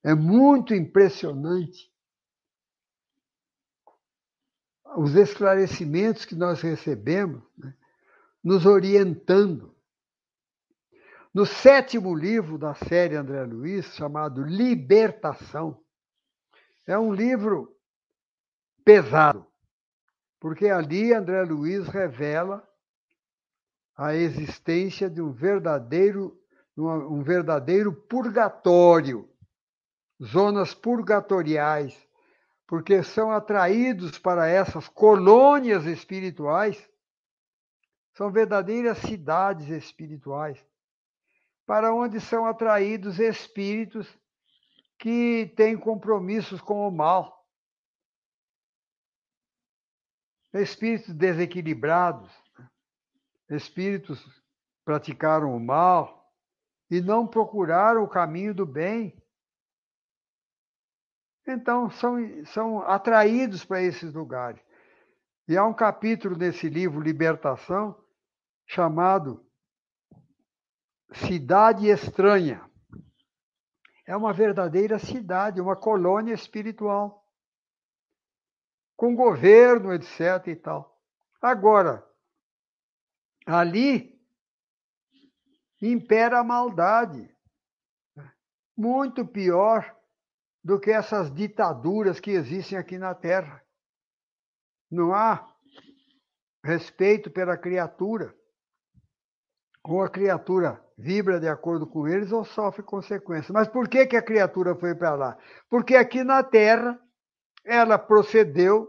É 0.03 0.15
muito 0.15 0.75
impressionante 0.75 1.91
os 4.97 5.15
esclarecimentos 5.15 6.25
que 6.25 6.35
nós 6.35 6.61
recebemos, 6.61 7.43
né, 7.57 7.75
nos 8.43 8.67
orientando 8.67 9.75
no 11.33 11.47
sétimo 11.47 12.15
livro 12.15 12.59
da 12.59 12.75
série 12.75 13.15
André 13.15 13.45
Luiz, 13.45 13.95
chamado 13.95 14.43
Libertação, 14.43 15.81
é 16.87 16.99
um 16.99 17.15
livro 17.15 17.77
pesado, 18.85 19.47
porque 20.41 20.67
ali 20.67 21.13
André 21.15 21.43
Luiz 21.45 21.87
revela 21.87 22.69
a 24.01 24.15
existência 24.15 25.11
de 25.11 25.21
um 25.21 25.31
verdadeiro, 25.31 26.35
um 26.75 27.23
verdadeiro 27.23 27.93
purgatório, 27.93 29.31
zonas 30.25 30.73
purgatoriais, 30.73 31.95
porque 32.67 33.03
são 33.03 33.31
atraídos 33.31 34.19
para 34.19 34.49
essas 34.49 34.89
colônias 34.89 35.85
espirituais, 35.85 36.89
são 38.15 38.33
verdadeiras 38.33 38.97
cidades 39.01 39.69
espirituais 39.69 40.65
para 41.67 41.95
onde 41.95 42.23
são 42.23 42.47
atraídos 42.47 43.19
espíritos 43.19 44.09
que 44.99 45.53
têm 45.55 45.79
compromissos 45.79 46.59
com 46.63 46.89
o 46.89 46.91
mal. 46.91 47.47
Espíritos 50.55 51.13
desequilibrados, 51.13 52.33
espíritos 53.51 54.25
praticaram 54.85 55.55
o 55.55 55.61
mal 55.61 56.33
e 56.91 57.01
não 57.01 57.27
procuraram 57.27 58.03
o 58.03 58.09
caminho 58.09 58.55
do 58.55 58.65
bem. 58.65 59.21
Então, 61.47 61.91
são, 61.91 62.17
são 62.47 62.83
atraídos 62.83 63.65
para 63.65 63.83
esses 63.83 64.13
lugares. 64.15 64.61
E 65.49 65.57
há 65.57 65.65
um 65.65 65.75
capítulo 65.75 66.37
nesse 66.37 66.69
livro, 66.69 67.01
Libertação, 67.01 68.01
chamado 68.67 69.45
cidade 71.13 71.89
estranha. 71.89 72.65
É 74.07 74.17
uma 74.17 74.33
verdadeira 74.33 74.99
cidade, 74.99 75.61
uma 75.61 75.77
colônia 75.77 76.35
espiritual. 76.35 77.25
Com 78.97 79.15
governo, 79.17 79.93
etc. 79.93 80.47
e 80.49 80.57
tal. 80.57 81.01
Agora, 81.41 82.05
ali 83.47 84.19
impera 85.81 86.41
a 86.41 86.45
maldade. 86.45 87.29
Muito 88.77 89.27
pior 89.27 89.97
do 90.63 90.79
que 90.79 90.91
essas 90.91 91.33
ditaduras 91.33 92.21
que 92.21 92.31
existem 92.31 92.79
aqui 92.79 92.99
na 92.99 93.15
Terra. 93.15 93.63
Não 94.91 95.15
há 95.15 95.51
respeito 96.65 97.31
pela 97.31 97.57
criatura. 97.57 98.35
Ou 99.83 100.03
a 100.03 100.11
criatura 100.11 100.85
vibra 100.97 101.41
de 101.41 101.49
acordo 101.49 101.87
com 101.87 102.07
eles 102.07 102.31
ou 102.33 102.45
sofre 102.45 102.83
consequências. 102.83 103.51
Mas 103.51 103.69
por 103.69 103.89
que, 103.89 104.07
que 104.07 104.17
a 104.17 104.23
criatura 104.23 104.75
foi 104.75 104.95
para 104.95 105.15
lá? 105.15 105.39
Porque 105.69 105.97
aqui 105.97 106.23
na 106.23 106.43
Terra 106.43 107.01
ela 107.65 107.99
procedeu 107.99 108.89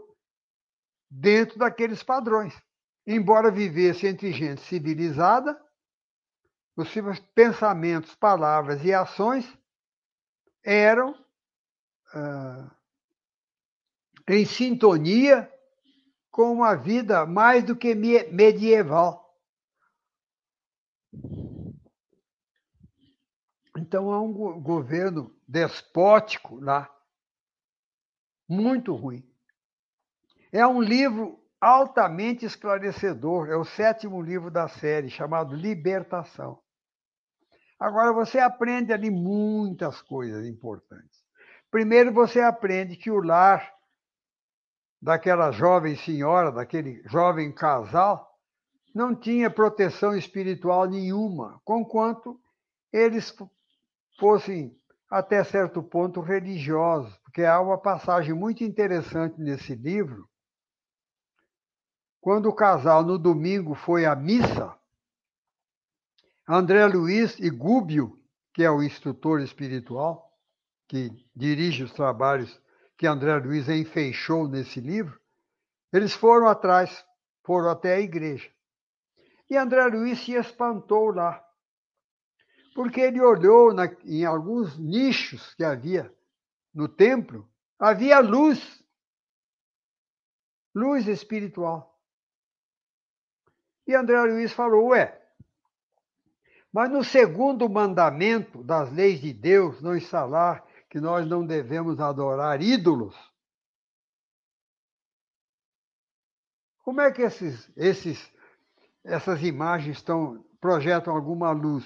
dentro 1.10 1.58
daqueles 1.58 2.02
padrões. 2.02 2.54
Embora 3.06 3.50
vivesse 3.50 4.06
entre 4.06 4.32
gente 4.32 4.60
civilizada, 4.62 5.60
os 6.76 6.90
seus 6.90 7.18
pensamentos, 7.18 8.14
palavras 8.14 8.84
e 8.84 8.92
ações 8.92 9.46
eram 10.64 11.14
ah, 12.14 12.70
em 14.28 14.44
sintonia 14.46 15.52
com 16.30 16.52
uma 16.52 16.74
vida 16.74 17.26
mais 17.26 17.64
do 17.64 17.76
que 17.76 17.94
medieval. 17.94 19.22
Então 23.76 24.10
há 24.12 24.20
um 24.22 24.32
governo 24.62 25.34
despótico 25.46 26.60
lá, 26.60 26.90
muito 28.48 28.94
ruim. 28.94 29.28
É 30.50 30.66
um 30.66 30.80
livro 30.80 31.41
altamente 31.62 32.44
esclarecedor. 32.44 33.48
É 33.48 33.56
o 33.56 33.64
sétimo 33.64 34.20
livro 34.20 34.50
da 34.50 34.66
série, 34.66 35.08
chamado 35.08 35.54
Libertação. 35.54 36.58
Agora 37.78 38.12
você 38.12 38.40
aprende 38.40 38.92
ali 38.92 39.10
muitas 39.10 40.02
coisas 40.02 40.44
importantes. 40.44 41.22
Primeiro, 41.70 42.12
você 42.12 42.40
aprende 42.40 42.96
que 42.96 43.10
o 43.10 43.22
lar 43.22 43.72
daquela 45.00 45.52
jovem 45.52 45.96
senhora, 45.96 46.50
daquele 46.50 47.00
jovem 47.08 47.52
casal, 47.52 48.28
não 48.94 49.14
tinha 49.14 49.50
proteção 49.50 50.16
espiritual 50.16 50.86
nenhuma, 50.86 51.60
conquanto 51.64 52.38
eles 52.92 53.34
fossem 54.18 54.76
até 55.08 55.42
certo 55.44 55.82
ponto 55.82 56.20
religiosos, 56.20 57.16
porque 57.18 57.44
há 57.44 57.60
uma 57.60 57.78
passagem 57.78 58.34
muito 58.34 58.62
interessante 58.64 59.40
nesse 59.40 59.74
livro. 59.74 60.28
Quando 62.22 62.48
o 62.48 62.54
casal 62.54 63.02
no 63.02 63.18
domingo 63.18 63.74
foi 63.74 64.06
à 64.06 64.14
missa, 64.14 64.78
André 66.48 66.86
Luiz 66.86 67.36
e 67.40 67.50
Gúbio, 67.50 68.16
que 68.54 68.62
é 68.62 68.70
o 68.70 68.80
instrutor 68.80 69.40
espiritual, 69.40 70.32
que 70.86 71.10
dirige 71.34 71.82
os 71.82 71.92
trabalhos 71.92 72.62
que 72.96 73.08
André 73.08 73.34
Luiz 73.38 73.68
enfeixou 73.68 74.46
nesse 74.46 74.80
livro, 74.80 75.20
eles 75.92 76.12
foram 76.12 76.46
atrás, 76.46 77.04
foram 77.44 77.68
até 77.68 77.96
a 77.96 78.00
igreja. 78.00 78.48
E 79.50 79.56
André 79.56 79.84
Luiz 79.88 80.20
se 80.20 80.30
espantou 80.34 81.12
lá, 81.12 81.44
porque 82.72 83.00
ele 83.00 83.20
olhou 83.20 83.74
na, 83.74 83.86
em 84.04 84.24
alguns 84.24 84.78
nichos 84.78 85.56
que 85.56 85.64
havia 85.64 86.14
no 86.72 86.86
templo, 86.86 87.50
havia 87.80 88.20
luz, 88.20 88.80
luz 90.72 91.08
espiritual. 91.08 91.91
E 93.86 93.94
André 93.94 94.20
Luiz 94.22 94.52
falou: 94.52 94.88
Ué, 94.88 95.20
mas 96.72 96.90
no 96.90 97.04
segundo 97.04 97.68
mandamento 97.68 98.62
das 98.62 98.90
leis 98.90 99.20
de 99.20 99.32
Deus 99.32 99.82
não 99.82 99.94
está 99.94 100.24
lá 100.24 100.64
que 100.88 101.00
nós 101.00 101.26
não 101.26 101.46
devemos 101.46 102.00
adorar 102.00 102.62
ídolos? 102.62 103.14
Como 106.82 107.00
é 107.00 107.12
que 107.12 107.22
esses, 107.22 107.70
esses, 107.76 108.32
essas 109.04 109.42
imagens 109.42 109.98
estão, 109.98 110.44
projetam 110.60 111.14
alguma 111.14 111.50
luz? 111.52 111.84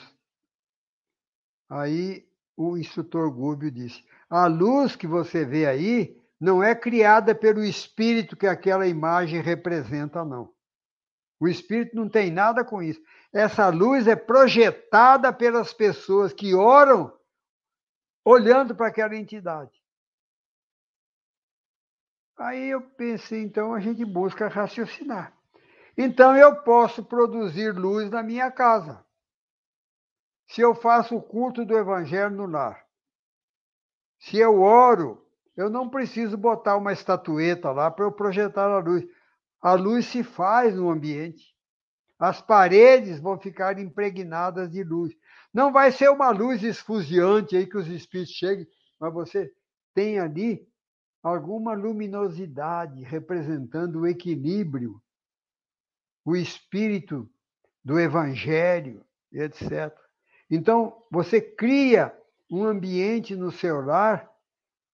Aí 1.68 2.26
o 2.56 2.76
instrutor 2.76 3.30
Gúbio 3.30 3.70
disse: 3.70 4.04
a 4.30 4.46
luz 4.46 4.96
que 4.96 5.06
você 5.06 5.44
vê 5.44 5.66
aí 5.66 6.16
não 6.40 6.62
é 6.62 6.74
criada 6.74 7.34
pelo 7.34 7.64
espírito 7.64 8.36
que 8.36 8.46
aquela 8.46 8.86
imagem 8.86 9.40
representa, 9.40 10.24
não. 10.24 10.55
O 11.38 11.46
espírito 11.46 11.94
não 11.94 12.08
tem 12.08 12.30
nada 12.30 12.64
com 12.64 12.82
isso. 12.82 13.00
Essa 13.32 13.68
luz 13.68 14.06
é 14.06 14.16
projetada 14.16 15.32
pelas 15.32 15.72
pessoas 15.72 16.32
que 16.32 16.54
oram 16.54 17.14
olhando 18.24 18.74
para 18.74 18.88
aquela 18.88 19.14
entidade. 19.14 19.72
Aí 22.38 22.68
eu 22.68 22.80
pensei, 22.80 23.42
então 23.42 23.74
a 23.74 23.80
gente 23.80 24.04
busca 24.04 24.48
raciocinar. 24.48 25.32
Então 25.96 26.36
eu 26.36 26.56
posso 26.62 27.04
produzir 27.04 27.72
luz 27.72 28.10
na 28.10 28.22
minha 28.22 28.50
casa. 28.50 29.04
Se 30.48 30.60
eu 30.60 30.74
faço 30.74 31.16
o 31.16 31.22
culto 31.22 31.64
do 31.64 31.76
evangelho 31.76 32.30
no 32.30 32.46
lar. 32.46 32.84
Se 34.18 34.36
eu 34.36 34.60
oro, 34.60 35.26
eu 35.56 35.70
não 35.70 35.88
preciso 35.88 36.36
botar 36.36 36.76
uma 36.76 36.92
estatueta 36.92 37.72
lá 37.72 37.90
para 37.90 38.04
eu 38.04 38.12
projetar 38.12 38.70
a 38.70 38.78
luz. 38.78 39.04
A 39.60 39.74
luz 39.74 40.06
se 40.06 40.22
faz 40.22 40.74
no 40.74 40.90
ambiente. 40.90 41.54
As 42.18 42.40
paredes 42.40 43.20
vão 43.20 43.38
ficar 43.38 43.78
impregnadas 43.78 44.70
de 44.70 44.82
luz. 44.82 45.14
Não 45.52 45.72
vai 45.72 45.92
ser 45.92 46.10
uma 46.10 46.30
luz 46.30 46.62
esfuziante 46.62 47.56
aí 47.56 47.66
que 47.66 47.76
os 47.76 47.88
espíritos 47.88 48.34
cheguem, 48.34 48.66
mas 48.98 49.12
você 49.12 49.52
tem 49.94 50.18
ali 50.18 50.66
alguma 51.22 51.74
luminosidade 51.74 53.02
representando 53.02 54.00
o 54.00 54.06
equilíbrio, 54.06 55.00
o 56.24 56.36
espírito 56.36 57.28
do 57.84 57.98
evangelho, 57.98 59.04
etc. 59.32 59.94
Então, 60.50 61.02
você 61.10 61.40
cria 61.40 62.16
um 62.50 62.64
ambiente 62.64 63.34
no 63.34 63.50
seu 63.50 63.80
lar 63.80 64.30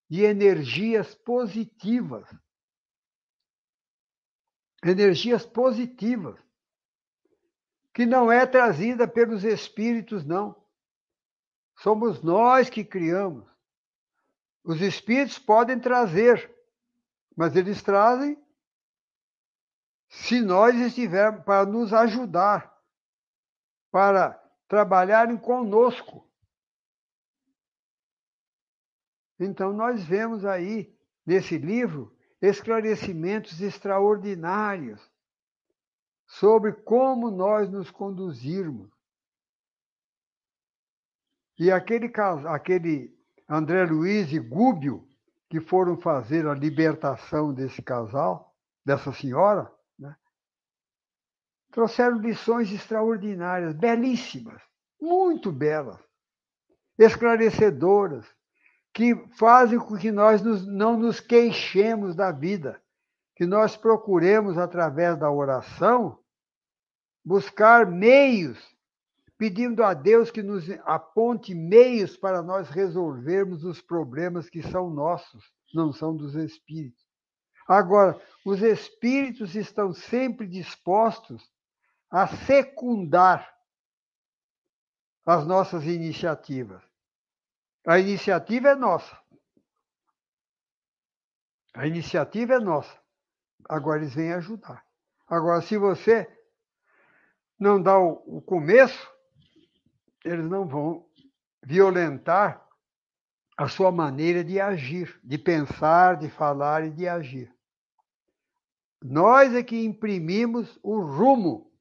de 0.08 0.22
energias 0.22 1.14
positivas. 1.14 2.28
Energias 4.84 5.46
positivas 5.46 6.38
que 7.94 8.06
não 8.06 8.32
é 8.32 8.46
trazida 8.46 9.06
pelos 9.06 9.44
espíritos, 9.44 10.24
não. 10.24 10.60
Somos 11.76 12.22
nós 12.22 12.70
que 12.70 12.84
criamos. 12.84 13.46
Os 14.64 14.80
espíritos 14.80 15.38
podem 15.38 15.78
trazer, 15.78 16.54
mas 17.36 17.54
eles 17.54 17.82
trazem 17.82 18.40
se 20.08 20.40
nós 20.40 20.74
estivermos 20.76 21.44
para 21.44 21.66
nos 21.66 21.92
ajudar, 21.92 22.78
para 23.90 24.32
trabalharem 24.68 25.36
conosco. 25.36 26.30
Então, 29.38 29.72
nós 29.72 30.04
vemos 30.04 30.44
aí, 30.44 30.96
nesse 31.26 31.58
livro, 31.58 32.16
esclarecimentos 32.42 33.60
extraordinários 33.60 35.00
sobre 36.26 36.72
como 36.72 37.30
nós 37.30 37.70
nos 37.70 37.88
conduzirmos. 37.90 38.90
E 41.56 41.70
aquele, 41.70 42.12
aquele 42.48 43.16
André 43.48 43.84
Luiz 43.84 44.32
e 44.32 44.40
Gúbio, 44.40 45.08
que 45.48 45.60
foram 45.60 46.00
fazer 46.00 46.46
a 46.48 46.54
libertação 46.54 47.54
desse 47.54 47.80
casal, 47.80 48.56
dessa 48.84 49.12
senhora, 49.12 49.72
né? 49.96 50.16
trouxeram 51.70 52.18
lições 52.18 52.72
extraordinárias, 52.72 53.74
belíssimas, 53.74 54.60
muito 55.00 55.52
belas, 55.52 56.00
esclarecedoras, 56.98 58.26
que 58.92 59.14
fazem 59.38 59.78
com 59.78 59.96
que 59.96 60.10
nós 60.12 60.42
nos, 60.42 60.66
não 60.66 60.98
nos 60.98 61.20
queixemos 61.20 62.14
da 62.14 62.30
vida, 62.30 62.80
que 63.34 63.46
nós 63.46 63.76
procuremos, 63.76 64.58
através 64.58 65.18
da 65.18 65.30
oração, 65.30 66.18
buscar 67.24 67.86
meios, 67.86 68.58
pedindo 69.38 69.82
a 69.82 69.94
Deus 69.94 70.30
que 70.30 70.42
nos 70.42 70.68
aponte 70.84 71.54
meios 71.54 72.16
para 72.16 72.42
nós 72.42 72.68
resolvermos 72.68 73.64
os 73.64 73.80
problemas 73.80 74.50
que 74.50 74.62
são 74.62 74.90
nossos, 74.90 75.42
não 75.74 75.92
são 75.92 76.14
dos 76.14 76.34
espíritos. 76.34 77.02
Agora, 77.66 78.20
os 78.44 78.60
espíritos 78.60 79.54
estão 79.54 79.92
sempre 79.94 80.46
dispostos 80.46 81.50
a 82.10 82.26
secundar 82.26 83.50
as 85.24 85.46
nossas 85.46 85.84
iniciativas. 85.86 86.91
A 87.86 87.98
iniciativa 87.98 88.68
é 88.68 88.74
nossa. 88.74 89.18
A 91.74 91.86
iniciativa 91.86 92.54
é 92.54 92.60
nossa. 92.60 92.96
Agora 93.68 94.00
eles 94.00 94.14
vêm 94.14 94.32
ajudar. 94.32 94.84
Agora, 95.26 95.62
se 95.62 95.76
você 95.76 96.28
não 97.58 97.82
dá 97.82 97.98
o, 97.98 98.22
o 98.38 98.42
começo, 98.42 99.10
eles 100.24 100.44
não 100.44 100.66
vão 100.66 101.08
violentar 101.64 102.66
a 103.56 103.68
sua 103.68 103.90
maneira 103.90 104.44
de 104.44 104.60
agir, 104.60 105.18
de 105.22 105.38
pensar, 105.38 106.16
de 106.16 106.28
falar 106.28 106.84
e 106.84 106.90
de 106.90 107.08
agir. 107.08 107.54
Nós 109.02 109.54
é 109.54 109.62
que 109.62 109.84
imprimimos 109.84 110.78
o 110.82 111.00
rumo 111.00 111.72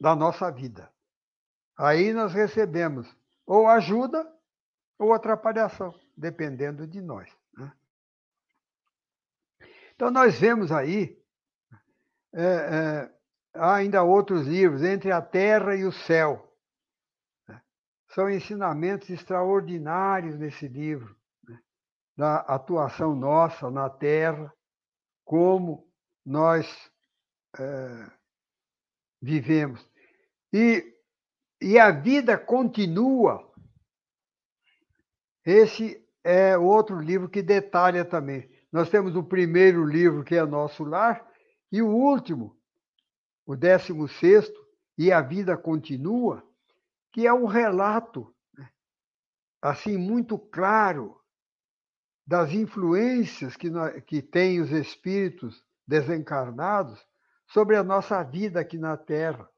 da 0.00 0.16
nossa 0.16 0.50
vida. 0.50 0.90
Aí 1.76 2.12
nós 2.12 2.32
recebemos 2.32 3.14
ou 3.46 3.68
ajuda 3.68 4.26
ou 4.98 5.12
atrapalhação, 5.12 5.94
dependendo 6.16 6.86
de 6.86 7.00
nós. 7.00 7.30
Né? 7.56 7.72
Então 9.94 10.10
nós 10.10 10.38
vemos 10.38 10.70
aí 10.70 11.20
é, 12.34 12.42
é, 12.42 13.14
há 13.54 13.74
ainda 13.74 14.02
outros 14.02 14.46
livros, 14.46 14.82
Entre 14.82 15.12
a 15.12 15.20
Terra 15.20 15.76
e 15.76 15.84
o 15.84 15.92
Céu. 15.92 16.48
São 18.14 18.28
ensinamentos 18.28 19.08
extraordinários 19.08 20.38
nesse 20.38 20.68
livro, 20.68 21.16
né? 21.48 21.58
da 22.16 22.36
atuação 22.40 23.14
nossa 23.14 23.70
na 23.70 23.88
Terra, 23.88 24.52
como 25.24 25.90
nós 26.24 26.66
é, 27.58 28.10
vivemos. 29.20 29.86
E, 30.52 30.84
e 31.60 31.78
a 31.78 31.90
vida 31.90 32.36
continua. 32.36 33.50
Esse 35.44 36.02
é 36.24 36.56
outro 36.56 37.00
livro 37.00 37.28
que 37.28 37.42
detalha 37.42 38.04
também. 38.04 38.48
Nós 38.70 38.88
temos 38.88 39.16
o 39.16 39.22
primeiro 39.22 39.84
livro, 39.84 40.24
que 40.24 40.34
é 40.34 40.44
Nosso 40.44 40.84
Lar, 40.84 41.26
E 41.70 41.80
o 41.80 41.88
último, 41.88 42.56
o 43.46 43.56
décimo 43.56 44.06
sexto, 44.06 44.60
e 44.96 45.10
a 45.10 45.22
vida 45.22 45.56
continua, 45.56 46.46
que 47.10 47.26
é 47.26 47.32
um 47.32 47.46
relato, 47.46 48.34
né, 48.56 48.68
assim, 49.60 49.96
muito 49.96 50.38
claro 50.38 51.18
das 52.26 52.52
influências 52.52 53.56
que, 53.56 53.70
que 54.02 54.22
têm 54.22 54.60
os 54.60 54.70
espíritos 54.70 55.64
desencarnados 55.86 57.02
sobre 57.48 57.76
a 57.76 57.82
nossa 57.82 58.22
vida 58.22 58.60
aqui 58.60 58.78
na 58.78 58.96
Terra. 58.96 59.48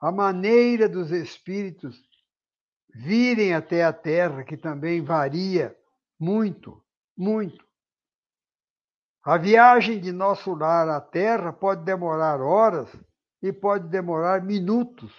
A 0.00 0.10
maneira 0.10 0.88
dos 0.88 1.10
espíritos 1.10 2.00
virem 2.98 3.54
até 3.54 3.84
a 3.84 3.92
Terra, 3.92 4.42
que 4.42 4.56
também 4.56 5.00
varia 5.00 5.76
muito, 6.18 6.82
muito. 7.16 7.64
A 9.24 9.38
viagem 9.38 10.00
de 10.00 10.10
nosso 10.10 10.52
lar 10.52 10.88
à 10.88 11.00
Terra 11.00 11.52
pode 11.52 11.84
demorar 11.84 12.40
horas 12.40 12.90
e 13.40 13.52
pode 13.52 13.86
demorar 13.88 14.42
minutos, 14.42 15.12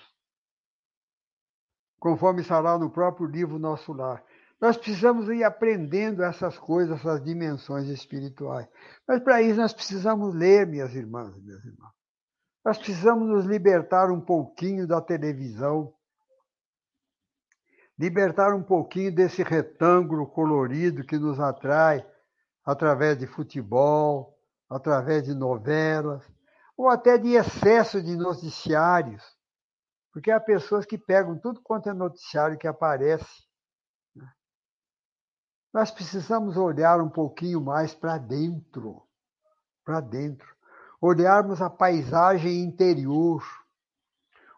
conforme 1.99 2.41
está 2.41 2.59
lá 2.59 2.77
no 2.77 2.89
próprio 2.89 3.27
livro 3.27 3.57
Nosso 3.57 3.93
Lar. 3.93 4.23
Nós 4.59 4.75
precisamos 4.75 5.29
ir 5.29 5.45
aprendendo 5.45 6.21
essas 6.21 6.57
coisas, 6.57 6.99
essas 6.99 7.23
dimensões 7.23 7.87
espirituais. 7.87 8.67
Mas 9.07 9.21
para 9.21 9.41
isso 9.41 9.57
nós 9.57 9.71
precisamos 9.71 10.35
ler, 10.35 10.67
minhas 10.67 10.93
irmãs 10.93 11.33
e 11.37 11.41
meus 11.41 11.63
irmãos. 11.63 11.93
Nós 12.65 12.77
precisamos 12.77 13.25
nos 13.25 13.45
libertar 13.45 14.11
um 14.11 14.19
pouquinho 14.19 14.85
da 14.85 14.99
televisão, 14.99 15.93
libertar 17.99 18.55
um 18.55 18.63
pouquinho 18.63 19.13
desse 19.13 19.43
retângulo 19.43 20.25
colorido 20.25 21.05
que 21.05 21.19
nos 21.19 21.39
atrai 21.39 22.03
através 22.65 23.17
de 23.17 23.27
futebol, 23.27 24.35
através 24.69 25.23
de 25.23 25.35
novelas, 25.35 26.23
ou 26.77 26.87
até 26.87 27.17
de 27.17 27.33
excesso 27.33 28.01
de 28.01 28.15
noticiários. 28.15 29.23
Porque 30.13 30.31
há 30.31 30.39
pessoas 30.39 30.85
que 30.85 30.97
pegam 30.97 31.37
tudo 31.37 31.61
quanto 31.61 31.89
é 31.89 31.93
noticiário 31.93 32.57
que 32.57 32.67
aparece 32.67 33.49
nós 35.73 35.91
precisamos 35.91 36.57
olhar 36.57 36.99
um 36.99 37.09
pouquinho 37.09 37.61
mais 37.61 37.93
para 37.93 38.17
dentro, 38.17 39.03
para 39.85 40.01
dentro, 40.01 40.47
olharmos 40.99 41.61
a 41.61 41.69
paisagem 41.69 42.63
interior. 42.63 43.43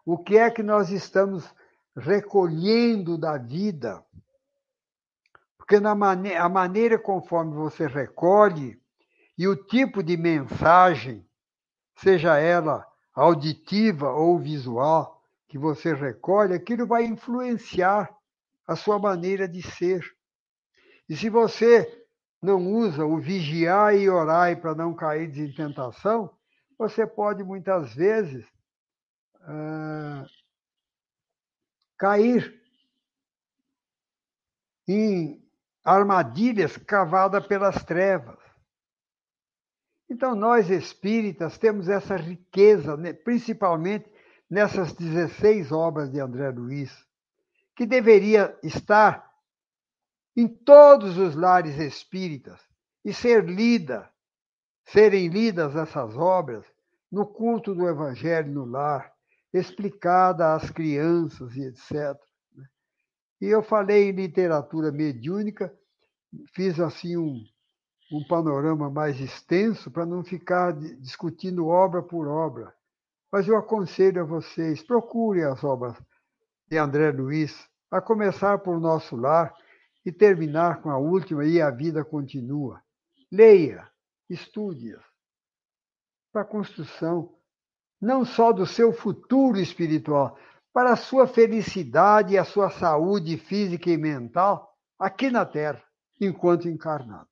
O 0.04 0.16
que 0.16 0.38
é 0.38 0.50
que 0.50 0.62
nós 0.62 0.90
estamos 0.90 1.44
recolhendo 1.96 3.18
da 3.18 3.38
vida? 3.38 4.04
Porque 5.56 5.78
na 5.78 5.94
mane 5.94 6.34
a 6.34 6.48
maneira 6.48 6.98
conforme 6.98 7.54
você 7.54 7.86
recolhe 7.86 8.80
e 9.38 9.46
o 9.48 9.56
tipo 9.56 10.02
de 10.02 10.16
mensagem, 10.16 11.26
seja 11.96 12.38
ela 12.38 12.86
auditiva 13.14 14.10
ou 14.10 14.38
visual, 14.38 15.22
que 15.48 15.58
você 15.58 15.94
recolhe, 15.94 16.54
aquilo 16.54 16.86
vai 16.86 17.04
influenciar 17.04 18.10
a 18.66 18.74
sua 18.74 18.98
maneira 18.98 19.46
de 19.46 19.62
ser. 19.62 20.02
E 21.08 21.16
se 21.16 21.28
você 21.28 22.06
não 22.40 22.72
usa 22.72 23.04
o 23.04 23.18
vigiar 23.18 23.94
e 23.94 24.08
orar 24.08 24.58
para 24.60 24.74
não 24.74 24.94
cair 24.94 25.36
em 25.38 25.52
tentação, 25.52 26.30
você 26.78 27.06
pode 27.06 27.44
muitas 27.44 27.94
vezes 27.94 28.44
uh, 29.42 30.26
cair 32.02 32.60
em 34.88 35.40
armadilhas 35.84 36.76
cavadas 36.76 37.46
pelas 37.46 37.84
trevas. 37.84 38.40
Então, 40.10 40.34
nós 40.34 40.68
espíritas 40.68 41.58
temos 41.58 41.88
essa 41.88 42.16
riqueza, 42.16 42.96
né, 42.96 43.12
principalmente 43.12 44.10
nessas 44.50 44.92
16 44.94 45.70
obras 45.70 46.10
de 46.10 46.18
André 46.18 46.50
Luiz, 46.50 46.92
que 47.76 47.86
deveria 47.86 48.58
estar 48.64 49.32
em 50.36 50.48
todos 50.48 51.16
os 51.16 51.36
lares 51.36 51.78
espíritas 51.78 52.60
e 53.04 53.14
ser 53.14 53.44
lida, 53.44 54.10
serem 54.86 55.28
lidas 55.28 55.76
essas 55.76 56.16
obras 56.16 56.66
no 57.12 57.24
culto 57.28 57.72
do 57.72 57.88
Evangelho 57.88 58.50
no 58.50 58.64
lar, 58.64 59.14
explicada 59.52 60.54
às 60.54 60.70
crianças 60.70 61.54
e 61.56 61.64
etc. 61.66 62.18
Né? 62.54 62.64
E 63.40 63.46
eu 63.46 63.62
falei 63.62 64.08
em 64.08 64.12
literatura 64.12 64.90
mediúnica, 64.90 65.72
fiz 66.54 66.80
assim 66.80 67.16
um, 67.16 67.42
um 68.12 68.26
panorama 68.26 68.90
mais 68.90 69.20
extenso 69.20 69.90
para 69.90 70.06
não 70.06 70.24
ficar 70.24 70.72
discutindo 70.72 71.66
obra 71.66 72.02
por 72.02 72.26
obra. 72.26 72.74
Mas 73.30 73.48
eu 73.48 73.56
aconselho 73.56 74.22
a 74.22 74.24
vocês, 74.24 74.82
procurem 74.82 75.44
as 75.44 75.62
obras 75.64 75.96
de 76.68 76.78
André 76.78 77.10
Luiz, 77.10 77.68
a 77.90 78.00
começar 78.00 78.58
por 78.58 78.80
Nosso 78.80 79.16
Lar, 79.16 79.54
e 80.04 80.10
terminar 80.10 80.82
com 80.82 80.90
a 80.90 80.98
última 80.98 81.44
e 81.44 81.60
a 81.60 81.70
vida 81.70 82.04
continua. 82.04 82.82
Leia, 83.30 83.88
estude-as 84.28 85.02
para 86.32 86.44
construção 86.44 87.34
não 88.02 88.24
só 88.24 88.52
do 88.52 88.66
seu 88.66 88.92
futuro 88.92 89.60
espiritual, 89.60 90.36
para 90.72 90.92
a 90.92 90.96
sua 90.96 91.28
felicidade 91.28 92.34
e 92.34 92.38
a 92.38 92.44
sua 92.44 92.68
saúde 92.68 93.36
física 93.36 93.88
e 93.88 93.96
mental 93.96 94.74
aqui 94.98 95.30
na 95.30 95.46
Terra, 95.46 95.82
enquanto 96.20 96.68
encarnado. 96.68 97.28